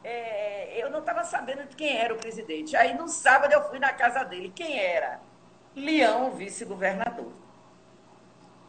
É, 0.05 0.81
eu 0.81 0.91
não 0.91 1.01
estava 1.01 1.25
sabendo 1.25 1.65
de 1.67 1.75
quem 1.75 1.99
era 1.99 2.15
o 2.15 2.19
presidente. 2.19 2.77
Aí, 2.77 2.95
no 2.95 3.09
sábado, 3.09 3.53
eu 3.53 3.69
fui 3.69 3.79
na 3.79 3.93
casa 3.93 4.25
dele. 4.25 4.53
Quem 4.55 4.79
era? 4.79 5.21
Leão, 5.75 6.31
vice-governador. 6.31 7.33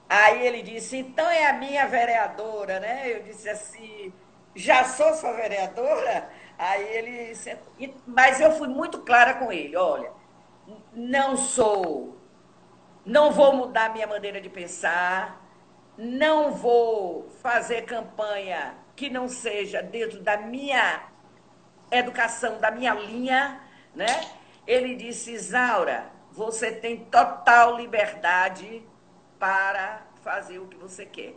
Aí 0.09 0.45
ele 0.45 0.63
disse, 0.63 0.97
então 0.97 1.29
é 1.29 1.47
a 1.47 1.53
minha 1.53 1.87
vereadora, 1.87 2.79
né? 2.79 3.03
Eu 3.05 3.21
disse 3.21 3.47
assim, 3.47 4.11
já 4.55 4.83
sou 4.83 5.13
sua 5.13 5.33
vereadora? 5.33 6.29
Aí 6.57 6.83
ele, 6.83 7.33
mas 8.07 8.41
eu 8.41 8.51
fui 8.53 8.67
muito 8.67 8.99
clara 9.03 9.35
com 9.35 9.51
ele, 9.51 9.77
olha, 9.77 10.11
não 10.93 11.37
sou, 11.37 12.17
não 13.09 13.31
vou 13.31 13.53
mudar 13.53 13.91
minha 13.91 14.05
maneira 14.05 14.39
de 14.39 14.49
pensar, 14.49 15.43
não 15.97 16.51
vou 16.51 17.27
fazer 17.41 17.81
campanha 17.81 18.75
que 18.95 19.09
não 19.09 19.27
seja 19.27 19.81
dentro 19.81 20.21
da 20.21 20.37
minha 20.37 21.09
educação, 21.91 22.59
da 22.59 22.69
minha 22.69 22.93
linha, 22.93 23.59
né? 23.95 24.29
Ele 24.67 24.95
disse, 24.95 25.31
Isaura, 25.31 26.11
você 26.31 26.71
tem 26.71 27.05
total 27.05 27.77
liberdade 27.77 28.83
para 29.39 30.03
fazer 30.21 30.59
o 30.59 30.67
que 30.67 30.77
você 30.77 31.03
quer. 31.03 31.33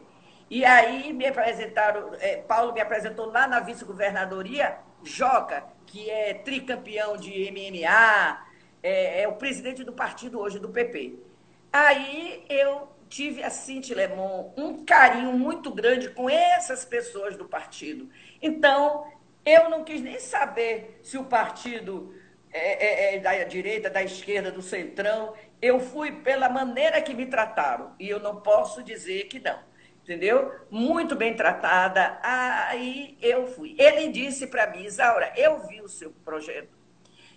E 0.51 0.67
aí 0.67 1.11
me 1.15 1.27
apresentaram, 1.27 2.11
é, 2.21 2.37
Paulo 2.37 2.75
me 2.75 2.83
apresentou 2.83 3.31
lá 3.31 3.47
na 3.47 3.61
vice-governadoria, 3.61 4.77
Joca, 5.03 5.65
que 5.87 6.11
é 6.11 6.35
tricampeão 6.35 7.17
de 7.17 7.51
MMA, 7.51 8.45
é, 8.83 9.23
é, 9.23 9.29
o 9.29 9.37
presidente 9.37 9.83
do 9.83 9.95
partido 9.95 10.39
hoje, 10.39 10.59
do 10.59 10.69
PP. 10.69 11.32
Aí 11.73 12.45
eu 12.49 12.89
tive, 13.09 13.43
assim, 13.43 13.81
Tilemon, 13.81 14.53
um 14.57 14.85
carinho 14.85 15.33
muito 15.33 15.71
grande 15.71 16.11
com 16.11 16.29
essas 16.29 16.85
pessoas 16.85 17.37
do 17.37 17.47
partido. 17.47 18.09
Então, 18.41 19.07
eu 19.45 19.69
não 19.71 19.85
quis 19.85 20.01
nem 20.01 20.19
saber 20.19 20.99
se 21.03 21.19
o 21.19 21.25
partido 21.25 22.15
é, 22.53 23.15
é, 23.15 23.17
é 23.17 23.19
da 23.21 23.45
direita, 23.45 23.89
da 23.89 24.03
esquerda, 24.03 24.51
do 24.51 24.63
centrão 24.63 25.35
eu 25.63 25.79
fui 25.79 26.11
pela 26.11 26.49
maneira 26.49 27.01
que 27.01 27.15
me 27.15 27.25
trataram 27.25 27.95
e 27.99 28.09
eu 28.09 28.19
não 28.19 28.41
posso 28.41 28.83
dizer 28.83 29.29
que 29.29 29.39
não, 29.39 29.61
entendeu? 30.03 30.53
Muito 30.69 31.15
bem 31.15 31.37
tratada, 31.37 32.19
aí 32.21 33.17
eu 33.23 33.47
fui. 33.47 33.77
Ele 33.79 34.09
disse 34.09 34.49
para 34.49 34.67
mim, 34.67 34.83
Isaura, 34.83 35.33
eu 35.37 35.61
vi 35.69 35.81
o 35.81 35.89
seu 35.89 36.11
projeto 36.25 36.77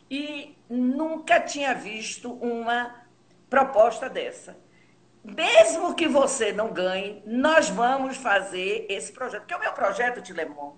e 0.09 0.57
nunca 0.67 1.39
tinha 1.39 1.75
visto 1.75 2.33
uma 2.33 3.04
proposta 3.49 4.09
dessa. 4.09 4.57
Mesmo 5.23 5.95
que 5.95 6.07
você 6.07 6.51
não 6.51 6.71
ganhe, 6.71 7.23
nós 7.25 7.69
vamos 7.69 8.17
fazer 8.17 8.85
esse 8.89 9.11
projeto. 9.11 9.41
Porque 9.41 9.55
o 9.55 9.59
meu 9.59 9.73
projeto, 9.73 10.21
Tilemon, 10.21 10.75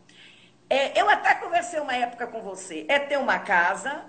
é, 0.69 0.99
eu 0.99 1.09
até 1.09 1.35
conversei 1.35 1.79
uma 1.79 1.95
época 1.95 2.27
com 2.27 2.41
você, 2.41 2.85
é 2.87 2.97
ter 2.97 3.17
uma 3.17 3.39
casa 3.39 4.05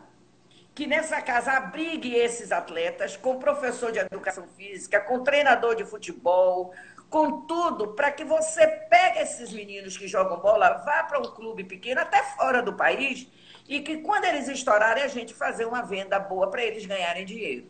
que 0.74 0.86
nessa 0.86 1.20
casa 1.20 1.52
abrigue 1.52 2.14
esses 2.14 2.52
atletas 2.52 3.16
com 3.16 3.40
professor 3.40 3.90
de 3.90 3.98
educação 3.98 4.46
física, 4.56 5.00
com 5.00 5.24
treinador 5.24 5.74
de 5.74 5.84
futebol, 5.84 6.72
com 7.10 7.40
tudo, 7.42 7.94
para 7.94 8.12
que 8.12 8.22
você 8.22 8.64
pegue 8.66 9.18
esses 9.18 9.52
meninos 9.52 9.96
que 9.96 10.06
jogam 10.06 10.38
bola, 10.38 10.74
vá 10.84 11.02
para 11.02 11.18
um 11.18 11.34
clube 11.34 11.64
pequeno, 11.64 12.00
até 12.00 12.22
fora 12.22 12.62
do 12.62 12.74
país, 12.74 13.26
e 13.66 13.80
que 13.80 13.98
quando 13.98 14.26
eles 14.26 14.46
estourarem, 14.46 15.02
a 15.02 15.08
gente 15.08 15.34
fazer 15.34 15.64
uma 15.64 15.82
venda 15.82 16.18
boa 16.20 16.48
para 16.48 16.62
eles 16.62 16.86
ganharem 16.86 17.24
dinheiro. 17.24 17.68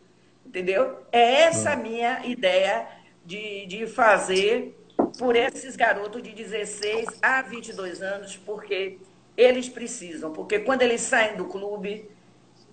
Entendeu? 0.49 1.05
É 1.11 1.41
essa 1.43 1.73
a 1.73 1.75
minha 1.75 2.25
ideia 2.25 2.87
de, 3.23 3.67
de 3.67 3.85
fazer 3.85 4.75
por 5.15 5.35
esses 5.35 5.75
garotos 5.75 6.23
de 6.23 6.31
16 6.31 7.05
a 7.21 7.43
22 7.43 8.01
anos, 8.01 8.35
porque 8.35 8.97
eles 9.37 9.69
precisam, 9.69 10.33
porque 10.33 10.57
quando 10.57 10.81
eles 10.81 11.01
saem 11.01 11.37
do 11.37 11.45
clube, 11.45 12.09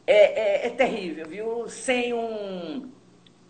é, 0.06 0.14
é, 0.14 0.66
é 0.68 0.70
terrível, 0.70 1.26
viu? 1.28 1.68
Sem 1.68 2.14
um, 2.14 2.90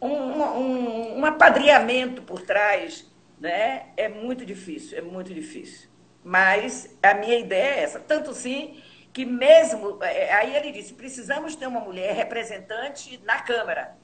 um, 0.03 0.09
um, 0.11 1.19
um 1.21 1.25
apadrinhamento 1.25 2.21
por 2.23 2.43
trás, 2.43 3.07
né? 3.39 3.91
É 3.97 4.09
muito 4.09 4.45
difícil, 4.45 4.99
é 4.99 5.03
muito 5.03 5.33
difícil. 5.33 5.89
Mas 6.25 6.99
a 7.01 7.15
minha 7.15 7.39
ideia 7.39 7.77
é 7.77 7.83
essa. 7.85 8.01
Tanto 8.01 8.35
sim 8.35 8.83
que 9.13 9.25
mesmo. 9.25 10.03
É, 10.03 10.33
aí 10.35 10.57
ele 10.57 10.73
disse: 10.73 10.95
precisamos 10.95 11.55
ter 11.55 11.69
uma 11.69 11.79
mulher 11.79 12.13
representante 12.13 13.21
na 13.25 13.41
Câmara. 13.41 13.97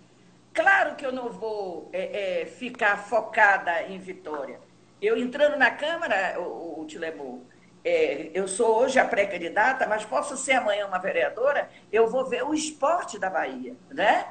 Claro 0.53 0.97
que 0.97 1.07
eu 1.07 1.13
não 1.13 1.31
vou 1.31 1.89
é, 1.93 2.43
é, 2.43 2.47
ficar 2.47 2.97
focada 3.05 3.83
em 3.85 3.99
Vitória. 3.99 4.61
Eu 5.01 5.17
entrando 5.17 5.57
na 5.57 5.71
Câmara, 5.71 6.39
o, 6.39 6.83
o 6.83 6.87
Tilemu, 6.87 7.47
é, 7.85 8.31
eu 8.35 8.47
sou 8.47 8.77
hoje 8.77 8.99
a 8.99 9.05
pré-candidata, 9.05 9.87
mas 9.87 10.05
posso 10.05 10.37
ser 10.37 10.53
amanhã 10.53 10.87
uma 10.87 10.99
vereadora, 10.99 11.69
eu 11.91 12.07
vou 12.07 12.27
ver 12.29 12.45
o 12.45 12.55
esporte 12.55 13.19
da 13.19 13.31
Bahia, 13.31 13.75
né? 13.91 14.27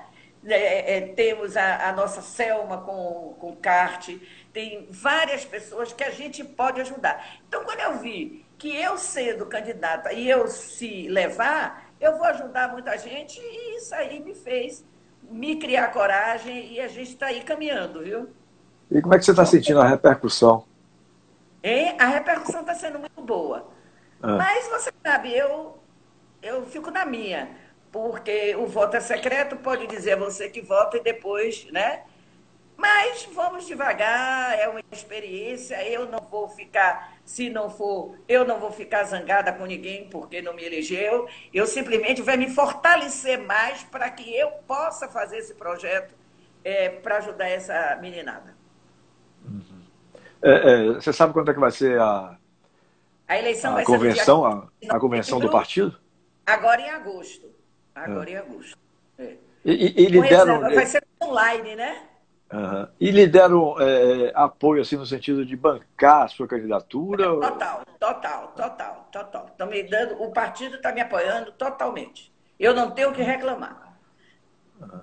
É, 0.45 0.97
é, 0.97 1.01
temos 1.13 1.55
a, 1.55 1.89
a, 1.89 1.91
nossa 1.91 2.21
Selma 2.21 2.81
com, 2.81 3.35
com 3.39 3.55
kart, 3.55 4.09
tem 4.51 4.87
várias 4.89 5.45
pessoas 5.45 5.93
que 5.93 6.03
a 6.03 6.09
gente 6.09 6.43
pode 6.43 6.81
ajudar. 6.81 7.39
Então, 7.47 7.63
quando 7.63 7.79
eu 7.79 7.99
vi 7.99 8.43
que 8.57 8.75
eu 8.75 8.97
sendo 8.97 9.45
candidata 9.45 10.13
e 10.13 10.27
eu 10.27 10.47
se 10.47 11.07
levar, 11.09 11.91
eu 11.99 12.17
vou 12.17 12.25
ajudar 12.25 12.71
muita 12.71 12.97
gente 12.97 13.39
e 13.39 13.77
isso 13.77 13.93
aí 13.93 14.19
me 14.19 14.33
fez 14.33 14.83
me 15.31 15.55
criar 15.55 15.87
coragem 15.87 16.73
e 16.73 16.79
a 16.79 16.87
gente 16.87 17.09
está 17.09 17.27
aí 17.27 17.41
caminhando, 17.41 18.03
viu? 18.03 18.29
E 18.91 19.01
como 19.01 19.15
é 19.15 19.17
que 19.17 19.25
você 19.25 19.31
está 19.31 19.45
sentindo 19.45 19.79
a 19.79 19.87
repercussão 19.87 20.65
e 21.63 21.95
a 21.99 22.07
repercussão 22.07 22.61
está 22.61 22.73
sendo 22.73 22.99
muito 22.99 23.21
boa. 23.21 23.67
Ah. 24.21 24.35
Mas 24.35 24.67
você 24.67 24.91
sabe, 25.03 25.35
eu, 25.35 25.77
eu 26.41 26.65
fico 26.65 26.89
na 26.89 27.05
minha, 27.05 27.49
porque 27.91 28.55
o 28.55 28.65
voto 28.65 28.97
é 28.97 28.99
secreto, 28.99 29.55
pode 29.57 29.85
dizer 29.87 30.13
a 30.13 30.17
você 30.17 30.49
que 30.49 30.61
vota 30.61 30.97
e 30.97 31.03
depois, 31.03 31.67
né? 31.71 32.03
Mas 32.81 33.29
vamos 33.31 33.67
devagar, 33.67 34.57
é 34.57 34.67
uma 34.67 34.81
experiência, 34.91 35.87
eu 35.87 36.07
não 36.07 36.17
vou 36.31 36.49
ficar, 36.49 37.13
se 37.23 37.47
não 37.47 37.69
for, 37.69 38.15
eu 38.27 38.43
não 38.43 38.59
vou 38.59 38.71
ficar 38.71 39.03
zangada 39.03 39.53
com 39.53 39.67
ninguém 39.67 40.09
porque 40.09 40.41
não 40.41 40.55
me 40.55 40.65
elegeu, 40.65 41.29
eu 41.53 41.67
simplesmente 41.67 42.23
vai 42.23 42.37
me 42.37 42.49
fortalecer 42.49 43.37
mais 43.37 43.83
para 43.83 44.09
que 44.09 44.35
eu 44.35 44.49
possa 44.67 45.07
fazer 45.07 45.37
esse 45.37 45.53
projeto 45.53 46.15
é, 46.63 46.89
para 46.89 47.17
ajudar 47.17 47.47
essa 47.49 47.99
meninada. 48.01 48.55
Uhum. 49.45 49.61
É, 50.41 50.51
é, 50.51 50.85
você 50.93 51.13
sabe 51.13 51.33
quando 51.33 51.51
é 51.51 51.53
que 51.53 51.59
vai 51.59 51.69
ser 51.69 51.99
a, 51.99 52.35
a 53.27 53.37
eleição 53.37 53.73
a 53.73 53.75
vai 53.75 53.85
convenção, 53.85 54.71
ser 54.81 54.89
a, 54.89 54.95
a 54.95 54.99
convenção 54.99 55.39
do 55.39 55.51
partido? 55.51 55.95
Agora 56.47 56.81
em 56.81 56.89
agosto. 56.89 57.47
Agora 57.93 58.27
é. 58.27 58.33
em 58.33 58.37
agosto. 58.37 58.75
É. 59.19 59.35
E, 59.63 59.71
e, 59.71 60.03
e 60.03 60.05
lhe 60.07 60.21
deram, 60.21 60.61
vai 60.61 60.87
ser 60.87 61.05
online, 61.21 61.75
né? 61.75 62.07
Uhum. 62.51 62.87
E 62.99 63.11
lhe 63.11 63.27
deram 63.27 63.75
é, 63.79 64.31
apoio 64.35 64.81
assim 64.81 64.97
no 64.97 65.05
sentido 65.05 65.45
de 65.45 65.55
bancar 65.55 66.23
a 66.23 66.27
sua 66.27 66.47
candidatura? 66.47 67.23
Total, 67.23 67.81
total, 67.97 68.47
total, 68.55 69.09
total. 69.11 69.45
Estão 69.47 69.67
me 69.67 69.83
dando, 69.83 70.21
o 70.21 70.31
partido 70.31 70.75
está 70.75 70.91
me 70.91 70.99
apoiando 70.99 71.51
totalmente. 71.53 72.31
Eu 72.59 72.73
não 72.73 72.91
tenho 72.91 73.09
o 73.09 73.13
que 73.13 73.21
reclamar. 73.21 73.97
Uhum. 74.81 75.01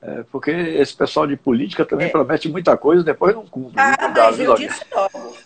É, 0.00 0.22
porque 0.30 0.52
esse 0.52 0.96
pessoal 0.96 1.26
de 1.26 1.36
política 1.36 1.84
também 1.84 2.06
é. 2.06 2.10
promete 2.10 2.48
muita 2.48 2.76
coisa, 2.76 3.02
depois 3.02 3.34
não 3.34 3.44
cumpre. 3.44 3.74
Ah, 3.76 4.08
mas 4.08 4.38
eu 4.38 4.54
disse 4.54 4.84
logo. 4.92 5.36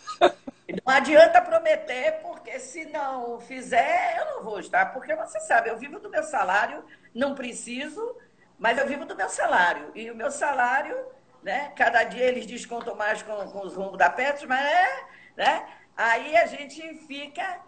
Não 0.85 0.95
adianta 0.95 1.41
prometer, 1.41 2.21
porque 2.23 2.59
se 2.59 2.87
não 2.87 3.41
fizer, 3.41 4.19
eu 4.19 4.37
não 4.37 4.45
vou 4.45 4.61
estar. 4.61 4.87
Porque 4.93 5.15
você 5.15 5.41
sabe, 5.41 5.71
eu 5.71 5.77
vivo 5.77 5.99
do 5.99 6.11
meu 6.11 6.23
salário, 6.23 6.85
não 7.15 7.35
preciso, 7.35 8.17
mas 8.63 8.79
eu 8.79 8.87
vivo 8.87 9.05
do 9.05 9.17
meu 9.17 9.29
salário. 9.29 9.91
E 9.93 10.09
o 10.09 10.15
meu 10.15 10.31
salário, 10.31 10.97
né? 11.43 11.73
Cada 11.75 12.05
dia 12.05 12.23
eles 12.23 12.47
descontam 12.47 12.95
mais 12.95 13.21
com, 13.21 13.35
com 13.49 13.67
os 13.67 13.75
rumbos 13.75 13.99
da 13.99 14.09
Petros, 14.09 14.45
mas 14.45 14.65
é, 14.65 15.05
né? 15.37 15.67
Aí 15.97 16.37
a 16.37 16.47
gente 16.47 16.81
fica. 17.09 17.61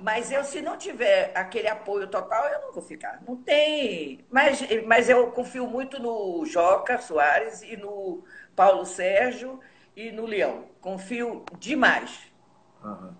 Mas 0.00 0.32
eu, 0.32 0.42
se 0.42 0.60
não 0.60 0.76
tiver 0.76 1.30
aquele 1.32 1.68
apoio 1.68 2.08
total, 2.08 2.44
eu 2.48 2.60
não 2.60 2.72
vou 2.72 2.82
ficar. 2.82 3.22
Não 3.26 3.36
tem. 3.36 4.24
Mas, 4.28 4.60
mas 4.84 5.08
eu 5.08 5.30
confio 5.30 5.68
muito 5.68 6.02
no 6.02 6.44
Joca 6.44 6.98
Soares 6.98 7.62
e 7.62 7.76
no 7.76 8.24
Paulo 8.56 8.84
Sérgio 8.84 9.60
e 9.96 10.10
no 10.10 10.26
Leão. 10.26 10.64
Confio 10.80 11.44
demais. 11.56 12.32
Uhum. 12.82 13.12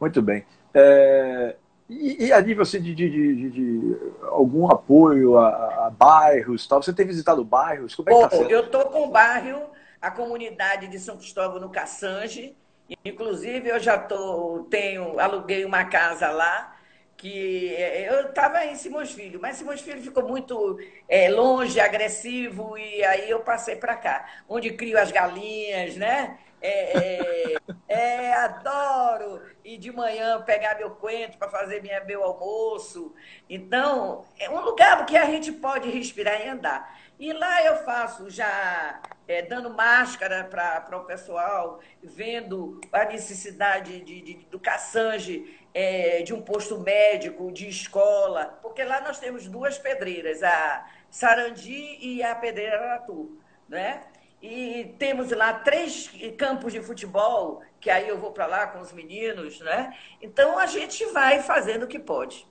Muito 0.00 0.20
bem. 0.20 0.44
É, 0.74 1.54
e, 1.90 2.26
e, 2.26 2.32
a 2.32 2.40
nível 2.40 2.62
assim, 2.62 2.80
de, 2.80 2.94
de, 2.94 3.10
de, 3.10 3.50
de 3.50 3.96
algum 4.22 4.70
apoio 4.70 5.36
a, 5.36 5.50
bairros 5.90 6.66
tal, 6.66 6.82
você 6.82 6.92
tem 6.92 7.06
visitado 7.06 7.44
bairros? 7.44 7.94
Como 7.94 8.10
é 8.10 8.28
que 8.28 8.36
tá 8.36 8.36
eu 8.44 8.64
estou 8.64 8.86
com 8.86 9.08
o 9.08 9.10
bairro, 9.10 9.70
a 10.00 10.10
comunidade 10.10 10.88
de 10.88 10.98
São 10.98 11.16
Cristóvão 11.16 11.60
no 11.60 11.70
Caçange. 11.70 12.56
Inclusive, 13.04 13.68
eu 13.68 13.78
já 13.78 13.98
tô, 13.98 14.66
tenho, 14.70 15.20
aluguei 15.20 15.64
uma 15.64 15.84
casa 15.84 16.30
lá, 16.30 16.76
que 17.16 17.74
é, 17.76 18.08
eu 18.10 18.28
estava 18.28 18.64
em 18.64 18.74
Simões 18.74 19.12
Filho, 19.12 19.38
mas 19.40 19.56
Simões 19.56 19.80
Filho 19.80 20.02
ficou 20.02 20.26
muito 20.26 20.78
é, 21.08 21.28
longe, 21.28 21.78
agressivo, 21.78 22.76
e 22.76 23.04
aí 23.04 23.30
eu 23.30 23.40
passei 23.40 23.76
para 23.76 23.94
cá, 23.94 24.26
onde 24.48 24.72
crio 24.72 24.98
as 24.98 25.12
galinhas, 25.12 25.96
né? 25.96 26.38
É, 26.62 26.98
é, 26.98 27.56
é, 27.88 28.32
adoro 28.34 29.42
ir 29.64 29.78
de 29.78 29.90
manhã 29.90 30.40
pegar 30.42 30.76
meu 30.76 30.90
coentro 30.90 31.38
para 31.38 31.48
fazer 31.48 31.82
minha, 31.82 32.04
meu 32.04 32.22
almoço. 32.22 33.14
Então, 33.48 34.24
é 34.38 34.50
um 34.50 34.60
lugar 34.60 35.04
que 35.06 35.16
a 35.16 35.24
gente 35.26 35.52
pode 35.52 35.88
respirar 35.88 36.40
e 36.44 36.48
andar. 36.48 36.98
E 37.18 37.32
lá 37.32 37.62
eu 37.64 37.76
faço 37.84 38.30
já 38.30 39.00
é, 39.28 39.42
dando 39.42 39.70
máscara 39.70 40.44
para 40.44 40.96
o 40.96 41.04
pessoal, 41.04 41.80
vendo 42.02 42.80
a 42.92 43.04
necessidade 43.04 44.00
de, 44.00 44.20
de 44.20 44.34
do 44.50 44.58
Cassange, 44.58 45.58
é, 45.72 46.22
de 46.22 46.34
um 46.34 46.42
posto 46.42 46.78
médico, 46.80 47.52
de 47.52 47.68
escola, 47.68 48.58
porque 48.62 48.82
lá 48.82 49.00
nós 49.00 49.18
temos 49.18 49.46
duas 49.46 49.78
pedreiras, 49.78 50.42
a 50.42 50.86
Sarandi 51.10 51.98
e 52.00 52.22
a 52.22 52.34
Pedreira 52.34 52.78
Aratu, 52.78 53.38
né? 53.68 54.02
E 54.42 54.94
temos 54.98 55.30
lá 55.32 55.52
três 55.52 56.10
campos 56.38 56.72
de 56.72 56.80
futebol, 56.80 57.60
que 57.78 57.90
aí 57.90 58.08
eu 58.08 58.18
vou 58.18 58.32
para 58.32 58.46
lá 58.46 58.66
com 58.68 58.80
os 58.80 58.92
meninos, 58.92 59.60
né? 59.60 59.94
Então 60.20 60.58
a 60.58 60.66
gente 60.66 61.04
vai 61.12 61.42
fazendo 61.42 61.82
o 61.82 61.86
que 61.86 61.98
pode. 61.98 62.48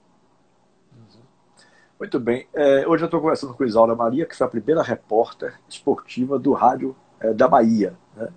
Muito 1.98 2.18
bem. 2.18 2.48
É, 2.54 2.86
hoje 2.86 3.02
eu 3.02 3.06
estou 3.06 3.20
conversando 3.20 3.54
com 3.54 3.64
Isaura 3.64 3.94
Maria, 3.94 4.24
que 4.24 4.36
foi 4.36 4.46
a 4.46 4.50
primeira 4.50 4.82
repórter 4.82 5.58
esportiva 5.68 6.38
do 6.38 6.52
rádio 6.52 6.96
é, 7.20 7.32
da 7.32 7.48
Bahia. 7.48 7.94
Né? 8.16 8.28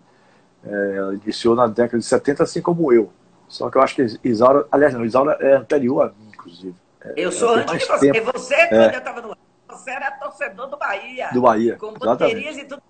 É, 0.66 0.96
ela 0.98 1.14
iniciou 1.14 1.56
na 1.56 1.68
década 1.68 2.00
de 2.00 2.06
70, 2.06 2.44
assim 2.44 2.62
como 2.62 2.92
eu. 2.92 3.14
Só 3.48 3.70
que 3.70 3.78
eu 3.78 3.82
acho 3.82 3.96
que 3.96 4.20
Isaura, 4.24 4.68
aliás, 4.72 4.94
não, 4.94 5.06
Isaura 5.06 5.38
é 5.40 5.54
anterior 5.54 6.02
a 6.02 6.08
mim, 6.08 6.30
inclusive. 6.34 6.76
É, 7.02 7.14
eu 7.16 7.32
sou 7.32 7.56
antes 7.56 7.80
de 7.80 7.86
você. 7.86 8.12
Tempo. 8.12 8.32
Você, 8.34 8.56
é. 8.56 8.68
quando 8.68 8.94
eu 8.94 9.00
estava 9.00 9.22
no 9.22 9.38
você 9.68 9.92
era 9.92 10.12
torcedor 10.12 10.68
do 10.68 10.78
Bahia. 10.78 11.30
Do 11.34 11.42
Bahia. 11.42 11.78
Com 11.78 11.94
bandeirinhas 11.94 12.58
e 12.58 12.66
tudo 12.66 12.82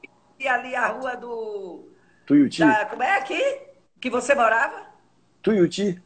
e 0.44 0.48
ali 0.48 0.76
a 0.76 0.88
rua 0.88 1.16
do. 1.16 1.88
Tuiuti. 2.26 2.60
Da, 2.60 2.86
como 2.86 3.02
é 3.02 3.18
aqui? 3.18 3.42
Que 4.00 4.10
você 4.10 4.36
morava? 4.36 4.82
Tuiuti. 5.42 6.02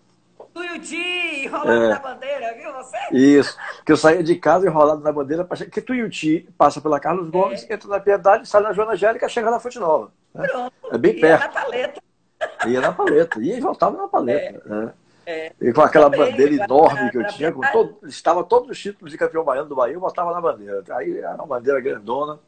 Tuiuti, 0.54 1.46
enrolado 1.46 1.84
é. 1.84 1.90
na 1.90 2.00
bandeira, 2.00 2.54
viu 2.56 2.74
você? 2.74 2.98
Isso. 3.12 3.58
Que 3.86 3.92
eu 3.92 3.98
saía 3.98 4.24
de 4.24 4.36
casa 4.36 4.68
enrolado 4.68 5.02
na 5.02 5.12
bandeira, 5.12 5.44
porque 5.44 5.82
Tuiuti 5.82 6.48
passa 6.58 6.82
pela 6.82 7.00
Carlos 7.00 7.30
Gomes, 7.30 7.68
é. 7.70 7.74
entra 7.74 7.90
na 7.90 8.00
Piedade, 8.00 8.48
sai 8.48 8.62
na 8.62 8.74
Joana 8.74 8.94
Angélica, 8.94 9.30
chega 9.30 9.52
na 9.52 9.60
Fonte 9.60 9.80
Nova. 9.80 10.12
Né? 10.34 10.48
Pronto. 10.48 10.74
É 10.92 10.98
bem 10.98 11.20
perto. 11.20 11.42
Ia 11.42 11.48
na 11.48 11.54
paleta. 11.54 12.02
Ia 12.68 12.82
na 12.82 12.92
paleta. 12.92 13.40
Ia 13.40 13.58
e 13.58 13.62
voltava 13.62 13.98
na 13.98 14.08
paleta. 14.08 14.62
É. 14.66 14.70
Né? 14.70 14.94
É. 15.26 15.52
E 15.60 15.74
com 15.74 15.82
aquela 15.82 16.10
bandeira 16.10 16.54
enorme 16.54 17.12
que 17.12 17.18
eu 17.18 17.28
tinha, 17.28 17.52
com 17.52 17.62
todo, 17.72 17.98
estava 18.08 18.44
todos 18.44 18.70
os 18.70 18.80
títulos 18.80 19.12
de 19.12 19.18
campeão 19.18 19.44
baiano 19.44 19.68
do 19.68 19.76
Bahia, 19.76 19.96
eu 19.96 20.00
botava 20.00 20.32
na 20.32 20.40
bandeira. 20.40 20.84
Aí 20.92 21.18
era 21.18 21.36
uma 21.36 21.48
bandeira 21.48 21.82
grandona. 21.82 22.40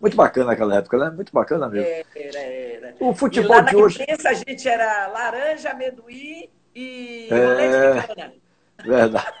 Muito 0.00 0.16
bacana 0.16 0.52
aquela 0.52 0.76
época, 0.76 0.98
né? 0.98 1.10
Muito 1.10 1.32
bacana 1.32 1.68
mesmo. 1.68 1.88
Era, 2.14 2.38
era. 2.38 2.94
O 3.00 3.14
futebol 3.14 3.62
de 3.62 3.76
hoje. 3.76 4.02
Imprensa, 4.02 4.28
a 4.30 4.34
gente 4.34 4.68
era 4.68 5.06
laranja, 5.08 5.70
amendoim 5.70 6.48
e 6.74 7.28
é... 7.30 8.82
Verdade. 8.82 9.32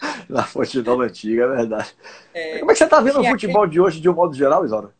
Na 0.28 0.44
Fonte 0.44 0.80
Nova 0.82 1.04
Antiga, 1.04 1.44
é 1.44 1.48
verdade. 1.48 1.96
É... 2.32 2.58
Como 2.58 2.70
é 2.70 2.74
que 2.74 2.78
você 2.78 2.84
está 2.84 3.00
vendo 3.00 3.20
o 3.20 3.24
futebol 3.24 3.66
de 3.66 3.80
hoje 3.80 4.00
de 4.00 4.08
um 4.08 4.14
modo 4.14 4.34
geral, 4.34 4.64
Isaura? 4.64 4.94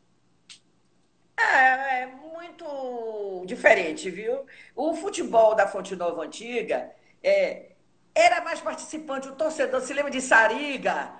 É, 1.38 2.02
é 2.02 2.06
muito 2.06 3.44
diferente, 3.46 4.10
viu? 4.10 4.46
O 4.74 4.94
futebol 4.94 5.54
da 5.54 5.66
Fonte 5.66 5.94
Nova 5.94 6.22
Antiga 6.22 6.90
é, 7.22 7.72
era 8.14 8.42
mais 8.42 8.60
participante. 8.60 9.28
O 9.28 9.32
torcedor 9.32 9.80
se 9.80 9.92
lembra 9.92 10.10
de 10.10 10.20
Sariga, 10.20 11.12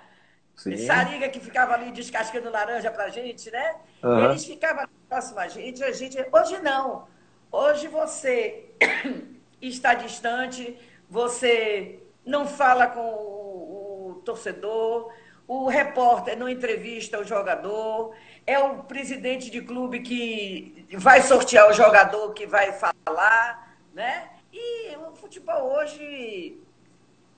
Sim. 0.55 0.77
Sariga 0.77 1.27
que 1.29 1.39
ficava 1.39 1.73
ali 1.73 1.91
descascando 1.91 2.49
laranja 2.49 2.89
pra 2.89 3.09
gente, 3.09 3.51
né? 3.51 3.75
Uhum. 4.01 4.25
Eles 4.25 4.45
ficavam 4.45 4.85
próximo 5.09 5.39
a 5.39 5.47
gente, 5.47 5.83
a 5.83 5.91
gente. 5.91 6.17
Hoje 6.31 6.59
não. 6.59 7.07
Hoje 7.51 7.87
você 7.87 8.65
está 9.61 9.93
distante, 9.93 10.77
você 11.09 11.99
não 12.25 12.47
fala 12.47 12.87
com 12.87 13.01
o, 13.01 14.09
o 14.09 14.15
torcedor, 14.23 15.11
o 15.47 15.67
repórter 15.67 16.37
não 16.37 16.49
entrevista 16.49 17.19
o 17.19 17.23
jogador, 17.23 18.15
é 18.47 18.57
o 18.57 18.83
presidente 18.83 19.51
de 19.51 19.61
clube 19.61 19.99
que 19.99 20.85
vai 20.93 21.21
sortear 21.21 21.69
o 21.69 21.73
jogador 21.73 22.33
que 22.33 22.47
vai 22.47 22.71
falar, 22.71 23.77
né? 23.93 24.29
E 24.51 24.95
o 24.95 25.11
futebol 25.15 25.73
hoje, 25.73 26.57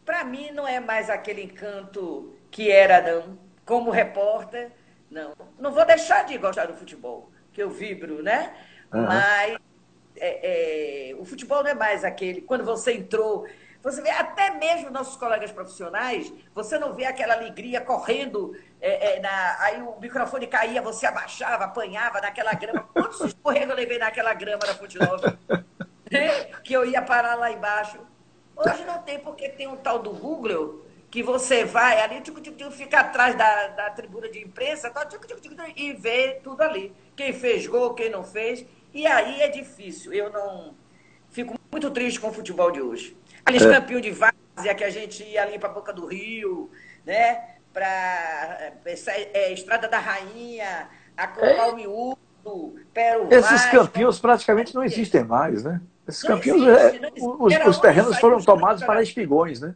para 0.06 0.24
mim, 0.24 0.52
não 0.52 0.68
é 0.68 0.80
mais 0.80 1.10
aquele 1.10 1.44
encanto 1.44 2.37
que 2.52 2.72
era 2.72 3.02
não, 3.02 3.38
como 3.66 3.92
repórter, 3.92 4.72
não. 5.10 5.34
Não 5.58 5.72
vou 5.72 5.86
deixar 5.86 6.26
de 6.26 6.38
gostar 6.38 6.66
do 6.66 6.74
futebol, 6.76 7.32
que 7.52 7.62
eu 7.62 7.70
vibro, 7.70 8.22
né? 8.22 8.54
Uhum. 8.94 9.04
Mas 9.04 9.58
é, 10.16 11.12
é, 11.12 11.16
o 11.16 11.26
futebol 11.26 11.64
não 11.64 11.70
é 11.70 11.74
mais 11.74 12.04
aquele. 12.04 12.42
Quando 12.42 12.64
você 12.64 12.94
entrou, 12.94 13.48
você 13.82 14.02
vê 14.02 14.10
até 14.10 14.52
mesmo 14.52 14.90
nossos 14.90 15.16
colegas 15.16 15.52
profissionais, 15.52 16.32
você 16.54 16.78
não 16.78 16.94
vê 16.94 17.06
aquela 17.06 17.36
alegria 17.36 17.80
correndo, 17.80 18.56
é, 18.82 19.16
é 19.16 19.20
na, 19.20 19.58
aí 19.62 19.82
o 19.82 20.00
microfone 20.00 20.48
caía, 20.48 20.82
você 20.82 21.06
abaixava, 21.06 21.66
apanhava 21.66 22.20
naquela 22.20 22.54
grama. 22.54 22.88
Quantos 22.94 23.22
escorregos 23.22 23.70
eu 23.70 23.76
levei 23.76 23.98
naquela 23.98 24.34
grama 24.34 24.66
da 24.66 24.74
Fonte 24.74 24.98
Nova? 24.98 25.38
que 26.64 26.74
eu 26.74 26.86
ia 26.86 27.02
parar 27.02 27.36
lá 27.36 27.52
embaixo. 27.52 28.00
Hoje 28.56 28.84
não 28.86 29.02
tem, 29.04 29.20
porque 29.20 29.50
tem 29.50 29.68
um 29.68 29.78
tal 29.78 30.00
do 30.00 30.12
Google 30.12 30.87
que 31.18 31.24
você 31.24 31.66
vai 31.66 32.00
ali, 32.00 32.22
tchuc, 32.22 32.40
tchuc, 32.40 32.56
tchuc, 32.56 32.72
fica 32.76 33.00
atrás 33.00 33.36
da, 33.36 33.70
da 33.70 33.90
tribuna 33.90 34.30
de 34.30 34.40
imprensa 34.40 34.88
tá, 34.92 35.04
tchuc, 35.04 35.26
tchuc, 35.26 35.42
tchuc, 35.42 35.74
e 35.76 35.92
vê 35.92 36.40
tudo 36.44 36.62
ali. 36.62 36.94
Quem 37.16 37.34
fez 37.34 37.66
gol, 37.66 37.96
quem 37.96 38.12
não 38.12 38.24
fez. 38.24 38.64
E 38.94 39.08
aí 39.08 39.42
é 39.42 39.48
difícil. 39.48 40.14
Eu 40.14 40.32
não. 40.32 40.76
Fico 41.32 41.56
muito 41.72 41.90
triste 41.90 42.20
com 42.20 42.28
o 42.28 42.32
futebol 42.32 42.70
de 42.70 42.84
hoje. 42.84 43.18
Aqueles 43.44 43.66
é. 43.66 43.74
campeões 43.74 44.04
de 44.04 44.12
várzea 44.12 44.76
que 44.76 44.84
a 44.84 44.92
gente 44.92 45.24
ia 45.24 45.42
ali 45.42 45.58
para 45.58 45.70
a 45.70 45.74
Boca 45.74 45.92
do 45.92 46.06
Rio, 46.06 46.70
né? 47.04 47.56
Para 47.74 48.74
é, 48.86 49.30
é, 49.34 49.54
Estrada 49.54 49.88
da 49.88 49.98
Rainha, 49.98 50.88
a 51.18 51.26
Copa 51.26 51.48
é. 51.48 51.72
Miúdo, 51.74 52.76
Pero 52.94 53.28
Esses 53.34 53.66
campeões 53.66 54.20
praticamente 54.20 54.76
não 54.76 54.84
existem 54.84 55.24
mais, 55.24 55.64
né? 55.64 55.82
Esses 56.08 56.22
campeões, 56.22 56.62
é, 56.62 57.12
os, 57.20 57.68
os 57.70 57.80
terrenos 57.80 58.20
foram 58.20 58.40
tomados 58.40 58.84
para 58.84 59.02
espigões, 59.02 59.60
né? 59.60 59.74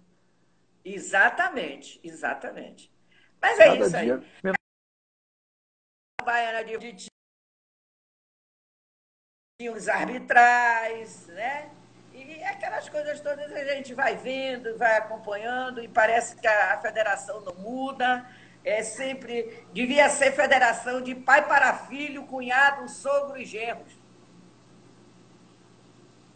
Exatamente, 0.83 1.99
exatamente. 2.03 2.91
Mas 3.41 3.59
é 3.59 3.65
Cada 3.65 3.85
isso 3.85 3.97
aí. 3.97 4.05
Dia... 4.05 4.53
Baiana 6.23 6.63
de 6.63 7.11
tinha 9.61 9.73
os 9.73 9.87
arbitrais, 9.87 11.27
né? 11.27 11.69
E 12.13 12.43
aquelas 12.43 12.89
coisas 12.89 13.21
todas 13.21 13.51
a 13.51 13.63
gente 13.75 13.93
vai 13.93 14.15
vendo, 14.15 14.77
vai 14.77 14.97
acompanhando, 14.97 15.81
e 15.83 15.87
parece 15.87 16.35
que 16.35 16.47
a 16.47 16.79
federação 16.81 17.41
não 17.41 17.53
muda. 17.55 18.25
É 18.63 18.83
sempre. 18.83 19.65
Devia 19.71 20.09
ser 20.09 20.31
federação 20.33 21.01
de 21.01 21.15
pai 21.15 21.47
para 21.47 21.73
filho, 21.85 22.23
cunhado, 22.25 22.87
sogro 22.89 23.37
e 23.37 23.45
genros. 23.45 23.93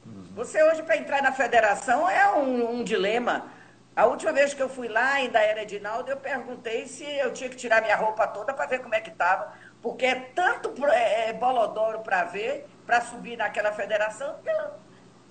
Uhum. 0.05 0.33
Você 0.35 0.63
hoje, 0.63 0.83
para 0.83 0.97
entrar 0.97 1.21
na 1.21 1.31
federação, 1.31 2.09
é 2.09 2.31
um, 2.33 2.79
um 2.79 2.83
dilema. 2.83 3.51
A 3.95 4.05
última 4.07 4.33
vez 4.33 4.53
que 4.53 4.61
eu 4.61 4.67
fui 4.67 4.89
lá, 4.89 5.13
ainda 5.13 5.39
era 5.39 5.61
Edinaldo, 5.61 6.11
eu 6.11 6.17
perguntei 6.17 6.85
se 6.85 7.05
eu 7.05 7.31
tinha 7.31 7.49
que 7.49 7.55
tirar 7.55 7.81
minha 7.81 7.95
roupa 7.95 8.27
toda 8.27 8.53
para 8.53 8.65
ver 8.65 8.79
como 8.79 8.93
é 8.93 8.99
que 8.99 9.09
estava. 9.09 9.53
Porque 9.81 10.05
é 10.05 10.15
tanto 10.35 10.73
é, 10.87 11.29
é 11.29 11.33
bolodoro 11.33 11.99
para 11.99 12.25
ver, 12.25 12.67
para 12.85 12.99
subir 12.99 13.37
naquela 13.37 13.71
federação. 13.71 14.35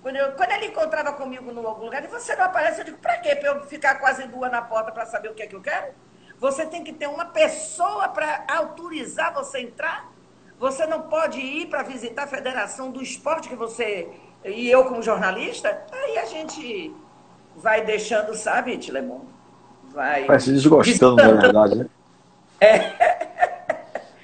Quando, 0.01 0.15
eu, 0.15 0.31
quando 0.31 0.51
ele 0.51 0.67
encontrava 0.67 1.13
comigo 1.13 1.51
em 1.51 1.63
algum 1.63 1.85
lugar, 1.85 2.03
e 2.03 2.07
você 2.07 2.35
não 2.35 2.45
aparece, 2.45 2.81
eu 2.81 2.85
digo, 2.85 2.97
para 2.97 3.17
quê? 3.17 3.35
Para 3.35 3.49
eu 3.49 3.67
ficar 3.67 3.95
quase 3.99 4.27
duas 4.27 4.51
na 4.51 4.63
porta 4.63 4.91
para 4.91 5.05
saber 5.05 5.29
o 5.29 5.35
que 5.35 5.43
é 5.43 5.47
que 5.47 5.55
eu 5.55 5.61
quero? 5.61 5.93
Você 6.39 6.65
tem 6.65 6.83
que 6.83 6.91
ter 6.91 7.07
uma 7.07 7.25
pessoa 7.25 8.07
para 8.07 8.45
autorizar 8.47 9.31
você 9.31 9.59
entrar. 9.59 10.11
Você 10.57 10.87
não 10.87 11.03
pode 11.03 11.39
ir 11.39 11.67
para 11.67 11.83
visitar 11.83 12.23
a 12.23 12.27
federação 12.27 12.89
do 12.89 13.01
esporte 13.01 13.47
que 13.47 13.55
você 13.55 14.09
e 14.43 14.69
eu 14.69 14.85
como 14.85 15.01
jornalista, 15.01 15.85
aí 15.91 16.19
a 16.19 16.25
gente 16.25 16.93
vai 17.55 17.83
deixando, 17.83 18.35
sabe, 18.35 18.77
Tilemon? 18.77 19.21
Vai, 19.85 20.25
vai 20.25 20.39
se 20.39 20.51
desgostando, 20.51 21.15
na 21.15 21.41
verdade, 21.41 21.75
né? 21.75 21.89
É. 22.59 23.05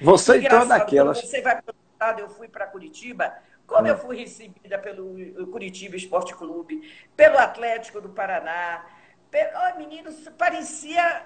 Você 0.00 0.38
então 0.38 0.62
é 0.62 0.66
daquelas. 0.66 1.20
Você 1.20 1.40
vai 1.40 1.60
para 1.60 1.72
o 1.72 1.76
estado, 1.92 2.20
eu 2.20 2.28
fui 2.28 2.48
para 2.48 2.66
Curitiba, 2.66 3.32
como 3.66 3.86
eu 3.86 3.96
fui 3.96 4.16
recebida 4.16 4.78
pelo 4.78 5.46
Curitiba 5.46 5.96
Esporte 5.96 6.34
Clube, 6.34 6.82
pelo 7.16 7.38
Atlético 7.38 8.00
do 8.00 8.08
Paraná, 8.10 8.84
pelo... 9.30 9.50
Oh, 9.54 9.78
menino, 9.78 10.12
parecia 10.36 11.22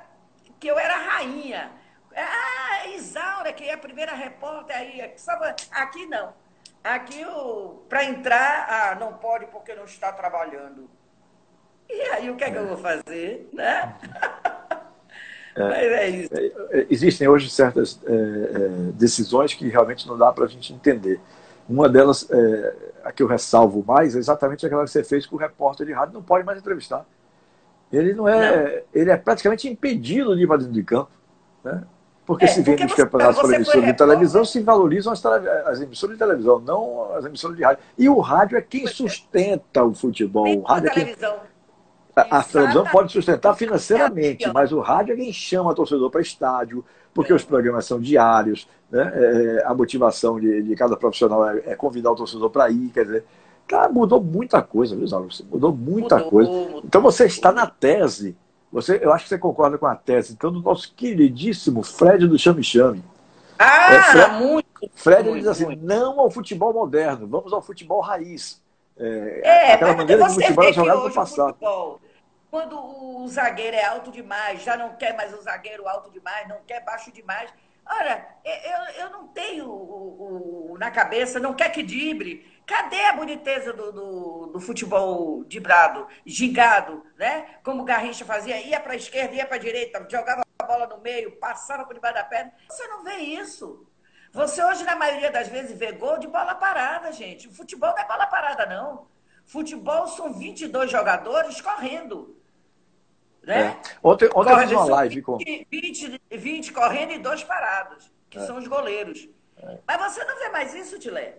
que 0.60 0.68
eu 0.68 0.78
era 0.78 0.96
rainha. 0.96 1.72
Ah, 2.14 2.86
Isaura, 2.88 3.52
que 3.52 3.64
é 3.64 3.74
a 3.74 3.78
primeira 3.78 4.14
repórter 4.14 4.76
aí. 4.76 5.12
Aqui 5.72 6.06
não. 6.06 6.32
Aqui, 6.84 7.24
para 7.88 8.04
entrar, 8.04 8.66
ah, 8.70 8.94
não 8.94 9.14
pode 9.14 9.46
porque 9.46 9.74
não 9.74 9.84
está 9.84 10.12
trabalhando. 10.12 10.88
E 11.88 12.00
aí, 12.12 12.30
o 12.30 12.36
que 12.36 12.44
é 12.44 12.50
que 12.50 12.58
eu 12.58 12.66
vou 12.66 12.76
fazer? 12.76 13.48
Né? 13.52 13.94
É, 15.54 15.62
Mas 15.68 15.82
é 15.82 16.08
isso. 16.08 16.34
É, 16.34 16.46
é, 16.80 16.86
existem 16.90 17.28
hoje 17.28 17.48
certas 17.50 18.00
decisões 18.94 19.54
que 19.54 19.68
realmente 19.68 20.06
não 20.06 20.16
dá 20.16 20.32
para 20.32 20.44
a 20.44 20.48
gente 20.48 20.72
entender. 20.72 21.20
Uma 21.68 21.88
delas, 21.88 22.28
é, 22.30 22.74
a 23.04 23.12
que 23.12 23.22
eu 23.22 23.26
ressalvo 23.26 23.84
mais, 23.84 24.14
é 24.14 24.18
exatamente 24.18 24.64
aquela 24.64 24.84
que 24.84 24.90
você 24.90 25.02
fez 25.02 25.26
com 25.26 25.36
o 25.36 25.38
repórter 25.38 25.86
de 25.86 25.92
rádio, 25.92 26.14
não 26.14 26.22
pode 26.22 26.44
mais 26.44 26.58
entrevistar. 26.58 27.04
Ele 27.92 28.14
não 28.14 28.28
é, 28.28 28.76
não. 28.76 28.82
ele 28.94 29.10
é 29.10 29.16
praticamente 29.16 29.68
impedido 29.68 30.36
de 30.36 30.42
ir 30.42 30.46
para 30.46 30.58
dentro 30.58 30.72
de 30.72 30.82
campo, 30.82 31.10
né? 31.64 31.82
Porque 32.24 32.44
é, 32.44 32.48
se 32.48 32.60
vê 32.60 32.76
nos 32.76 32.92
campeonatos 32.92 33.40
por 33.40 33.54
emissora 33.54 33.82
de 33.82 33.94
televisão, 33.94 34.44
se 34.44 34.60
valorizam 34.60 35.12
as, 35.12 35.24
as, 35.24 35.80
emissoras 35.80 36.16
de 36.16 36.18
televisão, 36.18 36.58
não 36.58 37.14
as 37.14 37.24
emissoras 37.24 37.56
de 37.56 37.62
rádio. 37.62 37.84
E 37.96 38.08
o 38.08 38.18
rádio 38.18 38.58
é 38.58 38.60
quem 38.60 38.84
sustenta 38.88 39.84
o 39.84 39.94
futebol. 39.94 40.44
O 40.58 40.62
rádio 40.62 40.90
é 40.90 40.92
quem... 40.92 41.16
A, 42.16 42.38
a 42.38 42.42
televisão 42.42 42.84
pode 42.86 43.12
sustentar 43.12 43.54
financeiramente, 43.54 44.50
mas 44.52 44.72
o 44.72 44.80
rádio 44.80 45.12
é 45.12 45.16
quem 45.16 45.32
chama 45.32 45.70
o 45.70 45.74
torcedor 45.74 46.10
para 46.10 46.22
estádio, 46.22 46.84
porque 47.12 47.32
os 47.32 47.44
programas 47.44 47.84
são 47.84 48.00
diários, 48.00 48.66
né? 48.90 49.12
É, 49.14 49.64
a 49.66 49.74
motivação 49.74 50.40
de, 50.40 50.62
de, 50.62 50.74
cada 50.74 50.96
profissional 50.96 51.48
é, 51.48 51.62
é 51.66 51.74
convidar 51.76 52.10
o 52.12 52.16
torcedor 52.16 52.48
para 52.50 52.70
ir, 52.70 52.90
quer 52.90 53.04
dizer, 53.04 53.24
cara, 53.66 53.90
mudou 53.90 54.22
muita 54.22 54.62
coisa, 54.62 54.96
viu, 54.96 55.06
Zauro? 55.06 55.28
Mudou 55.50 55.72
muita 55.72 56.16
mudou, 56.16 56.30
coisa. 56.30 56.50
Mudou, 56.50 56.82
então 56.84 57.02
você 57.02 57.26
está 57.26 57.52
na 57.52 57.66
tese 57.66 58.36
você, 58.76 59.00
eu 59.02 59.12
acho 59.12 59.24
que 59.24 59.28
você 59.30 59.38
concorda 59.38 59.78
com 59.78 59.86
a 59.86 59.94
tese, 59.94 60.32
então, 60.32 60.52
do 60.52 60.60
nosso 60.60 60.92
queridíssimo 60.94 61.82
Fred 61.82 62.26
do 62.26 62.38
Chame 62.38 62.62
Chame. 62.62 63.02
Ah, 63.58 63.94
é, 63.94 64.02
Fred, 64.02 64.44
muito! 64.44 64.90
Fred 64.94 65.22
muito, 65.24 65.38
diz 65.38 65.46
assim: 65.46 65.64
muito. 65.64 65.84
não 65.84 66.20
ao 66.20 66.30
futebol 66.30 66.74
moderno, 66.74 67.26
vamos 67.26 67.52
ao 67.52 67.62
futebol 67.62 68.00
raiz. 68.00 68.62
É, 68.98 69.40
é 69.44 69.72
aquela 69.74 69.96
maneira 69.96 70.26
de 70.26 70.34
futebol 70.34 70.72
jogado 70.72 71.04
no 71.04 71.14
passado. 71.14 71.54
Futebol, 71.54 72.00
quando 72.56 72.80
o 72.80 73.28
zagueiro 73.28 73.76
é 73.76 73.84
alto 73.84 74.10
demais, 74.10 74.62
já 74.62 74.78
não 74.78 74.96
quer 74.96 75.14
mais 75.14 75.30
o 75.34 75.42
zagueiro 75.42 75.86
alto 75.86 76.10
demais, 76.10 76.48
não 76.48 76.62
quer 76.62 76.82
baixo 76.82 77.12
demais. 77.12 77.52
Ora, 77.84 78.26
eu, 78.42 79.04
eu 79.04 79.10
não 79.10 79.28
tenho 79.28 79.68
o, 79.68 80.72
o, 80.72 80.78
na 80.78 80.90
cabeça, 80.90 81.38
não 81.38 81.52
quer 81.52 81.68
que 81.70 81.82
dibre. 81.82 82.50
Cadê 82.66 83.04
a 83.04 83.12
boniteza 83.12 83.74
do, 83.74 83.92
do, 83.92 84.46
do 84.54 84.58
futebol 84.58 85.44
dibrado, 85.44 86.08
gigado, 86.24 87.04
né? 87.18 87.58
Como 87.62 87.82
o 87.82 87.84
Garrincha 87.84 88.24
fazia, 88.24 88.58
ia 88.58 88.80
para 88.80 88.94
a 88.94 88.96
esquerda, 88.96 89.34
ia 89.34 89.44
para 89.44 89.56
a 89.56 89.60
direita, 89.60 90.06
jogava 90.10 90.40
a 90.58 90.64
bola 90.64 90.86
no 90.86 90.98
meio, 91.02 91.36
passava 91.36 91.84
por 91.84 91.92
debaixo 91.92 92.16
da 92.16 92.24
perna. 92.24 92.54
Você 92.70 92.88
não 92.88 93.04
vê 93.04 93.16
isso. 93.16 93.86
Você 94.32 94.64
hoje, 94.64 94.82
na 94.82 94.96
maioria 94.96 95.30
das 95.30 95.48
vezes, 95.48 95.78
vê 95.78 95.92
gol 95.92 96.16
de 96.16 96.26
bola 96.26 96.54
parada, 96.54 97.12
gente. 97.12 97.48
O 97.48 97.52
futebol 97.52 97.90
não 97.90 97.98
é 97.98 98.06
bola 98.06 98.26
parada, 98.26 98.64
não. 98.64 99.08
Futebol 99.44 100.06
são 100.08 100.32
22 100.32 100.90
jogadores 100.90 101.60
correndo. 101.60 102.35
Né? 103.46 103.60
É. 103.60 103.80
Ontem, 104.02 104.28
ontem 104.34 104.52
eu 104.52 104.58
fiz 104.58 104.72
uma 104.72 104.84
live 104.86 105.14
20, 105.14 105.24
com. 105.24 105.38
20, 105.38 106.20
20 106.32 106.72
correndo 106.72 107.12
e 107.12 107.18
dois 107.18 107.44
parados, 107.44 108.10
que 108.28 108.38
é. 108.38 108.40
são 108.44 108.58
os 108.58 108.66
goleiros. 108.66 109.28
É. 109.56 109.78
Mas 109.86 110.12
você 110.12 110.24
não 110.24 110.36
vê 110.36 110.48
mais 110.48 110.74
isso, 110.74 110.98
Tilé? 110.98 111.36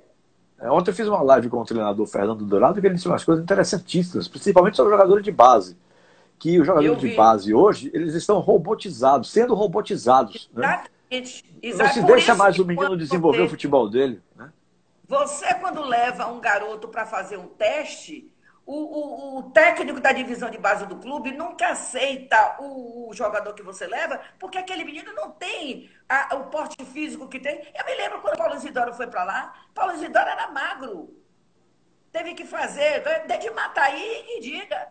É, 0.58 0.72
ontem 0.72 0.90
eu 0.90 0.96
fiz 0.96 1.06
uma 1.06 1.22
live 1.22 1.50
com 1.50 1.60
o 1.60 1.66
treinador 1.66 2.08
Fernando 2.08 2.46
Dourado 2.46 2.80
que 2.80 2.88
ele 2.88 2.96
disse 2.96 3.08
umas 3.08 3.26
coisas 3.26 3.44
interessantíssimas, 3.44 4.28
principalmente 4.28 4.78
sobre 4.78 4.94
jogadores 4.94 5.24
de 5.24 5.32
base. 5.32 5.78
Que 6.40 6.60
os 6.60 6.66
jogadores 6.66 7.00
de 7.00 7.16
base 7.16 7.54
hoje, 7.54 7.92
eles 7.94 8.14
estão 8.14 8.40
robotizados, 8.40 9.32
sendo 9.32 9.54
robotizados. 9.54 10.50
Né? 10.54 10.84
Exatamente. 11.10 11.44
Não 11.76 11.90
se 11.90 12.04
deixa 12.04 12.36
mais 12.36 12.58
o 12.58 12.66
menino 12.66 12.96
desenvolver 12.96 13.42
o 13.42 13.50
futebol 13.50 13.90
dele. 13.90 14.22
Né? 14.36 14.52
Você, 15.08 15.54
quando 15.56 15.82
leva 15.82 16.28
um 16.28 16.40
garoto 16.40 16.88
para 16.88 17.06
fazer 17.06 17.38
um 17.38 17.48
teste, 17.48 18.32
o, 18.68 18.76
o, 18.76 19.38
o, 19.38 19.44
técnico 19.52 20.02
da 20.02 20.12
divisão 20.12 20.50
de 20.50 20.58
base 20.58 20.86
do 20.86 20.98
clube 20.98 21.32
nunca 21.32 21.70
aceita 21.70 22.58
o, 22.60 23.10
o 23.10 23.14
jogador 23.14 23.54
que 23.54 23.64
você 23.64 23.88
leva, 23.88 24.20
porque 24.38 24.58
aquele 24.58 24.84
menino 24.84 25.14
não 25.14 25.32
tem 25.32 25.90
a, 26.10 26.36
o 26.36 26.50
porte 26.50 26.84
físico 26.84 27.30
que 27.30 27.40
tem. 27.40 27.66
Eu 27.74 27.86
me 27.86 27.96
lembro 27.96 28.20
quando 28.20 28.38
Paulo 28.38 28.56
Isidoro 28.56 28.94
foi 28.94 29.08
para 29.08 29.24
lá, 29.24 29.56
Paulo 29.74 29.94
Isidoro 29.94 30.28
era 30.28 30.52
magro. 30.52 31.18
Teve 32.12 32.34
que 32.34 32.44
fazer, 32.44 33.04
de 33.40 33.50
matar 33.52 33.86
aí 33.86 34.26
e 34.36 34.42
diga. 34.42 34.90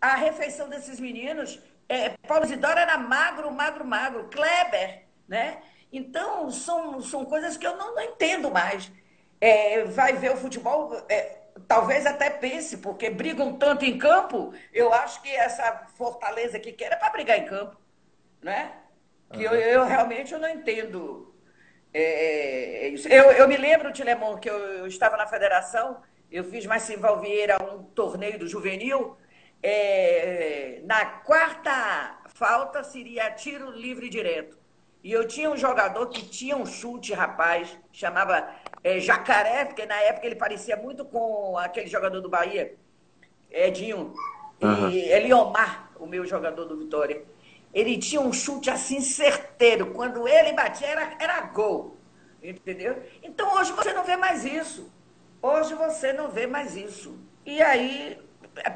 A 0.00 0.14
refeição 0.16 0.68
desses 0.68 0.98
meninos, 0.98 1.60
é, 1.88 2.10
Paulo 2.26 2.46
Isidoro 2.46 2.78
era 2.78 2.96
magro, 2.96 3.52
magro, 3.52 3.84
magro. 3.84 4.28
Kleber, 4.28 5.04
né? 5.28 5.62
Então, 5.92 6.50
são, 6.50 7.02
são 7.02 7.26
coisas 7.26 7.58
que 7.58 7.66
eu 7.66 7.76
não, 7.76 7.94
não 7.94 8.02
entendo 8.02 8.50
mais. 8.50 8.90
É, 9.40 9.84
vai 9.84 10.14
ver 10.14 10.32
o 10.32 10.36
futebol. 10.38 10.94
É, 11.08 11.43
talvez 11.66 12.06
até 12.06 12.30
pense, 12.30 12.78
porque 12.78 13.10
brigam 13.10 13.56
tanto 13.56 13.84
em 13.84 13.98
campo, 13.98 14.52
eu 14.72 14.92
acho 14.92 15.22
que 15.22 15.28
essa 15.28 15.86
fortaleza 15.96 16.58
que 16.58 16.72
quer 16.72 16.92
é 16.92 16.96
para 16.96 17.10
brigar 17.10 17.38
em 17.38 17.46
campo, 17.46 17.76
né? 18.42 18.72
Que 19.32 19.46
uhum. 19.46 19.54
eu, 19.54 19.60
eu, 19.60 19.84
realmente 19.84 20.32
eu 20.32 20.38
não 20.38 20.48
entendo 20.48 21.34
é, 21.94 22.86
é, 22.86 22.88
isso. 22.88 23.08
Eu, 23.08 23.30
eu 23.30 23.46
me 23.46 23.56
lembro, 23.56 23.92
Tilemon, 23.92 24.36
que 24.36 24.50
eu, 24.50 24.58
eu, 24.58 24.86
estava 24.86 25.16
na 25.16 25.28
federação, 25.28 26.02
eu 26.30 26.42
fiz 26.42 26.66
Massimval 26.66 27.20
Vieira 27.20 27.56
um 27.62 27.84
torneio 27.84 28.36
do 28.36 28.48
juvenil, 28.48 29.16
é, 29.62 30.80
na 30.84 31.06
quarta 31.06 32.18
falta 32.34 32.82
seria 32.82 33.30
tiro 33.30 33.70
livre 33.70 34.08
direto. 34.08 34.58
E 35.04 35.12
eu 35.12 35.28
tinha 35.28 35.50
um 35.50 35.56
jogador 35.56 36.08
que 36.08 36.26
tinha 36.28 36.56
um 36.56 36.66
chute, 36.66 37.12
rapaz, 37.12 37.78
chamava 37.92 38.48
é, 38.84 39.00
Jacaré, 39.00 39.64
porque 39.64 39.86
na 39.86 39.98
época 40.02 40.26
ele 40.26 40.36
parecia 40.36 40.76
muito 40.76 41.06
com 41.06 41.56
aquele 41.56 41.88
jogador 41.88 42.20
do 42.20 42.28
Bahia, 42.28 42.74
Edinho, 43.50 44.12
uhum. 44.60 44.90
e 44.90 45.08
Eliomar, 45.10 45.90
o 45.98 46.06
meu 46.06 46.26
jogador 46.26 46.66
do 46.66 46.76
Vitória. 46.76 47.24
Ele 47.72 47.96
tinha 47.96 48.20
um 48.20 48.32
chute 48.32 48.68
assim 48.68 49.00
certeiro. 49.00 49.86
Quando 49.92 50.28
ele 50.28 50.52
batia, 50.52 50.86
era, 50.86 51.16
era 51.18 51.40
gol. 51.40 51.96
Entendeu? 52.42 53.02
Então 53.22 53.54
hoje 53.56 53.72
você 53.72 53.92
não 53.94 54.04
vê 54.04 54.16
mais 54.16 54.44
isso. 54.44 54.92
Hoje 55.40 55.74
você 55.74 56.12
não 56.12 56.28
vê 56.28 56.46
mais 56.46 56.76
isso. 56.76 57.18
E 57.44 57.62
aí 57.62 58.18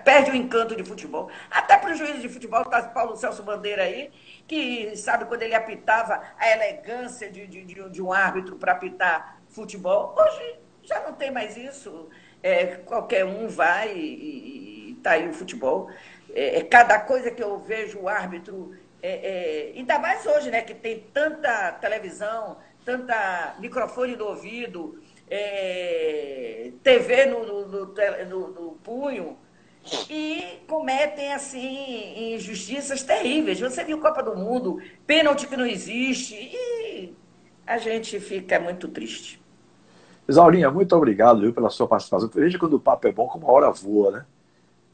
perde 0.04 0.30
o 0.30 0.34
encanto 0.34 0.74
de 0.74 0.82
futebol. 0.82 1.30
Até 1.50 1.76
para 1.76 1.92
o 1.92 1.94
juiz 1.94 2.20
de 2.20 2.28
futebol, 2.28 2.62
está 2.62 2.82
Paulo 2.82 3.14
Celso 3.14 3.42
Bandeira 3.42 3.82
aí, 3.82 4.10
que 4.46 4.96
sabe 4.96 5.26
quando 5.26 5.42
ele 5.42 5.54
apitava 5.54 6.22
a 6.36 6.50
elegância 6.50 7.30
de, 7.30 7.46
de, 7.46 7.90
de 7.90 8.02
um 8.02 8.12
árbitro 8.12 8.56
para 8.56 8.72
apitar 8.72 9.37
futebol. 9.50 10.14
Hoje 10.18 10.56
já 10.82 11.00
não 11.00 11.14
tem 11.14 11.30
mais 11.30 11.56
isso. 11.56 12.08
É, 12.42 12.66
qualquer 12.76 13.24
um 13.24 13.48
vai 13.48 13.92
e 13.96 14.96
está 14.98 15.12
aí 15.12 15.28
o 15.28 15.32
futebol. 15.32 15.90
É, 16.34 16.58
é, 16.58 16.64
cada 16.64 16.98
coisa 17.00 17.30
que 17.30 17.42
eu 17.42 17.58
vejo 17.58 18.00
o 18.00 18.08
árbitro, 18.08 18.76
é, 19.02 19.72
é, 19.72 19.78
ainda 19.78 19.98
mais 19.98 20.26
hoje, 20.26 20.50
né, 20.50 20.62
que 20.62 20.74
tem 20.74 21.00
tanta 21.12 21.72
televisão, 21.72 22.58
tanta 22.84 23.56
microfone 23.58 24.16
no 24.16 24.26
ouvido, 24.26 25.02
é, 25.30 26.72
TV 26.82 27.26
no, 27.26 27.66
no, 27.66 27.66
no, 27.66 28.48
no 28.48 28.72
punho, 28.82 29.38
e 30.10 30.60
cometem 30.66 31.32
assim 31.32 32.34
injustiças 32.34 33.02
terríveis. 33.02 33.60
Você 33.60 33.84
viu 33.84 34.00
Copa 34.00 34.22
do 34.22 34.36
Mundo, 34.36 34.82
pênalti 35.06 35.46
que 35.46 35.56
não 35.56 35.64
existe, 35.64 36.34
e 36.34 37.14
a 37.68 37.76
gente 37.76 38.18
fica 38.18 38.58
muito 38.58 38.88
triste. 38.88 39.38
Isaurinha, 40.26 40.70
muito 40.70 40.96
obrigado 40.96 41.40
viu, 41.40 41.52
pela 41.52 41.68
sua 41.68 41.86
participação. 41.86 42.30
Veja 42.34 42.58
quando 42.58 42.74
o 42.74 42.80
papo 42.80 43.06
é 43.06 43.12
bom, 43.12 43.28
como 43.28 43.46
a 43.46 43.52
hora 43.52 43.70
voa, 43.70 44.10
né? 44.10 44.24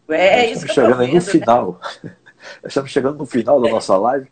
É, 0.09 0.51
isso 0.51 0.67
Estamos 0.67 0.75
chegando 0.75 0.99
vendo, 0.99 1.09
no 1.09 1.15
né? 1.15 1.21
final. 1.21 1.81
Estamos 2.67 2.91
chegando 2.91 3.19
no 3.19 3.27
final 3.27 3.61
da 3.61 3.71
nossa 3.71 3.97
live. 3.97 4.29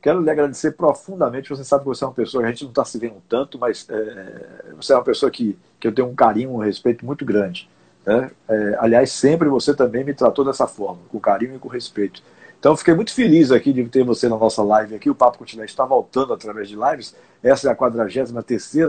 Quero 0.00 0.20
lhe 0.20 0.30
agradecer 0.30 0.72
profundamente. 0.72 1.48
Você 1.48 1.64
sabe 1.64 1.82
que 1.82 1.88
você 1.88 2.04
é 2.04 2.06
uma 2.06 2.12
pessoa 2.12 2.42
que 2.42 2.46
a 2.46 2.50
gente 2.52 2.62
não 2.64 2.70
está 2.70 2.84
se 2.84 2.98
vendo 2.98 3.20
tanto, 3.28 3.58
mas 3.58 3.86
é, 3.88 4.72
você 4.76 4.92
é 4.92 4.96
uma 4.96 5.02
pessoa 5.02 5.30
que, 5.30 5.58
que 5.80 5.88
eu 5.88 5.92
tenho 5.92 6.06
um 6.06 6.14
carinho, 6.14 6.50
um 6.50 6.58
respeito 6.58 7.04
muito 7.04 7.24
grande. 7.24 7.68
Né? 8.04 8.30
É, 8.48 8.76
aliás, 8.78 9.10
sempre 9.10 9.48
você 9.48 9.74
também 9.74 10.04
me 10.04 10.14
tratou 10.14 10.44
dessa 10.44 10.66
forma, 10.66 11.00
com 11.08 11.18
carinho 11.18 11.56
e 11.56 11.58
com 11.58 11.68
respeito. 11.68 12.22
Então, 12.58 12.76
fiquei 12.76 12.94
muito 12.94 13.12
feliz 13.12 13.52
aqui 13.52 13.72
de 13.72 13.84
ter 13.88 14.04
você 14.04 14.28
na 14.28 14.36
nossa 14.36 14.62
live 14.62 14.94
aqui. 14.94 15.10
O 15.10 15.14
Papo 15.14 15.38
Continente 15.38 15.70
está 15.70 15.84
voltando 15.84 16.32
através 16.32 16.68
de 16.68 16.76
lives. 16.76 17.14
Essa 17.42 17.68
é 17.68 17.72
a 17.72 17.74
43 17.74 18.32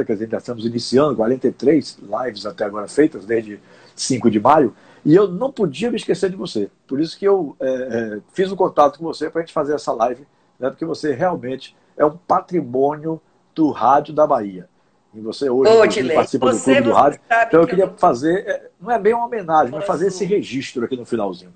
quer 0.06 0.14
dizer, 0.14 0.30
já 0.30 0.38
estamos 0.38 0.66
iniciando, 0.66 1.16
43 1.16 2.00
lives 2.02 2.46
até 2.46 2.66
agora 2.66 2.88
feitas, 2.88 3.26
desde 3.26 3.60
5 3.96 4.32
de 4.32 4.40
maio. 4.40 4.74
E 5.06 5.16
eu 5.16 5.28
não 5.28 5.52
podia 5.52 5.90
me 5.90 5.98
esquecer 5.98 6.30
de 6.30 6.36
você. 6.36 6.70
Por 6.88 7.00
isso 7.00 7.18
que 7.18 7.26
eu 7.26 7.56
é, 7.60 7.68
é, 7.68 8.20
fiz 8.34 8.50
o 8.50 8.54
um 8.54 8.58
contato 8.58 9.00
com 9.00 9.06
você 9.06 9.30
para 9.30 9.42
a 9.42 9.46
gente 9.46 9.54
fazer 9.54 9.74
essa 9.74 9.94
live, 9.94 10.26
né, 10.60 10.70
porque 10.70 10.86
você 10.86 11.14
realmente 11.14 11.76
é 11.96 12.06
um 12.06 12.18
patrimônio 12.18 13.22
do 13.54 13.72
rádio 13.72 14.14
da 14.14 14.26
Bahia. 14.26 14.68
E 15.14 15.20
você 15.22 15.50
hoje 15.50 15.72
Ô, 15.72 16.14
participa 16.14 16.52
do 16.52 16.60
Clube 16.60 16.82
do 16.82 16.92
Rádio. 16.92 17.20
Então 17.48 17.62
eu 17.62 17.68
queria 17.68 17.88
fazer, 17.98 18.48
é, 18.48 18.70
não 18.80 18.92
é 18.92 19.00
bem 19.00 19.14
uma 19.14 19.26
homenagem, 19.26 19.72
mas 19.72 19.86
fazer 19.86 20.08
esse 20.08 20.26
registro 20.26 20.86
aqui 20.86 20.96
no 20.96 21.06
finalzinho. 21.06 21.54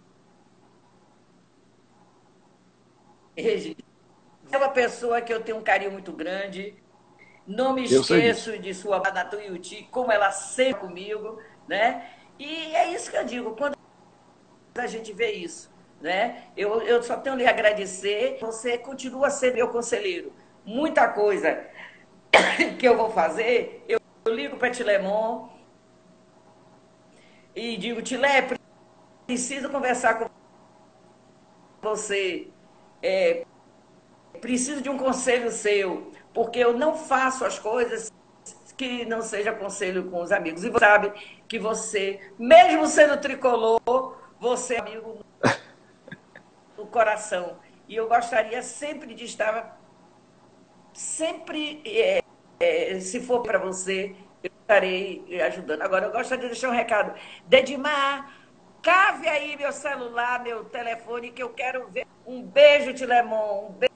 É 3.36 4.58
uma 4.58 4.70
pessoa 4.70 5.22
que 5.22 5.34
eu 5.34 5.42
tenho 5.42 5.58
um 5.58 5.64
carinho 5.64 5.92
muito 5.92 6.12
grande. 6.12 6.76
Não 7.48 7.74
me 7.74 7.84
esqueço 7.84 8.58
de 8.60 8.74
sua 8.74 8.98
amada 8.98 9.26
Tuiuti, 9.26 9.88
como 9.92 10.12
ela 10.12 10.32
sempre 10.32 10.82
comigo, 10.82 11.42
né? 11.68 12.10
E 12.38 12.76
é 12.76 12.94
isso 12.94 13.10
que 13.10 13.18
eu 13.18 13.26
digo, 13.26 13.56
quando 13.56 13.76
a 14.76 14.88
gente 14.88 15.12
vê 15.14 15.32
isso, 15.32 15.72
né? 16.00 16.46
Eu, 16.56 16.82
eu 16.82 17.02
só 17.02 17.18
tenho 17.18 17.36
lhe 17.36 17.48
agradecer. 17.48 18.38
Você 18.40 18.78
continua 18.78 19.30
sendo 19.30 19.56
meu 19.56 19.70
conselheiro. 19.70 20.34
Muita 20.66 21.08
coisa 21.08 21.66
que 22.80 22.88
eu 22.88 22.96
vou 22.96 23.10
fazer, 23.10 23.84
eu, 23.88 24.00
eu 24.26 24.34
ligo 24.34 24.58
para 24.58 24.70
Tilemon 24.70 25.50
e 27.56 27.76
digo, 27.78 28.02
Tilé, 28.02 28.48
preciso 29.26 29.70
conversar 29.70 30.16
com 30.16 30.30
você. 31.82 32.48
É, 33.02 33.46
preciso 34.40 34.82
de 34.82 34.90
um 34.90 34.98
conselho 34.98 35.52
seu, 35.52 36.12
porque 36.34 36.60
eu 36.60 36.78
não 36.78 36.96
faço 36.96 37.46
as 37.46 37.60
coisas 37.60 38.12
que 38.82 39.06
não 39.06 39.22
seja 39.22 39.52
conselho 39.54 40.10
com 40.10 40.22
os 40.22 40.32
amigos. 40.32 40.64
E 40.64 40.70
você 40.70 40.80
sabe 40.80 41.12
que 41.48 41.60
você, 41.60 42.20
mesmo 42.40 42.88
sendo 42.88 43.20
tricolor, 43.22 44.18
você 44.40 44.76
é 44.76 44.80
amigo 44.80 45.24
no 46.76 46.88
coração. 46.88 47.60
E 47.88 47.96
eu 47.96 48.08
gostaria 48.08 48.64
sempre 48.64 49.14
de 49.14 49.26
estar, 49.26 49.80
sempre, 50.94 51.84
é, 51.86 52.24
é, 52.60 53.00
se 53.00 53.20
for 53.20 53.44
para 53.44 53.60
você, 53.60 54.16
eu 54.44 54.50
estarei 54.62 55.42
ajudando. 55.42 55.84
Agora, 55.84 56.06
eu 56.08 56.12
gostaria 56.12 56.46
de 56.46 56.52
deixar 56.52 56.70
um 56.70 56.74
recado. 56.74 57.14
Dedimar, 57.46 58.34
cave 58.82 59.28
aí 59.28 59.56
meu 59.58 59.72
celular, 59.72 60.44
meu 60.44 60.66
telefone, 60.66 61.32
que 61.32 61.44
eu 61.44 61.50
quero 61.50 61.88
ver. 61.90 62.06
Um 62.26 62.42
beijo, 62.42 62.94
Tilemon. 62.94 63.68
Um 63.68 63.72
beijo. 63.74 63.91